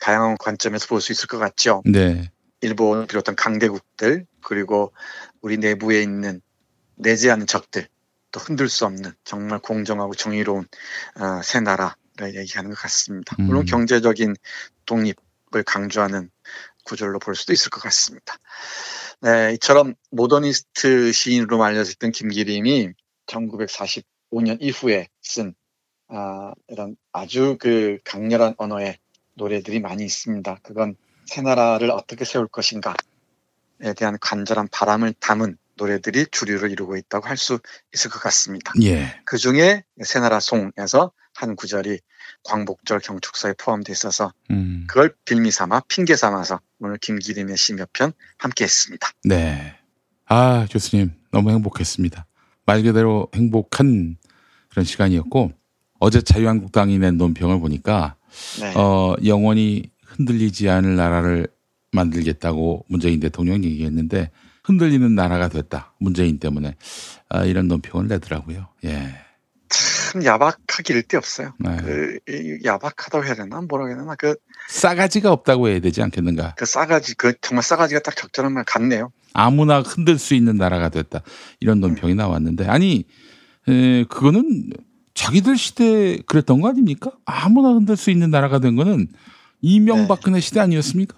[0.00, 1.82] 다양한 관점에서 볼 수 있을 것 같죠?
[1.84, 2.30] 네.
[2.60, 4.92] 일본을 비롯한 강대국들 그리고
[5.40, 6.40] 우리 내부에 있는
[6.96, 7.86] 내재하는 적들
[8.32, 10.66] 또 흔들 수 없는 정말 공정하고 정의로운
[11.20, 11.94] 어, 새 나라를
[12.26, 13.36] 얘기하는 것 같습니다.
[13.38, 13.46] 음.
[13.46, 14.34] 물론 경제적인
[14.86, 16.30] 독립을 강조하는
[16.84, 18.36] 구절로 볼 수도 있을 것 같습니다.
[19.20, 22.90] 네, 이처럼 모더니스트 시인으로 알려졌던 김기림이
[23.26, 25.54] 1945년 이후에 쓴
[26.08, 28.98] 아, 이런 아주 그 강렬한 언어의
[29.34, 30.60] 노래들이 많이 있습니다.
[30.62, 30.96] 그건
[31.26, 32.94] 새 나라를 어떻게 세울 것인가에
[33.96, 37.58] 대한 간절한 바람을 담은 노래들이 주류를 이루고 있다고 할 수
[37.94, 38.72] 있을 것 같습니다.
[38.82, 39.14] 예.
[39.24, 42.00] 그 중에 새나라 송에서 한 구절이
[42.44, 44.84] 광복절 경축사에 포함되어 있어서 음.
[44.88, 49.08] 그걸 빌미 삼아 핑계 삼아서 오늘 김기림의 시 몇 편 함께 했습니다.
[49.24, 49.74] 네.
[50.26, 52.26] 아, 교수님, 너무 행복했습니다.
[52.66, 54.16] 말 그대로 행복한
[54.68, 55.52] 그런 시간이었고,
[56.00, 58.16] 어제 자유한국당이 낸 논평을 보니까,
[58.60, 58.74] 네.
[58.76, 61.48] 어, 영원히 흔들리지 않을 나라를
[61.92, 64.30] 만들겠다고 문재인 대통령이 얘기했는데,
[64.68, 65.94] 흔들리는 나라가 됐다.
[65.98, 66.76] 문재인 때문에.
[67.30, 68.68] 아, 이런 논평을 내더라고요.
[68.84, 69.14] 예.
[69.70, 71.54] 참 야박하기 일데 없어요.
[71.58, 71.76] 네.
[71.78, 73.62] 그, 이 야박하다고 해야 되나?
[73.62, 74.14] 뭐라고 해야 되나?
[74.16, 74.36] 그,
[74.68, 76.54] 싸가지가 없다고 해야 되지 않겠는가.
[76.56, 79.10] 그 싸가지, 그 정말 싸가지가 딱 적절한 말 같네요.
[79.32, 81.22] 아무나 흔들 수 있는 나라가 됐다.
[81.60, 83.04] 이런 논평이 나왔는데, 아니,
[83.68, 84.70] 에, 그거는
[85.14, 87.12] 자기들 시대 그랬던 거 아닙니까?
[87.24, 89.08] 아무나 흔들 수 있는 나라가 된 거는
[89.62, 91.16] 이명박근혜 시대 아니었습니까?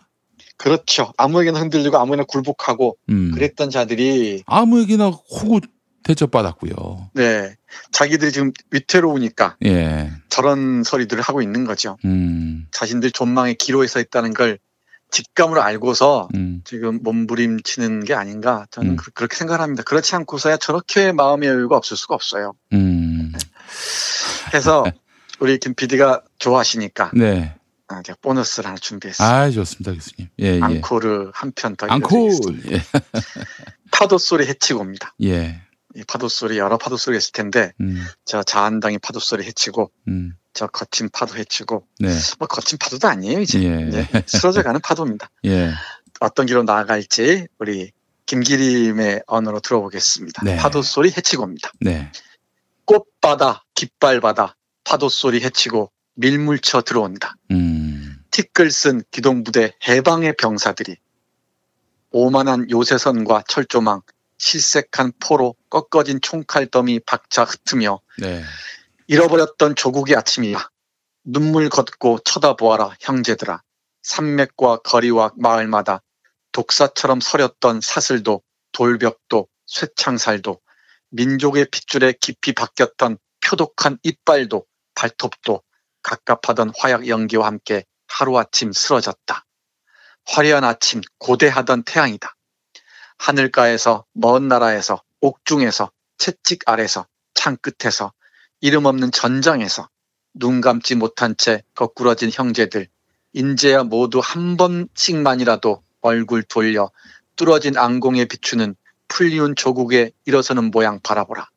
[0.61, 1.13] 그렇죠.
[1.17, 3.31] 아무에게나 흔들리고 아무에나 굴복하고 음.
[3.33, 5.61] 그랬던 자들이 아무에게나 호구
[6.03, 7.11] 대접받았고요.
[7.15, 7.57] 네
[7.93, 10.11] 자기들이 지금 위태로우니까 예.
[10.29, 11.97] 저런 소리들을 하고 있는 거죠.
[12.05, 12.67] 음.
[12.73, 14.59] 자신들 존망의 기로에 서 있다는 걸
[15.11, 16.61] 직감으로 알고서 음.
[16.65, 19.83] 지금 몸부림치는 게 아닌가 저는 그- 그렇게 생각합니다.
[19.83, 22.53] 그렇지 않고서야 저렇게 마음의 여유가 없을 수가 없어요.
[22.75, 23.33] 음.
[24.51, 24.85] 그래서
[25.41, 27.55] 우리 김 PD가 좋아하시니까 네.
[27.91, 29.29] 아, 제가 보너스를 하나 준비했어요.
[29.29, 30.31] 아, 좋습니다, 교수님.
[30.41, 30.61] 예, 예.
[30.61, 31.87] 앙코르 한편 더.
[31.87, 32.71] 읽어드리겠습니다.
[32.73, 32.83] 예.
[33.91, 35.15] 파도 소리 해치고 옵니다.
[35.25, 35.61] 예.
[35.97, 38.07] 이 파도 소리 여러 파도 소리가 있을 텐데 음.
[38.25, 40.35] 저 자한당이 파도 소리 해치고 음.
[40.53, 42.09] 저 거친 파도 해치고 네.
[42.39, 43.89] 뭐 거친 파도도 아니에요 이제 예.
[43.89, 45.31] 이제 쓰러져가는 파도입니다.
[45.47, 45.73] 예.
[46.21, 47.91] 어떤 길로 나아갈지 우리
[48.27, 50.45] 김기림의 언어로 들어보겠습니다.
[50.45, 50.57] 네.
[50.59, 51.73] 파도 소리 해치고입니다.
[51.81, 52.13] 네.
[52.85, 57.37] 꽃바다 깃발바다 파도 소리 해치고 밀물쳐 들어온다.
[57.51, 58.23] 음.
[58.31, 60.97] 티끌 쓴 기동부대 해방의 병사들이
[62.11, 64.03] 오만한 요새선과 철조망
[64.39, 68.43] 실색한 포로 꺾어진 총칼 더미 박차 흩으며 네.
[69.07, 70.69] 잃어버렸던 조국의 아침이야.
[71.25, 73.63] 눈물 걷고 쳐다보아라 형제들아.
[74.03, 76.03] 산맥과 거리와 마을마다
[76.53, 78.43] 독사처럼 서렸던 사슬도
[78.73, 80.61] 돌벽도 쇠창살도
[81.11, 85.63] 민족의 핏줄에 깊이 박혔던 표독한 이빨도 발톱도
[86.03, 89.45] 갑갑하던 화약 연기와 함께 하루아침 쓰러졌다.
[90.27, 92.37] 화려한 아침 고대하던 태양이다.
[93.19, 98.13] 하늘가에서 먼 나라에서 옥중에서 채찍 아래서 창 끝에서
[98.61, 99.89] 이름 없는 전장에서
[100.35, 102.89] 눈 감지 못한 채 거꾸러진 형제들
[103.33, 106.91] 인제야 모두 한 번씩만이라도 얼굴 돌려
[107.37, 108.75] 뚫어진 앙공에 비추는
[109.09, 111.49] 풀리운 조국에 일어서는 모양 바라보라.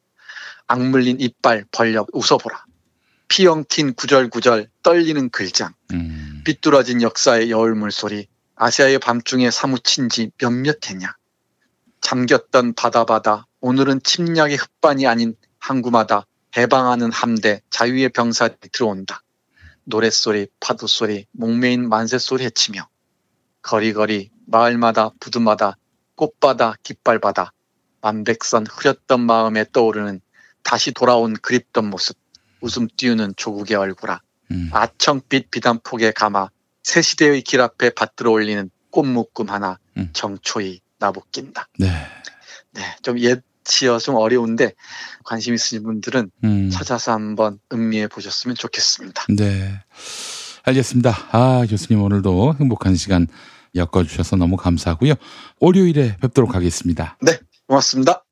[0.68, 2.66] 악물린 이빨 벌려 웃어보라.
[3.36, 5.74] 피영 튄 구절구절 떨리는 글장.
[6.46, 8.28] 삐뚤어진 역사의 여울 물 소리.
[8.54, 11.16] 아시아의 밤중에 사무친 지 몇몇 해냐.
[12.00, 19.24] 잠겼던 바다바다 오늘은 침략의 흑반이 아닌 항구마다 해방하는 함대 자유의 병사들이 들어온다.
[19.86, 22.88] 노랫소리, 파도소리, 목매인 만세소리 해치며
[23.64, 25.78] 거리거리, 마을마다, 부두마다,
[26.14, 27.52] 꽃바다, 깃발바다,
[28.02, 30.22] 만백선 흐렸던 마음에 떠오르는
[30.62, 32.16] 다시 돌아온 그립던 모습,
[32.64, 34.22] 웃음 띄우는 조국의 얼굴아,
[34.72, 36.50] 아청빛 비단폭에 감아
[36.82, 39.78] 새 시대의 길 앞에 받들어 올리는 꽃묶음 하나
[40.14, 41.68] 정초히 나붙긴다.
[41.80, 41.90] 네.
[42.72, 44.74] 네, 좀 옛치어 좀 어려운데
[45.24, 46.70] 관심 있으신 분들은 음.
[46.70, 49.26] 찾아서 한번 음미해 보셨으면 좋겠습니다.
[49.30, 49.80] 네.
[50.64, 51.30] 알겠습니다.
[51.32, 53.28] 아, 교수님 오늘도 행복한 시간
[53.76, 55.14] 엮어주셔서 너무 감사하고요.
[55.60, 57.18] 월요일에 뵙도록 하겠습니다.
[57.22, 57.38] 네,
[57.68, 58.23] 고맙습니다.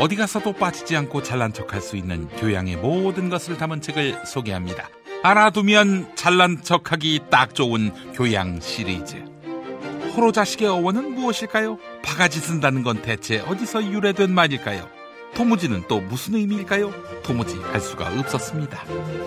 [0.00, 4.88] 어디 가서도 빠지지 않고 잘난 척할 수 있는 교양의 모든 것을 담은 책을 소개합니다.
[5.22, 9.22] 알아두면 잘난 척하기 딱 좋은 교양 시리즈.
[10.16, 11.78] 호로 자식의 어원은 무엇일까요?
[12.02, 14.88] 바가지 쓴다는 건 대체 어디서 유래된 말일까요?
[15.34, 16.94] 도무지는 또 무슨 의미일까요?
[17.22, 18.82] 도무지 알 수가 없었습니다.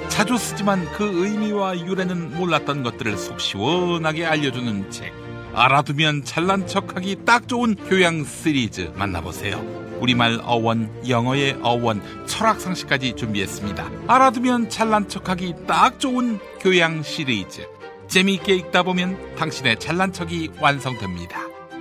[0.09, 5.13] 자주 쓰지만 그 의미와 유래는 몰랐던 것들을 속 시원하게 알려주는 책.
[5.53, 9.82] 알아두면 잘난 척하기 딱 좋은 교양 시리즈 만나보세요.
[10.03, 13.89] 우리말 어원, 영어의 어원, 철학 상식까지 준비했습니다.
[14.07, 17.65] 알아두면 잘난 척하기 딱 좋은 교양 시리즈.
[18.09, 21.39] 재미있게 읽다 보면 당신의 잘난 척이 완성됩니다.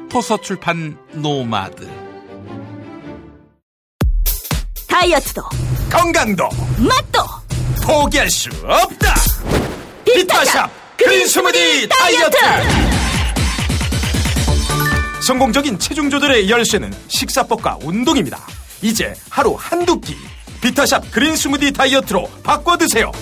[0.08, 1.90] 도서 출판 노마드.
[4.88, 5.42] 다이어트도
[5.90, 6.48] 건강도
[6.78, 7.22] 맛도
[7.84, 9.14] 포기할 수 없다.
[10.04, 13.01] 비타샵 그린 스무디 다이어트.
[15.22, 18.40] 성공적인 체중 조절의 열쇠는 식사법과 운동입니다.
[18.82, 20.16] 이제 하루 한두 끼
[20.60, 23.12] 비타샵 그린 스무디 다이어트로 바꿔 드세요.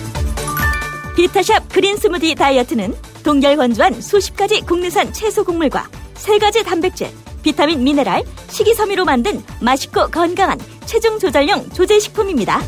[1.15, 7.09] 비타샵 그린 스무디 다이어트는 동결 건조한 수십 가지 국내산 채소 곡물과 세 가지 단백질,
[7.43, 12.61] 비타민, 미네랄, 식이섬유로 만든 맛있고 건강한 체중 조절용 조제 식품입니다.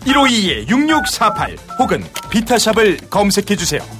[0.00, 3.99] 152-6648 혹은 비타샵을 검색해 주세요.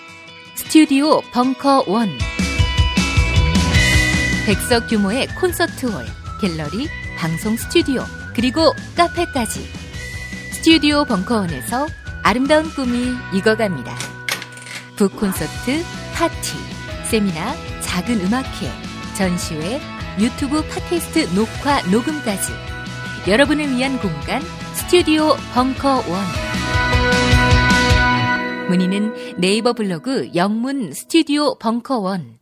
[0.63, 2.07] 스튜디오 벙커 원.
[4.45, 6.05] 백석 규모의 콘서트홀,
[6.39, 9.67] 갤러리, 방송 스튜디오, 그리고 카페까지.
[10.53, 11.87] 스튜디오 벙커원에서
[12.23, 13.93] 아름다운 꿈이 익어갑니다.
[14.95, 15.83] 북 콘서트,
[16.13, 16.53] 파티,
[17.09, 18.71] 세미나, 작은 음악회,
[19.17, 19.81] 전시회,
[20.19, 22.53] 유튜브 팟캐스트 녹화, 녹음까지.
[23.27, 24.41] 여러분을 위한 공간,
[24.73, 26.23] 스튜디오 벙커원.
[28.69, 32.37] 문의는 네이버 블로그 영문 스튜디오 벙커원.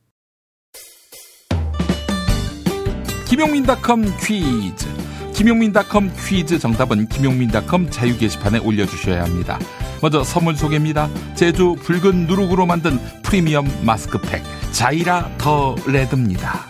[3.27, 4.87] 김용민닷컴 퀴즈.
[5.33, 9.59] 김용민닷컴 퀴즈 정답은 김용민닷컴 자유 게시판에 올려주셔야 합니다.
[10.01, 11.09] 먼저 선물 소개입니다.
[11.35, 16.65] 제주 붉은 누룩으로 만든 프리미엄 마스크팩 자이라 더 레드입니다.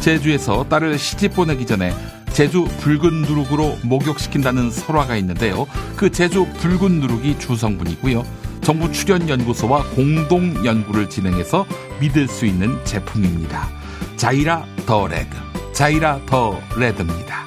[0.00, 1.92] 제주에서 딸을 시집 보내기 전에
[2.32, 5.66] 제주 붉은 누룩으로 목욕시킨다는 설화가 있는데요.
[5.96, 8.43] 그 제주 붉은 누룩이 주성분이고요.
[8.64, 11.66] 정부 출연연구소와 공동 연구를 진행해서
[12.00, 13.68] 믿을 수 있는 제품입니다.
[14.16, 15.28] 자이라 더 레드,
[15.72, 17.44] 자이라 더 레드입니다.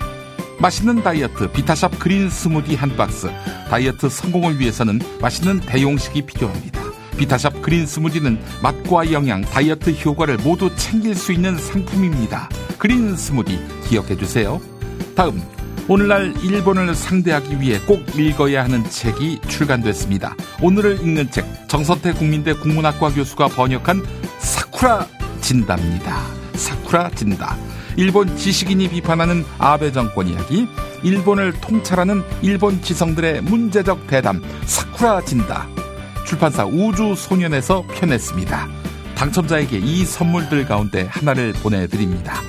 [0.59, 3.29] 맛있는 다이어트 비타샵 그린 스무디 한 박스.
[3.69, 6.81] 다이어트 성공을 위해서는 맛있는 대용식이 필요합니다.
[7.17, 12.47] 비타샵 그린 스무디는 맛과 영양, 다이어트 효과를 모두 챙길 수 있는 상품입니다.
[12.77, 14.61] 그린 스무디 기억해 주세요.
[15.15, 15.41] 다음
[15.89, 20.35] 오늘날 일본을 상대하기 위해 꼭 읽어야 하는 책이 출간됐습니다.
[20.61, 24.05] 오늘을 읽는 책 정선태 국민대 국문학과 교수가 번역한
[24.39, 25.07] 사쿠라
[25.39, 26.25] 진다입니다.
[26.55, 27.55] 사쿠라 진다.
[27.95, 30.67] 일본 지식인이 비판하는 아베 정권 이야기,
[31.03, 35.67] 일본을 통찰하는 일본 지성들의 문제적 대담 사쿠라 진다.
[36.25, 38.67] 출판사 우주소년에서 펴냈습니다.
[39.15, 42.41] 당첨자에게 이 선물들 가운데 하나를 보내드립니다.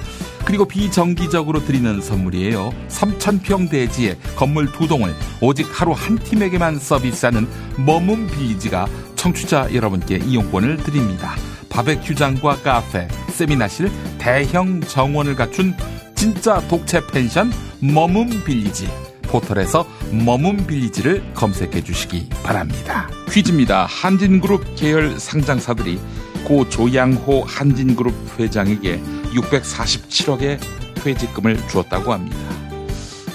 [0.48, 2.72] 그리고 비정기적으로 드리는 선물이에요.
[2.88, 7.46] 3,000평 대지에 건물 두 동을 오직 하루 한 팀에게만 서비스하는
[7.76, 11.34] 머문 빌리지가 청취자 여러분께 이용권을 드립니다.
[11.68, 15.74] 바베큐장과 카페, 세미나실, 대형 정원을 갖춘
[16.14, 18.88] 진짜 독채 펜션 머문 빌리지.
[19.24, 23.10] 포털에서 머문 빌리지를 검색해 주시기 바랍니다.
[23.30, 23.84] 퀴즈입니다.
[23.84, 25.98] 한진그룹 계열 상장사들이
[26.44, 29.00] 고 조양호 한진그룹 회장에게
[29.34, 30.58] 647억의
[30.94, 32.36] 퇴직금을 주었다고 합니다.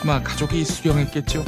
[0.01, 1.43] 아마 가족이 수령했겠죠.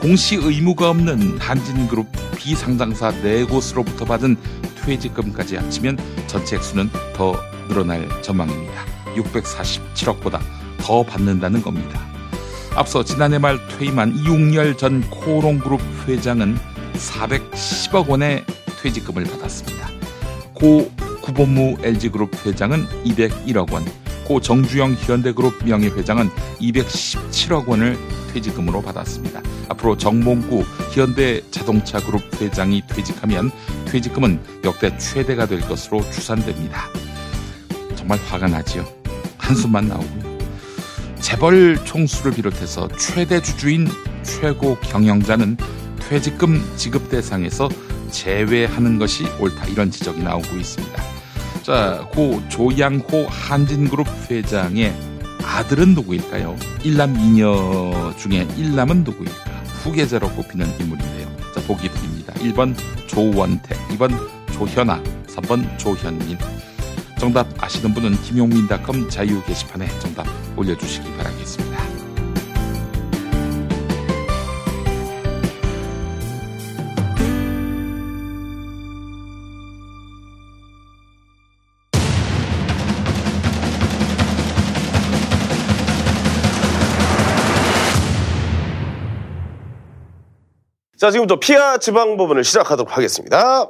[0.00, 2.06] 공시 의무가 없는 한진그룹
[2.36, 4.36] 비상장사 4곳으로부터 받은
[4.84, 8.84] 퇴직금까지 합치면 전체 액수는 더 늘어날 전망입니다.
[9.14, 10.40] 647억보다
[10.78, 12.00] 더 받는다는 겁니다.
[12.74, 16.58] 앞서 지난해 말 퇴임한 이용열 전 코롱그룹 회장은
[16.94, 18.44] 410억 원의
[18.82, 20.01] 퇴직금을 받았습니다.
[20.62, 20.88] 고
[21.22, 23.84] 구본무 LG그룹 회장은 201억 원,
[24.24, 26.30] 고 정주영 현대그룹 명예회장은
[26.60, 27.98] 217억 원을
[28.32, 29.42] 퇴직금으로 받았습니다.
[29.70, 30.62] 앞으로 정몽구
[30.92, 33.50] 현대자동차그룹 회장이 퇴직하면
[33.86, 36.84] 퇴직금은 역대 최대가 될 것으로 추산됩니다.
[37.96, 38.86] 정말 화가 나지요.
[39.38, 40.38] 한숨만 나오고요.
[41.18, 43.88] 재벌 총수를 비롯해서 최대 주주인
[44.22, 45.56] 최고 경영자는
[46.08, 47.68] 퇴직금 지급 대상에서
[48.12, 51.02] 제외하는 것이 옳다 이런 지적이 나오고 있습니다.
[51.62, 54.94] 자, 고 조양호 한진그룹 회장의
[55.44, 56.56] 아들은 누구일까요?
[56.84, 59.50] 일남 이녀 중에 일남은 누구일까?
[59.82, 61.36] 후계자로 꼽히는 인물인데요.
[61.54, 62.32] 자, 보기 드립니다.
[62.34, 62.76] 1번
[63.08, 64.16] 조원택, 2번
[64.52, 66.38] 조현아, 3번 조현민.
[67.18, 70.26] 정답 아시는 분은 김용민닷컴 자유 게시판에 정답
[70.56, 71.91] 올려주시기 바라겠습니다.
[91.02, 93.66] 자, 지금부터 피아 지방 부분을 시작하도록 하겠습니다.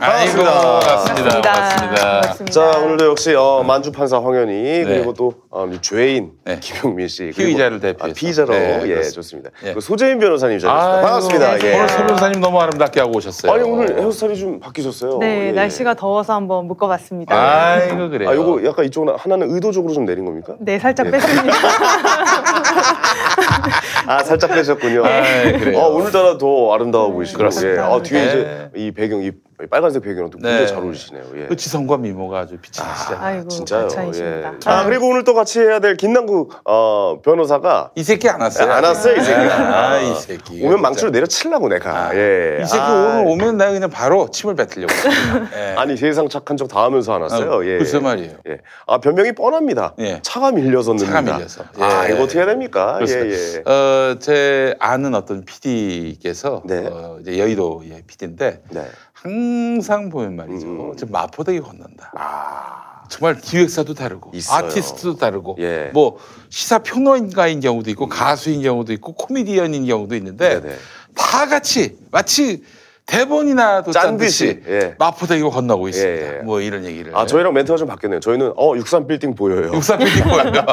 [0.00, 1.42] 아이고, 반갑습니다.
[1.42, 2.44] 반갑습니다.
[2.46, 6.30] 자, 오늘도 역시 어, 만주 판사 황현희 그리고 또 어, 죄인
[6.60, 8.10] 김용민 씨 그리고- 피의자를 대표해서.
[8.10, 9.10] 아, 피의자로 네, 예 그렇습니다.
[9.10, 9.50] 좋습니다.
[9.60, 10.96] 그리고 소재인 변호사님 자리하셨습니다.
[10.96, 11.68] 아이고, 반갑습니다.
[11.68, 11.76] 예.
[11.76, 13.52] 오늘 서 변호사님 너무 아름답게 하고 오셨어요.
[13.52, 15.18] 아니 오늘 헤어스타일이 좀 바뀌셨어요.
[15.18, 15.52] 네, 예.
[15.52, 17.34] 날씨가 더워서 한번 묶어봤습니다.
[17.36, 18.30] 아이고 그래요.
[18.30, 20.54] 아, 요거 약간 이쪽은 하나는 의도적으로 좀 내린 겁니까?
[20.60, 21.10] 네, 살짝 예.
[21.10, 21.54] 뺐습니다.
[24.06, 25.04] 아 살짝 빼셨군요.
[25.04, 25.78] 아이, 그래요.
[25.78, 27.38] 어, 오늘따라 더 아름다워 보이시고.
[27.38, 27.82] 그렇습니다.
[27.82, 27.94] 예.
[27.94, 28.26] 아, 뒤에 네.
[28.26, 29.32] 이제 이 배경, 이
[29.70, 30.66] 빨간색 배경이랑 또 굉장히 네.
[30.66, 31.22] 잘 어울리시네요.
[31.36, 31.46] 예.
[31.46, 33.20] 그 지성과 미모가 아주 빛이 나시잖아요.
[33.24, 33.82] 아 이고, 진짜요.
[33.82, 34.52] 가차이십니다.
[34.52, 34.58] 예.
[34.66, 38.72] 아, 그리고 오늘 또 같이 해야 될 김남국 어, 변호사가 이 새끼 안 왔어요.
[38.72, 39.54] 안 왔어요, 이 새끼가.
[39.90, 40.64] 아, 이 새끼.
[40.64, 42.14] 오면 망치로 내려치려고 내가.
[42.16, 42.60] 예.
[42.62, 44.92] 이 새끼 아, 오늘 오면 내가 그냥 바로 침을 뱉으려고.
[45.56, 45.74] 예.
[45.76, 47.60] 아니 세상 착한 척 다 하면서 안 왔어요.
[47.60, 47.78] 아, 예.
[47.78, 48.36] 글쎄 말이에요.
[48.48, 48.58] 예.
[48.86, 49.94] 아 변명이 뻔합니다.
[50.00, 50.20] 예.
[50.22, 51.20] 차가 밀려서 차가.
[51.22, 51.62] 밀려서.
[51.78, 52.14] 아 예.
[52.14, 52.94] 이거 어떻게 해야 됩니까?
[52.94, 53.36] 그렇습니다.
[53.36, 53.70] 예, 예.
[53.70, 56.86] 어, 제 아는 어떤 PD께서 네.
[56.90, 58.62] 어, 이제 여의도의 PD인데
[59.34, 60.66] 항상 보면 말이죠.
[60.66, 60.96] 음.
[60.96, 62.12] 지금 마포대교 건넌다.
[63.08, 64.36] 정말 기획사도 다르고 아.
[64.36, 64.66] 있어요.
[64.66, 65.90] 아티스트도 다르고 예.
[65.94, 66.18] 뭐
[66.50, 70.76] 시사 평론가인 경우도 있고 가수인 경우도 있고 코미디언인 경우도 있는데 네네.
[71.14, 72.62] 다 같이 마치
[73.06, 74.94] 대본이나도 짠 듯이 예.
[74.98, 76.42] 마포대교 건너고 있습니다.
[76.44, 77.14] 뭐 이런 얘기를.
[77.14, 78.20] 아 저희랑 멘트가 좀 바뀌었네요.
[78.20, 79.70] 저희는 어63 빌딩 보여요.
[79.74, 80.52] 63 빌딩 보여요.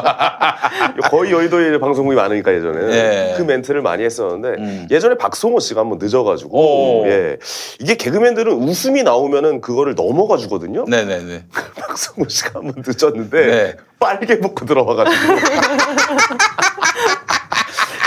[1.10, 3.34] 거의 여의도에 방송국이 많으니까 예전에 예.
[3.36, 7.36] 그 멘트를 많이 했었는데 예전에 박성호 씨가 한번 늦어가지고 예
[7.80, 10.84] 이게 개그맨들은 웃음이 나오면은 그거를 넘어가 주거든요.
[10.88, 11.44] 네네네.
[11.78, 15.16] 박성호 씨가 한번 늦었는데 빨개 벗고 들어와가지고.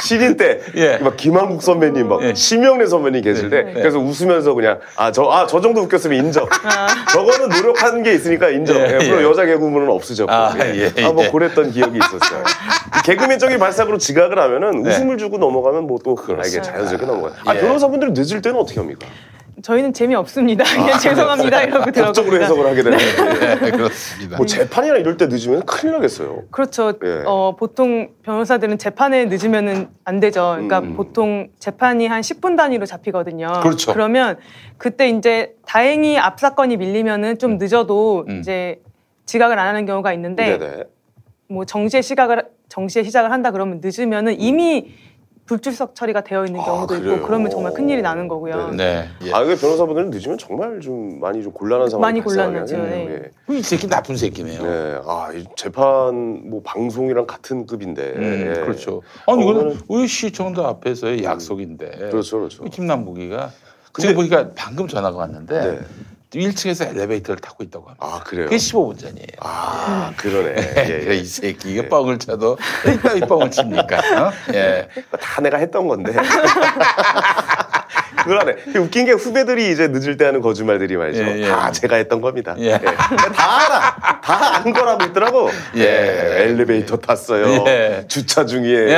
[0.05, 0.61] 신인 때,
[1.01, 5.59] 막 김한국 선배님, 막 심영래 선배님 계실 때, 그래서 웃으면서 그냥, 아, 저, 아, 저
[5.59, 6.47] 정도 웃겼으면 인정.
[7.11, 8.77] 저거는 노력하는 게 있으니까 인정.
[8.77, 9.23] 예, 예, 물론 예.
[9.23, 10.31] 여자 개그맨은 없으셨고.
[10.31, 10.91] 아, 예.
[10.95, 11.31] 예, 한번 예.
[11.31, 12.43] 그랬던 기억이 있었어요.
[13.03, 14.91] 개그맨적인 발상으로 지각을 하면은 네.
[14.91, 17.33] 웃음을 주고 넘어가면 뭐 또, 아, 이게 자연스럽게 넘어가요.
[17.45, 17.59] 아, 예.
[17.59, 19.07] 변호사분들은 늦을 때는 어떻게 합니까?
[19.65, 20.63] 저희는 재미없습니다.
[20.63, 21.63] 그냥 죄송합니다.
[21.63, 22.03] 이러고 들어갑니다.
[22.03, 22.97] 법적으로 해석을 하게 되는.
[22.99, 24.37] 네, 그렇습니다.
[24.37, 26.43] 뭐 재판이나 이럴 때 늦으면 큰일 나겠어요.
[26.51, 26.93] 그렇죠.
[27.03, 27.23] 예.
[27.25, 30.51] 어, 보통 변호사들은 재판에 늦으면은 안 되죠.
[30.51, 33.47] 그러니까 보통 재판이 한 10분 단위로 잡히거든요.
[33.55, 33.61] 음.
[33.61, 33.91] 그렇죠.
[33.91, 34.37] 그러면
[34.77, 38.79] 그때 이제 다행히 앞 사건이 밀리면은 좀 늦어도 이제
[39.25, 40.83] 지각을 안 하는 경우가 있는데 네네.
[41.47, 44.93] 뭐 정시에 시각을 정시에 시작을 한다 그러면 늦으면은 이미
[45.45, 47.15] 불출석 처리가 되어 있는 경우도 그래요?
[47.15, 48.71] 있고 그러면 정말 큰일이 나는 거고요.
[48.71, 49.07] 네.
[49.31, 53.09] 아, 이게 변호사분들은 늦으면 정말 좀 많이 좀 곤란한 상황이 많이 곤란하죠, 하겠네요.
[53.09, 53.31] 네.
[53.49, 53.55] 예.
[53.55, 54.63] 이 새끼 나쁜 새끼네요.
[54.63, 55.01] 네.
[55.05, 58.13] 아, 이 재판 뭐 방송이랑 같은 급인데.
[58.15, 58.61] 음, 예.
[58.61, 59.03] 그렇죠.
[59.27, 62.09] 아니 이거는 의시청도 앞에서의 약속인데.
[62.09, 62.63] 그렇죠, 그렇죠.
[62.63, 63.51] 김남국이가
[63.99, 65.79] 지금 보니까 방금 전화가 왔는데
[66.39, 68.05] 1층에서 엘리베이터를 타고 있다고 합니다.
[68.05, 68.13] 네.
[68.13, 68.45] 아, 그래요?
[68.45, 69.27] 그게 15분 전이에요.
[69.39, 70.53] 아, 그러네.
[70.55, 72.57] 그래, 이 새끼 이게 뻥을 쳐도
[72.93, 73.97] 이따위 뻥을 칩니까?
[73.97, 74.31] 어?
[74.53, 74.87] 예.
[75.19, 76.13] 다 내가 했던 건데.
[78.25, 78.79] 그걸 하네.
[78.79, 81.21] 웃긴 게 후배들이 이제 늦을 때 하는 거짓말들이 말이죠.
[81.23, 81.47] 예, 예.
[81.47, 82.55] 다 제가 했던 겁니다.
[82.59, 82.71] 예.
[82.71, 82.77] 예.
[82.79, 84.19] 다 알아.
[84.21, 85.49] 다 아는 거라고 있더라고.
[85.77, 85.81] 예.
[85.81, 86.43] 예.
[86.43, 87.63] 엘리베이터 탔어요.
[87.67, 88.03] 예.
[88.07, 88.89] 주차 중이에요.
[88.89, 88.97] 예.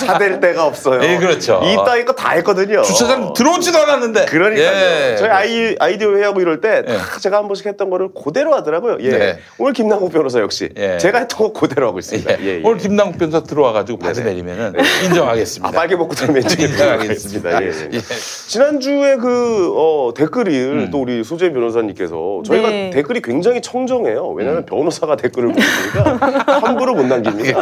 [0.00, 1.02] 차댈 데가 없어요.
[1.04, 1.60] 예, 그렇죠.
[1.64, 2.80] 이따위 거 다 했거든요.
[2.82, 4.24] 주차장 들어오지도 않았는데.
[4.24, 4.66] 그러니까요.
[5.12, 5.16] 예.
[5.18, 8.96] 저희 아이, 아이디어 회의하고 이럴 때 다 제가 한 번씩 했던 거를 그대로 하더라고요.
[9.00, 9.10] 예.
[9.10, 9.38] 네.
[9.58, 12.42] 오늘 김남국 변호사 역시 제가 했던 거 그대로 하고 있습니다.
[12.42, 12.60] 예.
[12.64, 14.72] 오늘 김남국 변호사 들어와가지고 바지 내리면은
[15.04, 15.68] 인정하겠습니다.
[15.68, 17.62] 아, 빨개 벗고 들면 인정하겠습니다.
[17.62, 18.00] 예, 예.
[18.46, 22.90] 지난주에 그, 어, 댓글을 또 우리 소재 변호사님께서 저희가 네.
[22.90, 24.28] 댓글이 굉장히 청정해요.
[24.28, 27.60] 왜냐하면 변호사가 댓글을 보니까 함부로 못 남깁니다.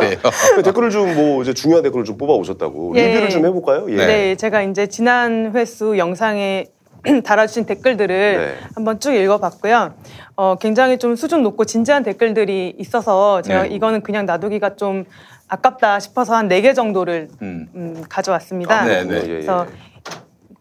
[0.56, 3.08] 그 댓글을 좀 뭐 이제 중요한 댓글을 좀 뽑아 오셨다고 예.
[3.08, 3.86] 리뷰를 좀 해볼까요?
[3.90, 3.96] 예.
[3.96, 4.34] 네.
[4.36, 6.66] 제가 이제 지난 횟수 영상에
[7.24, 8.54] 달아주신 댓글들을 네.
[8.74, 9.94] 한번 쭉 읽어봤고요.
[10.36, 13.68] 어, 굉장히 좀 수준 높고 진지한 댓글들이 있어서 제가 네.
[13.68, 15.04] 이거는 그냥 놔두기가 좀
[15.48, 17.68] 아깝다 싶어서 한 네 개 정도를 음.
[17.74, 18.80] 음, 가져왔습니다.
[18.80, 19.20] 아, 네, 네.
[19.22, 19.66] 그래서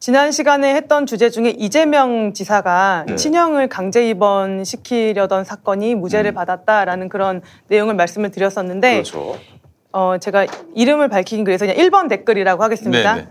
[0.03, 3.15] 지난 시간에 했던 주제 중에 이재명 지사가 네.
[3.15, 6.35] 친형을 강제 입원 시키려던 사건이 무죄를 음.
[6.35, 9.38] 받았다라는 그런 내용을 말씀을 드렸었는데 그렇죠.
[9.93, 13.15] 어, 제가 이름을 밝히긴 그래서 그냥 1번 댓글이라고 하겠습니다.
[13.15, 13.27] 네네.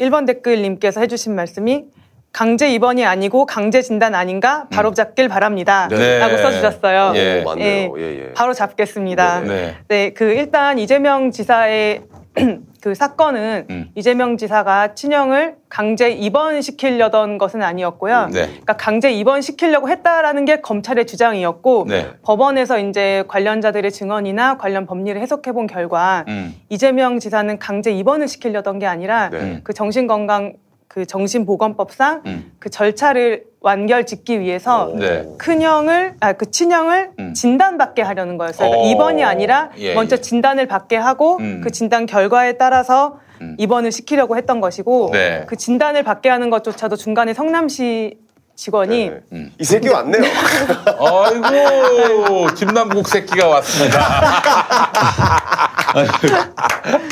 [0.00, 1.84] 1번 댓글님께서 해주신 말씀이
[2.32, 5.86] 강제 입원이 아니고 강제 진단 아닌가 바로 잡길 바랍니다.
[5.92, 6.18] 네.
[6.18, 7.12] 라고 써주셨어요.
[7.14, 7.42] 예.
[7.42, 7.94] 오, 맞네요.
[7.98, 8.32] 예, 예.
[8.32, 9.42] 바로 잡겠습니다.
[9.42, 9.76] 네.
[9.86, 12.02] 네, 그 일단 이재명 지사의
[12.80, 13.90] 그 사건은 음.
[13.94, 18.28] 이재명 지사가 친형을 강제 입원시키려던 것은 아니었고요.
[18.32, 18.46] 네.
[18.46, 22.10] 그러니까 강제 입원시키려고 했다라는 게 검찰의 주장이었고 네.
[22.22, 26.54] 법원에서 이제 관련자들의 증언이나 관련 법리를 해석해 본 결과 음.
[26.68, 29.60] 이재명 지사는 강제 입원을 시키려던 게 아니라 네.
[29.64, 30.54] 그 정신건강
[30.90, 32.50] 그 정신보건법상 음.
[32.58, 35.24] 그 절차를 완결 짓기 위해서 네.
[35.38, 37.32] 큰형을 아 그 친형을 음.
[37.32, 38.70] 진단받게 하려는 거였어요.
[38.70, 38.90] 그러니까 어.
[38.90, 40.20] 입원이 아니라 예, 먼저 예.
[40.20, 41.60] 진단을 받게 하고 음.
[41.62, 43.54] 그 진단 결과에 따라서 음.
[43.58, 45.44] 입원을 시키려고 했던 것이고 네.
[45.46, 48.18] 그 진단을 받게 하는 것조차도 중간에 성남시
[48.60, 49.20] 직원이 네.
[49.32, 49.50] 음.
[49.58, 50.20] 이 새끼 왔네요.
[51.00, 53.98] 아이고 김남국 새끼가 왔습니다.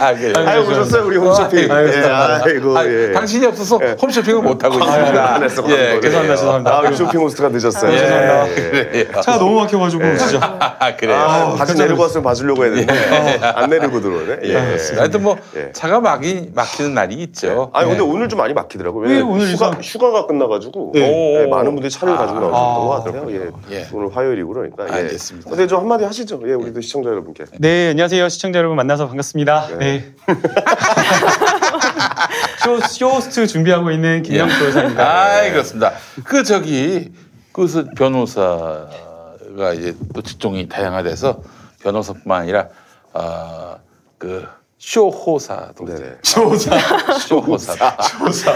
[0.01, 0.33] 아, 그래요.
[0.47, 1.71] 아유, 오셨어요, 우리 홈쇼핑.
[1.71, 2.05] 아이고, 예.
[2.05, 3.13] 아이고, 아, 예.
[3.13, 5.35] 당신이 없어서 홈쇼핑을 못 하고 있습니다.
[5.35, 5.65] 안 했어.
[5.71, 6.37] 예, 죄송합니다.
[6.37, 6.77] 죄송합니다.
[6.77, 7.93] 아, 우리 쇼핑 호스트가 늦었어요.
[7.93, 9.21] 예, 죄송합니다.
[9.23, 10.39] 차가 너무 막혀가지고 진짜.
[10.79, 11.17] 아, 그래요.
[11.17, 13.41] 아, 바지 내리고 왔으면 봐주려고 했는데 예.
[13.43, 14.39] 안 내리고 들어오네.
[14.45, 14.77] 예.
[14.97, 15.73] 하여튼 뭐 예.
[15.73, 17.71] 차가 막이 막히는 날이 있죠.
[17.75, 18.07] 아니 근데 예.
[18.07, 19.09] 오늘 좀 많이 막히더라고요.
[19.09, 21.01] 네, 오늘 휴가, 휴가가 끝나가지고 네.
[21.43, 23.31] 예, 많은 분들이 차를 가지고 나오셨던 아, 것 같아요.
[23.31, 23.51] 예.
[23.77, 23.87] 예.
[23.93, 24.89] 오늘 화요일이고 그러니까.
[24.89, 24.93] 예.
[24.93, 25.51] 알겠습니다.
[25.51, 26.41] 근데 좀 한마디 하시죠.
[26.47, 27.45] 예, 우리도 시청자 여러분께.
[27.59, 28.29] 네, 안녕하세요.
[28.29, 29.69] 시청자 여러분 만나서 반갑습니다.
[29.79, 30.15] 네.
[32.63, 35.05] 쇼, 쇼호스트 준비하고 있는 김영 변호사입니다.
[35.05, 35.93] 아, 그렇습니다.
[36.25, 37.13] 그 저기
[37.53, 41.43] 그 변호사가 이제 또 직종이 다양화돼서
[41.83, 42.69] 변호사뿐만 아니라
[43.13, 44.47] 아그
[44.79, 46.01] 쇼호사도 네네.
[46.23, 46.71] 쇼호사.
[47.19, 47.75] 쇼호사.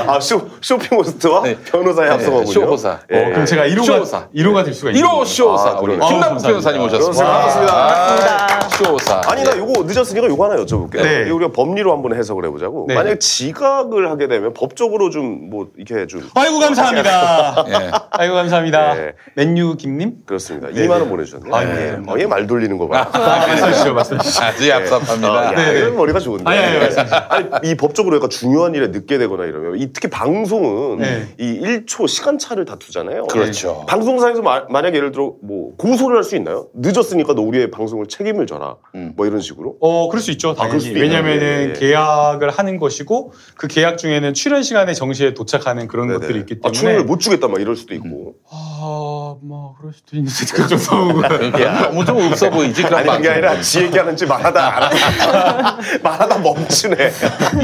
[0.06, 2.44] 아, 쇼, 쇼핑 호스트와 변호사의 합성어군요.
[2.46, 3.00] 네, 쇼호사.
[3.10, 3.18] 예.
[3.18, 4.28] 어, 그럼 제가 1호가, 쇼호사.
[4.32, 5.70] 1호가 될 수가 있는 1호 쇼호사.
[5.70, 5.98] 아, 우리.
[5.98, 6.80] 김남국 아, 변호사님.
[6.82, 7.24] 오셨습니다.
[7.24, 7.74] 반갑습니다.
[7.74, 9.20] 아, 쇼호사.
[9.26, 11.02] 아니, 나 요거 늦었으니까 요거 하나 여쭤볼게요.
[11.02, 11.24] 네.
[11.26, 12.84] 이거 우리가 법리로 한번 해석을 해보자고.
[12.86, 12.94] 네.
[12.94, 16.22] 만약에 지각을 하게 되면 법적으로 좀, 뭐, 이렇게 좀.
[16.36, 17.64] 아이고, 감사합니다.
[17.66, 17.90] 예.
[18.12, 18.94] 아이고, 감사합니다.
[18.94, 19.12] 네.
[19.34, 20.18] 맨유 김님?
[20.24, 20.68] 그렇습니다.
[20.68, 21.08] 네, 2만원 네.
[21.08, 21.52] 보내주셨네요.
[21.52, 21.66] 아, 예.
[21.66, 21.98] 네.
[22.06, 23.08] 어, 얘말 돌리는 거 봐.
[23.12, 23.18] 아,
[23.48, 24.44] 말씀하시죠, 말씀하시죠.
[24.44, 25.24] 아주 얍삽합니다.
[25.24, 25.90] 어, 야, 네, 네.
[26.12, 26.44] 머리가 좋은데.
[26.46, 27.20] 아니, 아니, 말씀하세요.
[27.28, 31.28] 아니, 이 법적으로 약간 중요한 일에 늦게 되거나 이러면 이 특히 방송은 네.
[31.38, 33.24] 이 1초 시간차를 다투잖아요.
[33.26, 33.84] 그렇죠.
[33.88, 36.68] 방송사에서 마- 만약에 예를 들어 뭐 고소를 할 수 있나요?
[36.74, 38.76] 늦었으니까 너 우리의 방송을 책임을 져라.
[38.94, 39.12] 음.
[39.16, 39.76] 뭐 이런 식으로.
[39.80, 40.86] 어, 그럴 수 있죠, 그럴 당연히.
[40.90, 41.02] 있나요?
[41.02, 41.72] 왜냐면은 예, 예.
[41.80, 46.20] 계약을 하는 것이고, 그 계약 중에는 출연 시간에 정시에 도착하는 그런 네네.
[46.20, 46.78] 것들이 있기 아, 때문에.
[46.78, 48.34] 출연을 못 주겠다 막 이럴 수도 있고.
[48.50, 51.22] 아, 뭐, 그럴 수도 있는데, 그좀.
[51.60, 53.28] 야, 너무 좀 없어 보이지 그런 아니 그게.
[53.30, 56.96] 아니라 지 얘기하는지 말하다 안 하다 말하다 멈추네.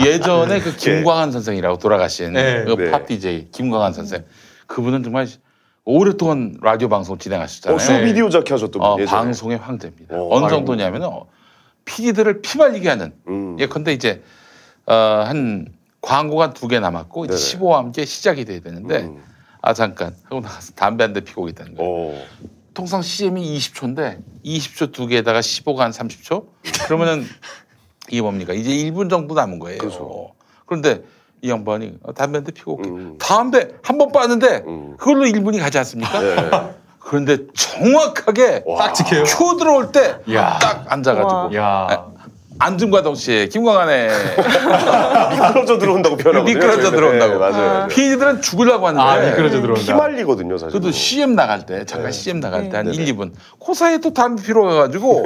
[0.06, 2.64] 예전에 그 김광한 선생이라고 돌아가신 네.
[2.64, 2.90] 그 네.
[2.90, 4.24] 팝 DJ 김광한 선생.
[4.66, 5.26] 그분은 정말
[5.84, 7.76] 오랫동안 라디오 방송 진행하셨잖아요.
[7.76, 9.16] 어, 쇼비디오 자키 하셨던 어, 분 예전에.
[9.22, 10.14] 방송의 황제입니다.
[10.16, 10.48] 어, 어느 아이고.
[10.56, 11.10] 정도냐면 은
[11.84, 13.12] PD들을 피말리게 하는.
[13.28, 13.56] 음.
[13.58, 14.22] 예컨대 이제
[14.86, 14.94] 어,
[15.26, 15.66] 한
[16.00, 17.44] 광고가 두 개 남았고 이제 네네.
[17.64, 19.22] 15와 함께 시작이 돼야 되는데 음.
[19.62, 21.90] 아 잠깐 하고 나가서 담배 한 대 피고 있다는 거예요.
[21.90, 22.24] 어.
[22.74, 26.46] 통상 CM이 20초인데 20초 두 개에다가 15가 한 30초?
[26.86, 27.26] 그러면은
[28.10, 28.52] 이게 뭡니까?
[28.52, 29.78] 이제 1분 정도 남은 거예요.
[29.78, 30.30] 그렇죠.
[30.66, 31.02] 그런데
[31.42, 32.88] 이 양반이 어, 담배 한 대 피고 올게.
[32.88, 33.16] 음.
[33.18, 34.96] 담배 한 번 빠는데 음.
[34.98, 36.20] 그걸로 1분이 가지 않습니까?
[36.20, 36.36] 네.
[36.98, 38.92] 그런데 정확하게 와.
[38.92, 39.24] 지켜요?
[39.24, 40.58] 큐 들어올 때 야.
[40.60, 42.06] 딱 앉아가지고 야.
[42.60, 44.10] 앉음과 동시에 김광한의
[45.30, 46.54] 미끄러져 들어온다고 표현하거든요.
[46.54, 46.90] 미끄러져.
[46.90, 47.32] 들어온다고.
[47.34, 47.88] 네, 맞아요.
[47.88, 49.82] PD들은 죽으려고 하는데 아, 미끄러져 들어온다.
[49.84, 50.72] 피말리거든요, 사실.
[50.72, 52.96] 그래도 CM 나갈 때 잠깐 CM 나갈 때한 네.
[52.96, 53.32] 1, 2분
[53.64, 55.24] 그 사이에 또 담배 피러 가가지고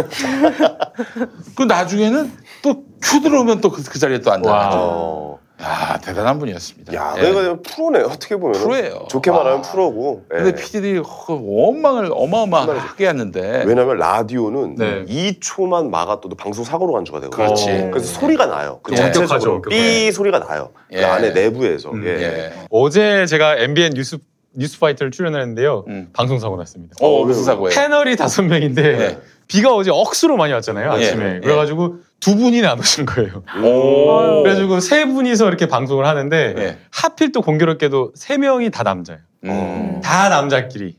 [1.57, 2.33] 그 나중에는
[2.63, 5.39] 또 큐 들어오면 또 그 자리에 또 앉아가지고 어.
[5.63, 6.93] 야 대단한 분이었습니다.
[6.95, 7.23] 야, 예.
[7.23, 8.61] 내가 프로네 어떻게 보면.
[8.61, 9.07] 프로예요.
[9.09, 9.39] 좋게 와.
[9.39, 10.25] 말하면 프로고.
[10.35, 10.39] 예.
[10.39, 15.05] 근데 PD들이 원망을 어마어마하게 했는데 왜냐면 라디오는 네.
[15.05, 17.47] 2초만 막아도 방송 사고로 간주가 되거든요.
[17.47, 17.67] 그렇지.
[17.93, 18.81] 그래서 소리가 나요.
[18.83, 18.97] 그 예.
[18.97, 20.71] 전체적으로 엄격하죠, 삐 소리가 나요.
[20.91, 20.99] 예.
[20.99, 21.91] 그 안에 내부에서.
[21.93, 22.05] 음.
[22.05, 22.09] 예.
[22.09, 22.53] 예.
[22.71, 24.19] 어제 제가 MBN 뉴스
[24.55, 25.85] 뉴스 파이터를 출연했는데요.
[25.89, 26.09] 음.
[26.13, 26.95] 방송 사고 났습니다.
[27.01, 27.71] 어 무슨 사고예요?
[27.75, 29.19] 패널이 다섯 명인데 예.
[29.47, 31.07] 비가 어제 억수로 많이 왔잖아요 예.
[31.07, 31.37] 아침에.
[31.37, 31.41] 예.
[31.41, 33.43] 그래가지고 두 분이 안 오신 거예요.
[33.65, 34.43] 오.
[34.45, 36.79] 그래가지고 세 분이서 이렇게 방송을 하는데 예.
[36.93, 39.21] 하필 또 공교롭게도 세 명이 다 남자예요.
[39.45, 40.01] 음.
[40.05, 40.97] 다 남자끼리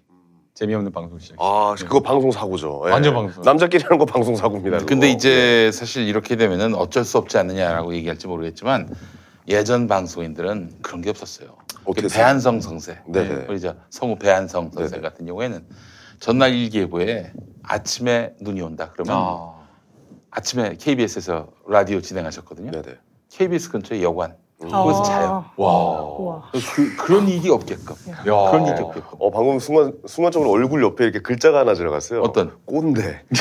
[0.53, 1.37] 재미없는 방송 시작.
[1.39, 2.83] 아, 그거 방송 사고죠.
[2.87, 2.91] 예.
[2.91, 3.41] 완전 방송.
[3.41, 4.79] 남자끼리 하는 거 방송 사고입니다.
[4.79, 4.85] 그거.
[4.85, 8.93] 근데 이제 사실 이렇게 되면은 어쩔 수 없지 않느냐라고 얘기할지 모르겠지만
[9.47, 11.55] 예전 방송인들은 그런 게 없었어요.
[11.85, 13.45] 어떻게 배한성 성세, 네네.
[13.47, 15.09] 우리 저 성우 배한성 선생 네네.
[15.09, 15.65] 같은 경우에는
[16.19, 17.31] 전날 일기예보에
[17.63, 19.62] 아침에 눈이 온다 그러면 아.
[20.35, 22.71] 아침에 KBS에서 라디오 진행하셨거든요.
[22.71, 22.97] 네네.
[23.31, 24.35] KBS 근처에 여관.
[24.63, 24.69] 음.
[24.69, 25.03] 거기서 아.
[25.03, 25.45] 자요.
[25.57, 26.49] 와.
[26.51, 27.95] 그, 그런 일이 없게끔.
[28.23, 29.17] 그런 일이 없게끔.
[29.19, 32.21] 어, 방금 순간, 순간적으로 얼굴 옆에 이렇게 글자가 하나 들어갔어요.
[32.21, 32.57] 어떤?
[32.65, 33.23] 꼰대.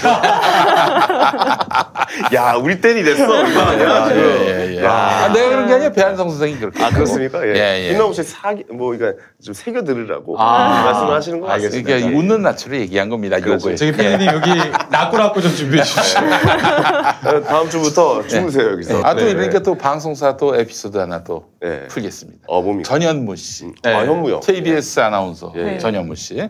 [2.35, 3.01] 야, 우리 땐이.
[3.01, 4.09] 이거 아니야.
[4.09, 4.21] 지금.
[4.21, 4.85] 예, 예, 예.
[4.85, 4.93] 야.
[4.93, 6.83] 아, 내가 그런 게 아니라 배한성 선생이 그렇게.
[6.83, 6.91] 아.
[6.91, 7.47] 그렇습니까?
[7.47, 7.55] 예.
[7.55, 7.89] 예, 예.
[7.91, 10.85] 김나무 씨 사기, 뭐, 그러니까 좀 새겨 들으라고 아.
[10.85, 11.83] 말씀을 하시는 거 같습니다.
[11.83, 13.39] 그러니까 웃는 낯으로 얘기한 겁니다.
[13.39, 13.69] 그렇죠.
[13.71, 13.77] 요거에.
[13.77, 14.51] 저기 PD님 여기
[14.91, 16.21] 낙구낙구 좀 준비해 주십시오.
[16.23, 19.03] 어, 다음 주부터 주무세요, 여기서.
[19.03, 19.31] 아, 또 네.
[19.31, 21.87] 이러니까 또 방송사 또 에피소드 하나 또 네.
[21.89, 22.41] 풀겠습니다.
[22.49, 22.89] 어, 뭡니까?
[22.89, 23.73] 전현무 씨.
[23.85, 24.41] 아, 현무요.
[24.41, 25.79] KBS 아나운서 예.
[25.79, 26.49] 전현무 씨.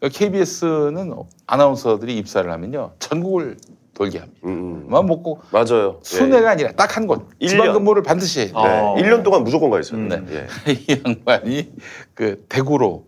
[0.00, 1.14] KBS는
[1.46, 2.92] 아나운서들이 입사를 하면요.
[2.98, 3.56] 전국을
[3.98, 4.40] 돌게 합니다.
[4.44, 4.86] 음, 음.
[4.88, 5.98] 만 먹고 맞아요.
[6.02, 7.28] 순회가 아니라 딱 한 곳.
[7.40, 7.74] 일 지방 년.
[7.74, 8.62] 근무를 반드시 해야 돼요.
[8.62, 8.80] 네.
[8.80, 8.94] 어.
[8.96, 10.00] 1년 동안 무조건 가 있어요.
[10.00, 10.22] 네.
[10.30, 10.46] 예.
[10.72, 11.72] 이 양반이
[12.14, 13.06] 그 대구로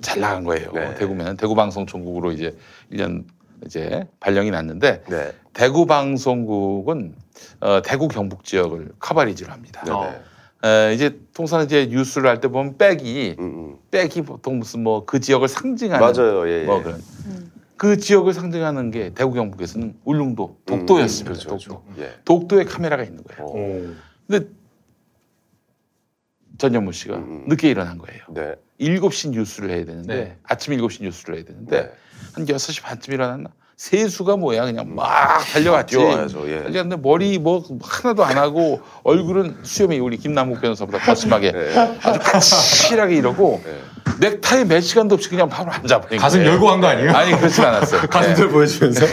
[0.00, 0.72] 잘 나간 거예요.
[0.72, 0.94] 네.
[0.94, 2.56] 대구면 대구 방송 총국으로 이제
[2.90, 3.24] 1년
[3.66, 5.32] 이제 발령이 났는데 네.
[5.52, 7.14] 대구 방송국은
[7.60, 9.82] 어, 대구 경북 지역을 커버리지를 합니다.
[9.84, 9.90] 네.
[9.92, 10.14] 어.
[10.64, 13.76] 에, 이제 통상 이제 뉴스를 할 때 보면 백이 음, 음.
[13.90, 16.48] 백이 보통 무슨 뭐 그 지역을 상징하는 맞아요.
[16.48, 16.64] 예, 예.
[16.64, 17.00] 뭐 그런
[17.80, 21.30] 그 지역을 상징하는 게 대구 경북에서는 울릉도 독도였습니다.
[21.30, 21.70] 음, 그렇죠, 그렇죠.
[21.70, 22.02] 독도.
[22.02, 22.12] 예.
[22.26, 23.42] 독도에 카메라가 있는 거예요.
[23.42, 23.96] 어.
[24.28, 24.50] 근데
[26.58, 27.44] 전현무 씨가 음, 음.
[27.48, 28.22] 늦게 일어난 거예요.
[28.34, 28.54] 네.
[28.80, 30.38] 7시 뉴스를 해야 되는데 네.
[30.42, 31.92] 아침 7시 뉴스를 해야 되는데 네.
[32.34, 33.50] 한 6시 반쯤 일어났나?
[33.80, 35.96] 세수가 뭐야 그냥 막 달려갔지.
[35.98, 36.04] 예.
[36.04, 41.98] 달려갔는데 머리 뭐 하나도 안 하고 얼굴은 수염이 우리 김남국 변호사보다 거심하게 네.
[42.02, 44.28] 아주 까칠하게 이러고 네.
[44.28, 46.52] 넥타이 몇 시간도 없이 그냥 바로 앉아버린 가슴 거예요.
[46.52, 47.10] 열고 간거 아니에요?
[47.12, 48.02] 아니 그렇진 않았어요.
[48.12, 48.52] 가슴들 네.
[48.52, 49.06] 보여주면서.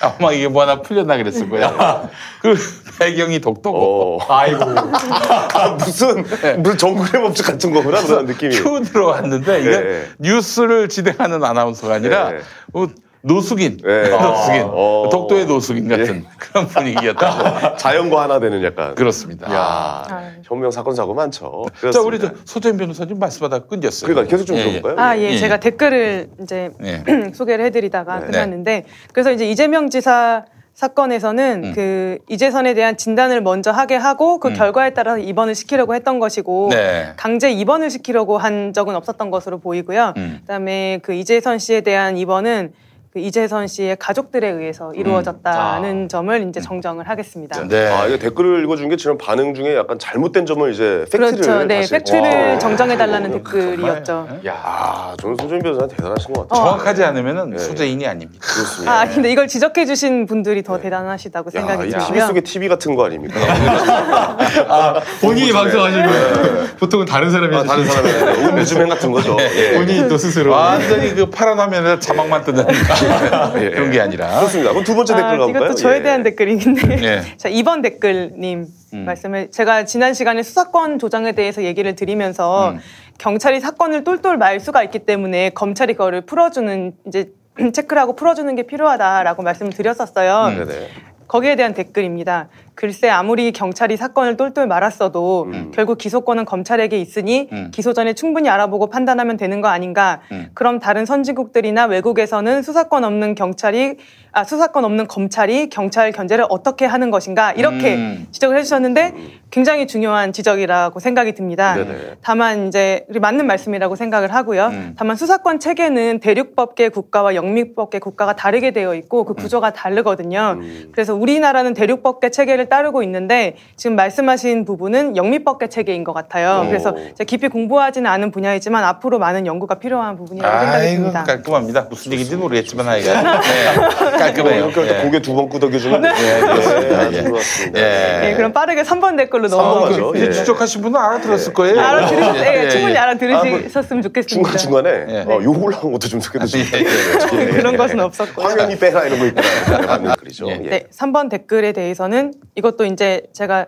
[0.00, 2.10] 아마 이게 뭐 하나 풀렸나 그랬을 거예요.
[2.42, 2.56] 그
[2.98, 4.34] 배경이 독도고 어.
[4.34, 4.64] 아이고.
[4.74, 6.24] 아, 무슨,
[6.58, 8.52] 무슨 정글의 법칙 같은 거구나, 그런 느낌이.
[8.56, 10.04] 큐 들어왔는데 이게 네.
[10.18, 12.38] 뉴스를 진행하는 아나운서가 아니라 네.
[12.72, 12.88] 뭐
[13.22, 14.08] 노숙인, 예.
[14.10, 15.08] 노숙인, 어.
[15.10, 17.76] 독도의 노숙인 같은 그런 분위기였다.
[17.78, 18.94] 자연과 하나 되는 약간.
[18.94, 19.52] 그렇습니다.
[19.52, 21.64] 야, 혁명 사건 사고 많죠.
[21.92, 24.08] 자, 우리 저 소재인 변호사님 말씀하다 끊겼어요.
[24.08, 24.96] 그러니까 계속 좀 들어볼까요?
[24.98, 25.36] 아, 예.
[25.38, 27.04] 제가 댓글을 이제 예.
[27.32, 28.26] 소개를 해드리다가 네.
[28.26, 30.44] 끝났는데 그래서 이제 이재명 지사
[30.74, 31.72] 사건에서는 음.
[31.74, 34.54] 그 이재선에 대한 진단을 먼저 하게 하고 그 음.
[34.54, 37.12] 결과에 따라서 입원을 시키려고 했던 것이고 네.
[37.16, 40.14] 강제 입원을 시키려고 한 적은 없었던 것으로 보이고요.
[40.16, 40.38] 음.
[40.40, 42.72] 그다음에 그 이재선 씨에 대한 입원은
[43.12, 47.62] 그 이재선 씨의 가족들에 의해서 이루어졌다는 점을 이제 정정을 하겠습니다.
[47.68, 47.86] 네.
[47.90, 51.64] 아, 이거 댓글을 읽어준 게 지금 반응 중에 약간 잘못된 점을 이제 팩트를 그렇죠.
[51.64, 52.58] 네, 다시- 팩트를 와.
[52.58, 54.28] 정정해달라는 댓글이었죠.
[54.46, 56.64] 야, 저는 손준 변호사 대단하신 것 같아요.
[56.64, 58.42] 정확하지 않으면은 소재인이 아닙니다.
[58.46, 59.00] 그렇습니다.
[59.02, 62.26] 아, 근데 이걸 지적해주신 분들이 더 대단하시다고 야, 생각이 이 TV 들고요.
[62.28, 63.34] 속의 TV 같은 거 아닙니까?
[65.20, 69.36] 본인이 방송하시면 보통은 다른 사람이 아, 다른 사람이 네, 음주행 같은 거죠.
[69.54, 69.72] 예.
[69.74, 72.64] 본인이 또 스스로 완전히 그 파란 화면에 자막만 뜨는
[73.52, 74.38] 그런 게 아니라.
[74.38, 74.70] 그렇습니다.
[74.70, 75.64] 그럼 두 번째 댓글 아, 가볼까요?
[75.64, 76.02] 이것도 저에 예.
[76.02, 77.02] 대한 댓글인데.
[77.02, 77.22] 예.
[77.36, 79.04] 자, 2번 댓글님 음.
[79.04, 82.80] 말씀을 제가 지난 시간에 수사권 조정에 대해서 얘기를 드리면서 음.
[83.18, 87.30] 경찰이 사건을 똘똘 말 수가 있기 때문에 검찰이 그거를 풀어주는 이제
[87.72, 90.56] 체크를 하고 풀어주는 게 필요하다라고 말씀을 드렸었어요.
[90.56, 90.88] 음, 네네.
[91.28, 92.48] 거기에 대한 댓글입니다.
[92.82, 95.70] 글쎄 아무리 경찰이 사건을 똘똘 말았어도 음.
[95.72, 97.70] 결국 기소권은 검찰에게 있으니 음.
[97.72, 100.20] 기소 전에 충분히 알아보고 판단하면 되는 거 아닌가?
[100.32, 100.50] 음.
[100.52, 103.98] 그럼 다른 선진국들이나 외국에서는 수사권 없는 경찰이
[104.32, 107.52] 아 수사권 없는 검찰이 경찰 견제를 어떻게 하는 것인가?
[107.52, 108.26] 이렇게 음.
[108.32, 109.14] 지적을 해주셨는데
[109.52, 111.74] 굉장히 중요한 지적이라고 생각이 듭니다.
[111.74, 112.16] 네네.
[112.20, 114.66] 다만 이제 맞는 말씀이라고 생각을 하고요.
[114.68, 114.94] 음.
[114.98, 120.58] 다만 수사권 체계는 대륙법계 국가와 영미법계 국가가 다르게 되어 있고 그 구조가 다르거든요.
[120.90, 126.62] 그래서 우리나라는 대륙법계 체계를 따르고 있는데 지금 말씀하신 부분은 영미법계 체계인 것 같아요.
[126.64, 126.68] 오.
[126.68, 131.24] 그래서 제가 깊이 공부하지는 않은 분야이지만 앞으로 많은 연구가 필요한 부분이라고 생각이 듭니다.
[131.24, 131.86] 깔끔합니다.
[131.90, 134.70] 무슨 얘기인지 모르겠지만 하여간 네, 깔끔해요.
[134.70, 135.02] 이렇게 예.
[135.02, 136.08] 고개 두 번 끄덕여주면 네.
[136.08, 137.12] 예, 그렇습니다.
[137.12, 138.22] 예, 예.
[138.24, 138.30] 예.
[138.30, 139.96] 예, 그럼 빠르게 3번 댓글로 삼번 가죠.
[139.98, 140.26] 넘어가겠습니다.
[140.26, 140.32] 예.
[140.32, 141.80] 추적하신 분은 알아들었을 거예요.
[141.80, 142.98] 알아들으, 예, 예, 충분히 예.
[142.98, 144.56] 알아들으셨으면 좋겠습니다.
[144.56, 145.20] 중간 중간에 예.
[145.26, 146.20] 어, 욕을 한 것도 좀.
[146.22, 147.46] 예, 예.
[147.46, 148.46] 그런 것은 없었고요.
[148.46, 150.48] 황현이 빼라 이런 거 글이죠.
[150.52, 150.56] 예.
[150.56, 153.66] 네, 3번 댓글에 대해서는 이것도 이제 제가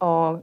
[0.00, 0.40] 어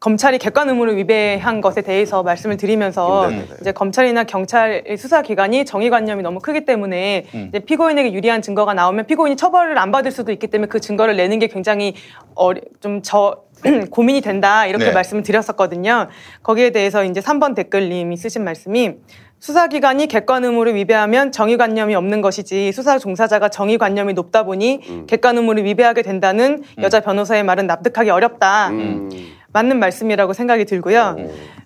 [0.00, 3.48] 검찰이 객관 의무를 위배한 것에 대해서 말씀을 드리면서 네네네.
[3.60, 7.46] 이제 검찰이나 경찰 수사 기관이 정의관념이 너무 크기 때문에 음.
[7.48, 11.40] 이제 피고인에게 유리한 증거가 나오면 피고인이 처벌을 안 받을 수도 있기 때문에 그 증거를 내는
[11.40, 11.94] 게 굉장히
[12.36, 13.42] 어리, 좀저
[13.90, 14.92] 고민이 된다 이렇게 네.
[14.92, 16.06] 말씀을 드렸었거든요.
[16.44, 18.94] 거기에 대해서 이제 3번 댓글님이 쓰신 말씀이
[19.40, 25.06] 수사기관이 객관 의무를 위배하면 정의관념이 없는 것이지 수사 종사자가 정의관념이 높다 보니 음.
[25.06, 28.70] 객관 의무를 위배하게 된다는 여자 변호사의 말은 납득하기 어렵다.
[28.70, 29.10] 음.
[29.52, 31.16] 맞는 말씀이라고 생각이 들고요.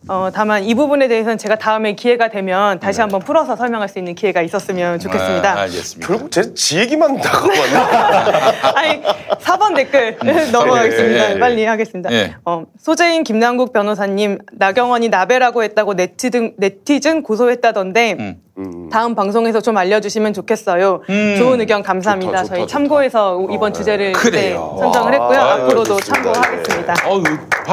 [0.09, 4.15] 어, 다만 이 부분에 대해서는 제가 다음에 기회가 되면 다시 한번 풀어서 설명할 수 있는
[4.15, 5.53] 기회가 있었으면 좋겠습니다.
[5.53, 6.07] 아, 알겠습니다.
[6.09, 7.77] 결국 제 지 얘기만 나가봤네.
[8.75, 9.03] 아니,
[9.43, 10.17] 4번 댓글
[10.53, 11.31] 넘어가겠습니다.
[11.31, 11.39] 예, 예.
[11.39, 12.13] 빨리 하겠습니다.
[12.13, 12.35] 예.
[12.45, 18.37] 어, 소재인 김남국 변호사님, 나경원이 나베라고 했다고 네티즌, 네티즌 고소했다던데, 음.
[18.59, 18.91] 음.
[18.91, 21.03] 다음 방송에서 좀 알려주시면 좋겠어요.
[21.09, 21.35] 음.
[21.39, 22.31] 좋은 의견 감사합니다.
[22.33, 22.71] 좋다, 좋다, 저희 좋다.
[22.73, 24.73] 참고해서 이번 주제를 그래요.
[24.77, 25.39] 네, 선정을 했고요.
[25.41, 26.15] 아, 앞으로도 알겠습니다.
[26.33, 26.95] 참고하겠습니다.
[27.07, 27.23] 어, 이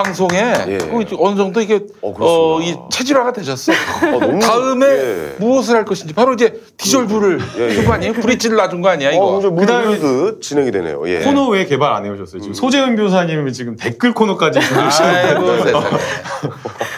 [0.03, 0.77] 방송에 예.
[0.77, 2.61] 그 어느 정도 이게 어, 어.
[2.61, 3.71] 이 체질화가 되셨어.
[4.01, 5.35] 너무- 다음에 예.
[5.39, 7.69] 무엇을 할 것인지 바로 이제 디졸브를 예, 예.
[7.69, 8.13] 해준 거 아니에요?
[8.13, 9.25] 브릿지를 놔준 거 아니야 이거?
[9.25, 11.01] 어, 그다음에- 진행이 되네요.
[11.07, 11.19] 예.
[11.19, 12.41] 코너 왜 개발 안 해오셨어요?
[12.41, 15.33] 지금 소재은 변호사님은 지금 댓글 코너까지 세상에.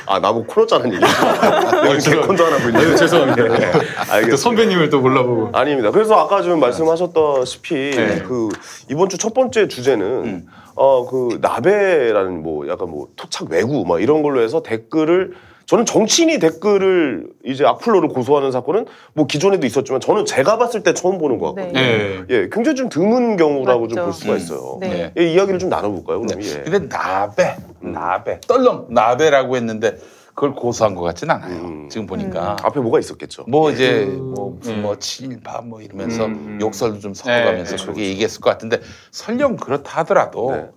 [0.05, 1.03] 아, 나보고 코너 짜는 얘기.
[1.85, 2.79] 여기 개콘도 하나 보이네.
[2.79, 3.47] 아유, 죄송합니다.
[3.47, 3.53] 또
[4.11, 4.37] 알겠습니다.
[4.37, 5.49] 선배님을 또 몰라보고.
[5.53, 5.89] 아닙니다.
[5.91, 8.23] 그래서 아까 좀 말씀하셨다시피 네.
[8.27, 8.49] 그
[8.89, 10.45] 이번 주 첫 번째 주제는 음.
[10.81, 15.33] 어 그 나베라는 뭐 약간 뭐 토착 외구 막 이런 걸로 해서 댓글을
[15.67, 21.17] 저는 정치인이 댓글을 이제 악플로를 고소하는 사건은 뭐 기존에도 있었지만 저는 제가 봤을 때 처음
[21.19, 21.79] 보는 것 같거든요.
[21.79, 22.21] 네.
[22.29, 24.03] 예, 굉장히 좀 드문 경우라고 좀.
[24.03, 24.37] 볼 수가 음.
[24.37, 24.77] 있어요.
[24.81, 25.13] 네.
[25.17, 26.19] 예, 이야기를 좀 나눠볼까요?
[26.21, 26.63] 그럼 예.
[26.63, 29.97] 근데 나베, 나베, 떨렁 나베라고 했는데
[30.33, 31.61] 그걸 고소한 것 같진 않아요.
[31.61, 31.89] 음.
[31.89, 32.57] 지금 보니까.
[32.63, 33.45] 앞에 뭐가 있었겠죠.
[33.47, 34.75] 뭐 이제 그, 뭐, 네.
[34.75, 36.57] 뭐 친일파 뭐 이러면서 음.
[36.61, 38.79] 욕설도 좀 섞어가면서 네, 그렇게 얘기했을 것 같은데
[39.11, 40.69] 설령 그렇다 하더라도 네.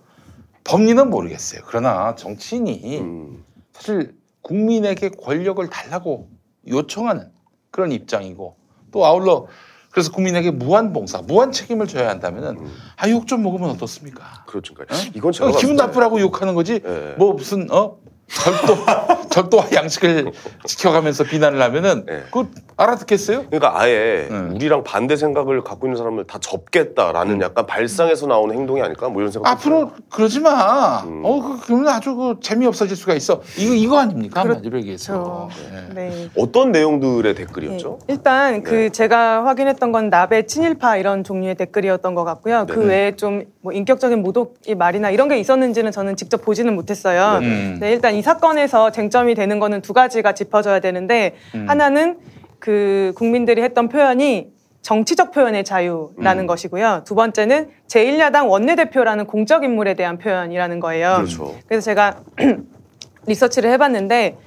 [0.63, 1.61] 법리는 모르겠어요.
[1.65, 3.43] 그러나 정치인이 음.
[3.71, 6.29] 사실 국민에게 권력을 달라고
[6.67, 7.31] 요청하는
[7.71, 8.55] 그런 입장이고
[8.91, 9.47] 또 아울러
[9.91, 12.73] 그래서 국민에게 무한 봉사, 무한 책임을 져야 한다면은 음.
[12.97, 14.43] 아욕 좀 먹으면 어떻습니까?
[14.45, 14.73] 그렇죠.
[14.73, 14.85] 어?
[15.13, 16.81] 이건 제가 어, 기분 나쁘라고 욕하는 거지.
[16.85, 17.15] 예.
[17.17, 18.75] 뭐 무슨 어 절도
[19.35, 20.31] 절도와 양식을
[20.65, 23.47] 지켜가면서 비난을 하면은 그 알아듣겠어요?
[23.47, 24.37] 그러니까 아예 네.
[24.55, 26.41] 우리랑 반대 생각을 갖고 있는 사람을 다 음.
[26.41, 29.09] 접겠다라는 약간 발상에서 나오는 행동이 아닐까?
[29.09, 29.49] 뭐 이런 생각.
[29.49, 31.01] 앞으로 그러지 마.
[31.05, 31.21] 음.
[31.25, 33.41] 어, 그, 그러면 아주 그 재미 없어질 수가 있어.
[33.57, 34.41] 이거, 이거 아닙니까?
[34.41, 35.49] 한마디로 얘기해서.
[35.93, 36.29] 네.
[36.37, 37.99] 어떤 내용들의 댓글이었죠?
[38.07, 42.65] 일단 그 제가 확인했던 건 나베 친일파 이런 종류의 댓글이었던 것 같고요.
[42.69, 42.85] 그.
[42.85, 47.39] 외에 좀 뭐 인격적인 모독의 말이나 이런 게 있었는지는 저는 직접 보지는 못했어요.
[47.39, 47.77] 네네.
[47.79, 51.65] 네, 일단 이 사건에서 쟁점 이 되는 거는 두 가지가 짚어져야 되는데 음.
[51.67, 52.17] 하나는
[52.59, 56.47] 그 국민들이 했던 표현이 정치적 표현의 자유라는 음.
[56.47, 57.01] 것이고요.
[57.05, 61.15] 두 번째는 제1야당 원내대표라는 공적 인물에 대한 표현이라는 거예요.
[61.17, 61.55] 그렇죠.
[61.67, 62.19] 그래서 제가
[63.27, 64.37] 리서치를 해봤는데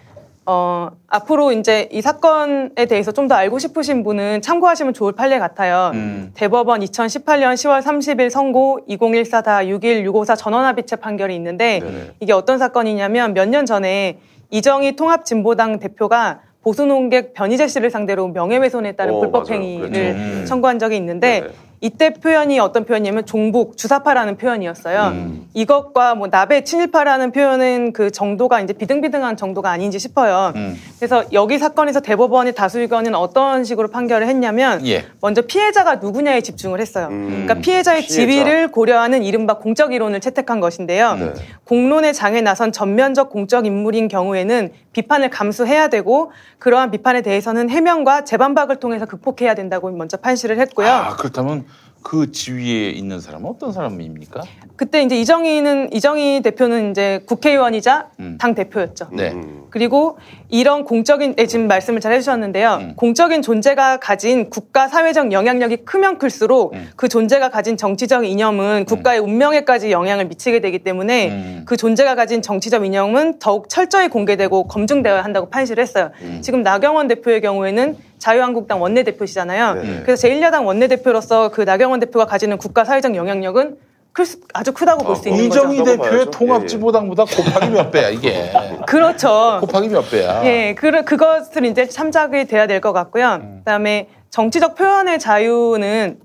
[0.50, 5.90] 어, 앞으로 이제 이 사건에 대해서 좀 더 알고 싶으신 분은 참고하시면 좋을 판례 같아요.
[5.92, 6.30] 음.
[6.34, 11.82] 대법원 2018년 10월 30일 선고 2014-61654 전원합의체 판결이 있는데
[12.20, 14.18] 이게 어떤 사건이냐면 몇 년 전에
[14.50, 19.90] 이정희 통합진보당 대표가 보수논객 변희재 씨를 상대로 명예훼손에 따른 어, 불법행위를.
[19.90, 20.18] 그렇죠.
[20.18, 20.44] 음.
[20.46, 21.48] 청구한 적이 있는데
[21.80, 25.08] 이때 표현이 어떤 표현이냐면 종북 주사파라는 표현이었어요.
[25.12, 25.48] 음.
[25.54, 30.52] 이것과 뭐 나베 친일파라는 표현은 그 정도가 이제 비등비등한 정도가 아닌지 싶어요.
[30.56, 30.76] 음.
[30.98, 35.04] 그래서 여기 사건에서 대법원의 다수 의견은 어떤 식으로 판결을 했냐면 예.
[35.20, 37.08] 먼저 피해자가 누구냐에 집중을 했어요.
[37.08, 38.14] 그러니까 피해자의 피해자.
[38.14, 41.14] 지위를 고려하는 이른바 공적 이론을 채택한 것인데요.
[41.14, 41.32] 네.
[41.64, 48.76] 공론의 장에 나선 전면적 공적 인물인 경우에는 비판을 감수해야 되고 그러한 비판에 대해서는 해명과 재반박을
[48.76, 50.88] 통해서 극복해야 된다고 먼저 판시를 했고요.
[50.88, 51.64] 아, 그렇다면
[52.08, 54.40] 그 지위에 있는 사람은 어떤 사람입니까?
[54.76, 58.08] 그때 이제 이정희는 이정희 대표는 이제 국회의원이자
[58.38, 59.08] 당 대표였죠.
[59.12, 59.38] 네.
[59.68, 60.16] 그리고
[60.48, 62.78] 이런 공적인 네, 지금 말씀을 잘 해주셨는데요.
[62.80, 62.92] 음.
[62.96, 66.88] 공적인 존재가 가진 국가 사회적 영향력이 크면 클수록 음.
[66.96, 71.62] 그 존재가 가진 정치적 이념은 국가의 운명에까지 영향을 미치게 되기 때문에 음.
[71.66, 76.10] 그 존재가 가진 정치적 이념은 더욱 철저히 공개되고 검증되어야 한다고 판시를 했어요.
[76.22, 76.38] 음.
[76.40, 79.74] 지금 나경원 대표의 경우에는 자유한국당 원내대표시잖아요.
[79.74, 80.02] 네.
[80.04, 83.76] 그래서 제1야당 원내대표로서 그 나경원 대표가 가지는 국가 사회적 영향력은
[84.12, 85.72] 클 수- 아주 크다고 볼 수 있는 거죠.
[85.72, 88.50] 이정희 대표의 통합지보당보다 곱하기 몇 배야 이게?
[88.86, 89.58] 그렇죠.
[89.60, 90.44] 곱하기 몇 배야?
[90.44, 93.38] 예, 그, 그것을 이제 참작이 돼야 될 것 같고요.
[93.40, 93.56] 음.
[93.60, 96.18] 그다음에 정치적 표현의 자유는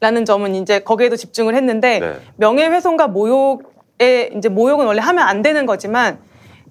[0.00, 2.12] 라는 점은 이제 거기에도 집중을 했는데 네.
[2.36, 6.18] 명예훼손과 모욕에 이제 모욕은 원래 하면 안 되는 거지만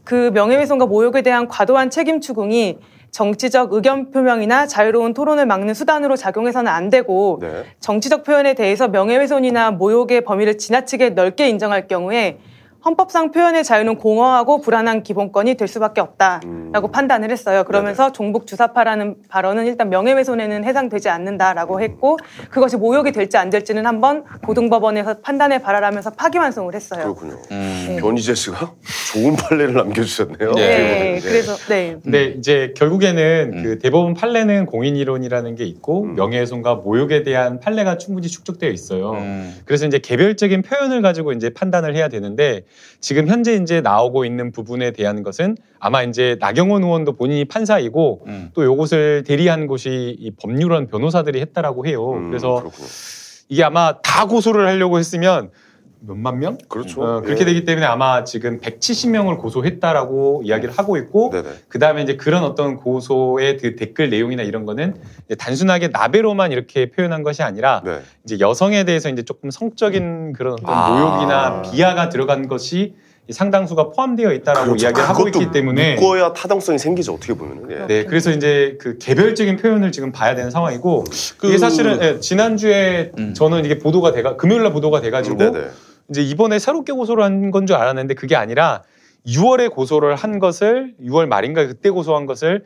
[0.05, 2.77] 그 명예훼손과 모욕에 대한 과도한 책임 추궁이
[3.11, 7.63] 정치적 의견 표명이나 자유로운 토론을 막는 수단으로 작용해서는 안 되고 네.
[7.79, 12.37] 정치적 표현에 대해서 명예훼손이나 모욕의 범위를 지나치게 넓게 인정할 경우에
[12.87, 17.65] 헌법상 표현의 자유는 공허하고 불안한 기본권이 될 수밖에 없다라고 판단을 했어요.
[17.65, 22.17] 그러면서 종북 주사파라는 발언은 일단 명예훼손에는 해당되지 않는다라고 했고
[22.49, 27.13] 그것이 모욕이 될지 안 될지는 한번 고등법원에서 판단에 발하라면서 파기환송을 했어요.
[27.13, 27.37] 그렇군요.
[27.49, 27.97] 네.
[27.99, 28.73] 변희재 씨가
[29.11, 30.53] 좋은 판례를 남겨주셨네요.
[30.53, 31.97] 네, 그래서 네.
[32.01, 33.63] 근데 이제 결국에는 음.
[33.63, 39.11] 그 대법원 판례는 공인 이론이라는 게 있고 명예훼손과 모욕에 대한 판례가 충분히 축적되어 있어요.
[39.11, 39.53] 음.
[39.65, 42.63] 그래서 이제 개별적인 표현을 가지고 이제 판단을 해야 되는데
[42.99, 48.49] 지금 현재 이제 나오고 있는 부분에 대한 것은 아마 이제 나경원 의원도 본인이 판사이고 음.
[48.53, 52.13] 또 요것을 대리한 곳이 이 법률원 변호사들이 했다라고 해요.
[52.13, 52.63] 음, 그래서
[53.49, 55.51] 이게 아마 다 고소를 하려고 했으면
[55.99, 56.57] 몇만 명?
[56.67, 57.01] 그렇죠.
[57.01, 57.45] 어, 그렇게 예.
[57.45, 61.31] 되기 때문에 아마 지금 170명을 고소했다라고 이야기를 하고 있고
[61.67, 64.95] 그 다음에 이제 그런 어떤 고소의 그 댓글 내용이나 이런 거는
[65.25, 67.99] 이제 단순하게 나베로만 이렇게 표현한 것이 아니라 네.
[68.25, 70.89] 이제 여성에 대해서 이제 조금 성적인 그런 어떤 아.
[70.89, 72.95] 모욕이나 비하가 들어간 것이
[73.29, 74.85] 상당수가 포함되어 있다라고 그렇죠.
[74.85, 77.13] 이야기를 하고 그것도 있기 때문에 묶어야 타당성이 생기죠.
[77.13, 77.69] 어떻게 보면은.
[77.71, 77.87] 예.
[77.87, 81.03] 네, 그래서 이제 그 개별적인 표현을 지금 봐야 되는 상황이고
[81.37, 85.71] 그 이게 사실은 예, 지난주에 저는 이게 보도가 돼가 금요일 날 보도가 돼가지고 음.
[86.09, 88.83] 이제 이번에 새롭게 고소를 한 건 줄 알았는데 그게 아니라
[89.25, 92.65] 6월에 고소를 한 것을 6월 말인가 그때 고소한 것을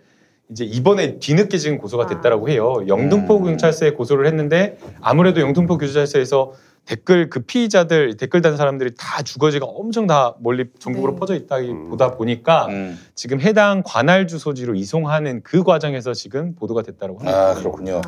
[0.52, 2.84] 이제 이번에 뒤늦게 지금 고소가 됐다라고 해요.
[2.88, 3.44] 영등포 음.
[3.46, 6.52] 경찰서에 고소를 했는데 아무래도 영등포 경찰서에서
[6.86, 11.58] 댓글 그 피의자들 댓글 단 사람들이 다 주거지가 엄청 다 멀리 전국으로 퍼져 있다
[11.90, 12.68] 보다 보니까
[13.16, 17.50] 지금 해당 관할 주소지로 이송하는 그 과정에서 지금 보도가 됐다고 합니다.
[17.52, 18.02] 아 그렇군요.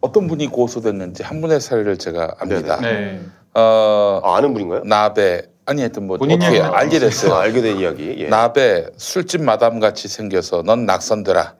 [0.00, 2.80] 어떤 분이 고소됐는지 한 분의 사례를 제가 압니다.
[2.80, 3.20] 네.
[3.54, 4.82] 어, 아는 분인가요?
[4.84, 7.34] 나베 아니 하여튼 뭐 본인 어떻게 알게 됐어요.
[7.34, 8.14] 아, 알게 된 이야기.
[8.18, 8.28] 예.
[8.28, 11.54] 나베 술집 마담 같이 생겨서 넌 낙선되라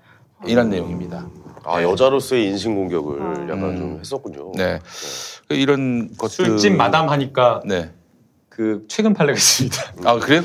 [0.46, 1.26] 이런 내용입니다.
[1.64, 4.52] 아 여자로서의 인신 공격을 약간 좀 했었군요.
[4.54, 4.80] 네.
[5.48, 7.90] 그 이런 것들 술집 마담 하니까 네.
[8.50, 9.82] 그 최근 판례가 있습니다.
[10.04, 10.42] 아 그래요?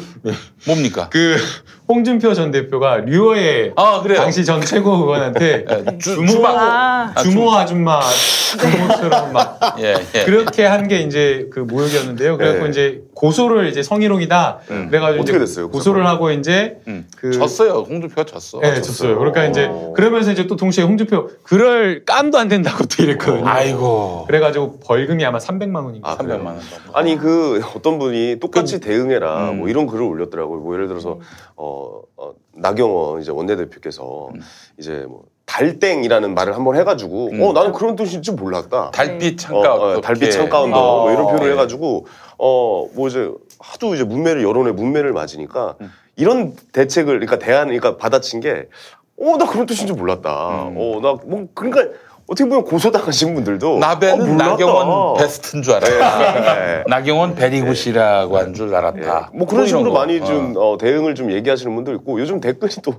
[0.66, 1.10] 뭡니까?
[1.12, 1.36] 그
[1.94, 3.74] 홍준표 전 대표가 류어의
[4.16, 5.66] 당시 전 최고 의원한테
[6.00, 7.14] 주모 주방.
[7.16, 10.24] 주모 아줌마 주모처럼 막 예, 예.
[10.24, 12.38] 그렇게 한 게 이제 그 모욕이었는데요.
[12.38, 12.70] 그래갖고 예.
[12.70, 14.60] 이제 고소를 이제 성희롱이다.
[14.90, 16.78] 그래가지고 어떻게 됐어요, 고소를 하고 이제
[17.18, 17.86] 그 졌어요.
[17.90, 18.60] 홍준표가 졌어.
[18.60, 19.18] 네, 졌어요.
[19.20, 23.48] 그러니까 이제 그러면서 이제 또 동시에 홍준표 그럴 깜도 안 된다고 또 이랬거든요.
[23.48, 24.26] 아이고.
[24.28, 26.18] 그래가지고 벌금이 아마 300만 원인가.
[26.18, 26.60] 300만 원.
[26.94, 30.60] 아니 그 어떤 분이 똑같이 대응해라 뭐 이런 글을 올렸더라고요.
[30.62, 31.20] 뭐 예를 들어서
[31.56, 31.79] 어,
[32.18, 34.30] 어, 나경원 이제 원내대표께서
[34.78, 38.92] 이제 뭐 달땡이라는 말을 한번 해가지고 어 나는 그런 뜻인지 몰랐다.
[38.92, 40.02] 달빛 창가 어, 어.
[40.02, 41.52] 달빛 창가 운동 뭐 이런 어, 표현을 예.
[41.54, 42.06] 해가지고
[42.38, 45.76] 어 뭐 이제 하도 이제 문매를 여론의 문매를 맞으니까
[46.16, 48.68] 이런 대책을 그러니까 대안 그러니까 받아친 게
[49.22, 50.30] 어 나 그런 뜻인지 몰랐다.
[50.76, 51.88] 어 나 뭐 그러니까
[52.30, 54.34] 어떻게 보면 고소당하신 분들도 나베는 어.
[54.36, 56.54] 나경원 베스트인 줄 알았다.
[56.60, 56.84] 네.
[56.88, 59.32] 나경원 베리굿이라고 한줄 알았다.
[59.34, 59.92] 뭐 그런 식으로.
[59.92, 62.94] 많이 좀 어, 대응을 좀 얘기하시는 분도 있고 요즘 댓글이 또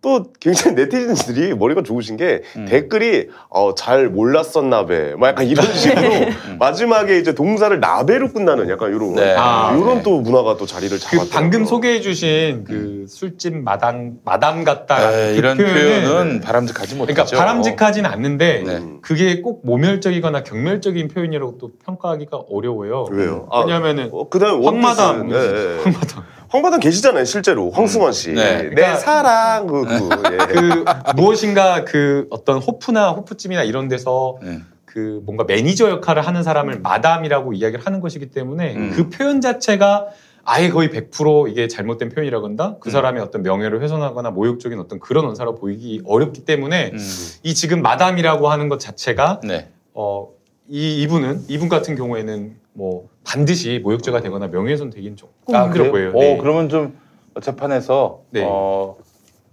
[0.00, 2.66] 또 굉장히 네티즌들이 머리가 좋으신 게 음.
[2.66, 5.14] 댓글이 어, 잘 몰랐었나 배.
[5.16, 6.56] 막 약간 이런 식으로 음.
[6.60, 9.34] 마지막에 이제 동사를 나배로 끝나는 약간 이런 네.
[9.36, 11.30] 아, 이런 또 문화가 또 자리를 그 잡았다.
[11.32, 17.14] 방금 소개해주신 그 술집 마담 마담 같다 에, 그 이런 표현은 바람직하지 못하죠.
[17.14, 18.82] 그러니까 바람직하지는 않는데 네.
[19.02, 23.06] 그게 꼭 모멸적이거나 경멸적인 표현이라고 또 평가하기가 어려워요.
[23.10, 23.48] 왜요?
[23.50, 25.38] 아, 왜냐하면은 그다음에 황마담 원피스.
[25.38, 25.82] 네, 네.
[25.82, 26.24] 황마담.
[26.48, 27.70] 황마담 계시잖아요, 실제로.
[27.70, 28.32] 황승환 씨.
[28.32, 28.70] 네.
[28.74, 30.36] 내 사랑 그, 그, 예.
[30.46, 30.84] 그
[31.16, 34.60] 무엇인가 그 어떤 호프나 호프집이나 이런 데서 네.
[34.84, 38.92] 그 뭔가 매니저 역할을 하는 사람을 마담이라고 이야기를 하는 것이기 때문에 음.
[38.94, 40.06] 그 표현 자체가
[40.44, 42.68] 아예 거의 100% 이게 잘못된 표현이라고 한다?
[42.68, 42.76] 음.
[42.80, 46.98] 그 사람의 어떤 명예를 훼손하거나 모욕적인 어떤 그런 언사로 보이기 어렵기 때문에 음.
[47.42, 49.68] 이 지금 마담이라고 하는 것 자체가 네.
[49.92, 50.30] 어,
[50.68, 55.68] 이 이분은 이분 같은 경우에는 뭐 반드시 모욕죄가 되거나 명예훼손 되긴 조금 아?
[55.90, 56.12] 보여요.
[56.14, 56.38] 오, 네.
[56.38, 56.98] 그러면 좀
[57.42, 58.42] 재판에서 네.
[58.44, 58.96] 어,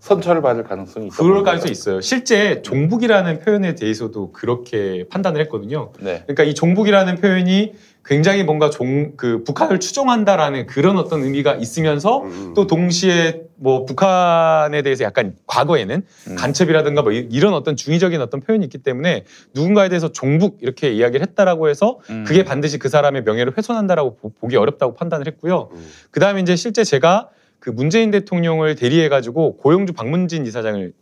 [0.05, 1.23] 선처를 받을 가능성이 있어.
[1.23, 1.99] 그럴 가능성이 있어요.
[1.99, 5.91] 실제 종북이라는 표현에 대해서도 그렇게 판단을 했거든요.
[5.99, 6.21] 네.
[6.27, 7.73] 그러니까 이 종북이라는 표현이
[8.05, 12.23] 굉장히 뭔가 종, 그 북한을 추종한다라는 그런 어떤 의미가 있으면서
[12.55, 16.03] 또 동시에 뭐 북한에 대해서 약간 과거에는
[16.37, 19.23] 간첩이라든가 뭐 이- 이런 어떤 중의적인 어떤 표현이 있기 때문에
[19.55, 24.55] 누군가에 대해서 종북 이렇게 이야기를 했다라고 해서 그게 반드시 그 사람의 명예를 훼손한다라고 보- 보기
[24.55, 25.69] 어렵다고 판단을 했고요.
[26.11, 27.29] 그 다음에 이제 실제 제가
[27.65, 30.93] 그 문재인 대통령을 대리해가지고 고용주 박문진 이사장을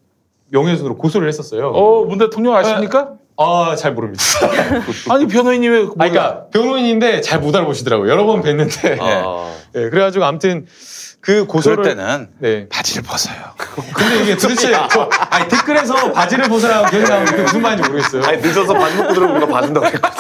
[0.48, 1.68] 명예훼손으로 고소를 했었어요.
[1.68, 3.16] 어, 문 대통령 아십니까?
[3.36, 4.24] 아, 잘 모릅니다.
[5.12, 5.82] 아니, 변호인이 왜.
[5.82, 8.10] 아, 그러니까 변호인인데 잘 못 알아보시더라고요.
[8.10, 8.98] 여러 번 뵀는데.
[9.76, 10.66] 예, 그래가지고 아무튼
[11.24, 11.78] 그 고소를.
[11.84, 12.68] 그럴 때는 네.
[12.68, 13.36] 바지를 벗어요.
[13.96, 18.24] 근데 이게 도대체 저, 아니 댓글에서 바지를 벗으라고 계속 나오는 게 무슨 말인지 모르겠어요.
[18.26, 20.14] 아니, 늦어서 바지 벗고 들어오면 누가 봐준다고 했거든요.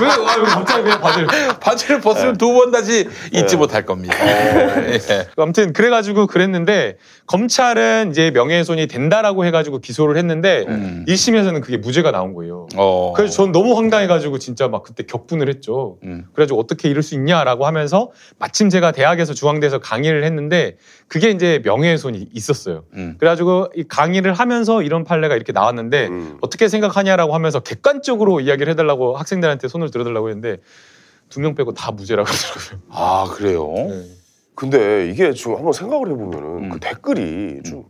[0.00, 1.26] 왜, 아, 왜 갑자기 그냥 바지를.
[1.60, 4.14] 바지를 벗으면 두 번 다시 잊지 못할 겁니다.
[4.24, 5.00] 예.
[5.36, 6.96] 아무튼 그래가지고 그랬는데
[7.26, 11.04] 검찰은 이제 명예훼손이 된다라고 해가지고 기소를 했는데 음.
[11.08, 12.68] 1심에서는 그게 무죄가 나온 거예요.
[12.76, 13.12] 어.
[13.16, 15.96] 그래서 전 너무 황당해가지고 진짜 막 그때 격분을 했죠.
[16.04, 16.26] 음.
[16.32, 20.76] 그래가지고 어떻게 이럴 수 있냐라고 하면서 마침 제가 대학에서 중앙대에서 강의 를 했는데
[21.08, 22.84] 그게 이제 명예훼손이 있었어요.
[22.94, 23.16] 음.
[23.18, 26.08] 그래가지고 이 강의를 하면서 이런 판례가 이렇게 나왔는데
[26.40, 30.58] 어떻게 생각하냐라고 하면서 객관적으로 이야기를 해달라고 학생들한테 손을 들어달라고 했는데
[31.30, 32.80] 두 명 빼고 다 무죄라고 하더라고요.
[32.90, 33.72] 아, 그래요?
[33.88, 34.04] 네.
[34.54, 36.68] 근데 이게 지금 한번 생각을 해보면은 음.
[36.68, 37.84] 그 댓글이 좀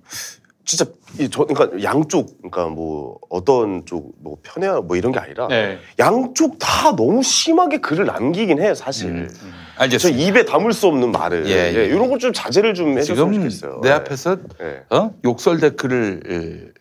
[0.65, 0.87] 진짜
[1.19, 5.79] 이 저 그러니까 양쪽 그러니까 뭐 어떤 쪽 뭐 편애야 뭐 이런 게 아니라 네.
[5.99, 9.11] 양쪽 다 너무 심하게 글을 남기긴 해 사실.
[9.11, 9.29] 음.
[9.77, 10.21] 저 알겠습니다.
[10.21, 11.87] 입에 담을 수 없는 말을 예, 예.
[11.87, 13.81] 이런 걸 좀 자제를 좀 해줬으면 좋겠어요.
[13.83, 13.93] 내 예.
[13.95, 14.83] 앞에서 예.
[14.97, 15.13] 어?
[15.25, 16.73] 욕설 댓글을 예,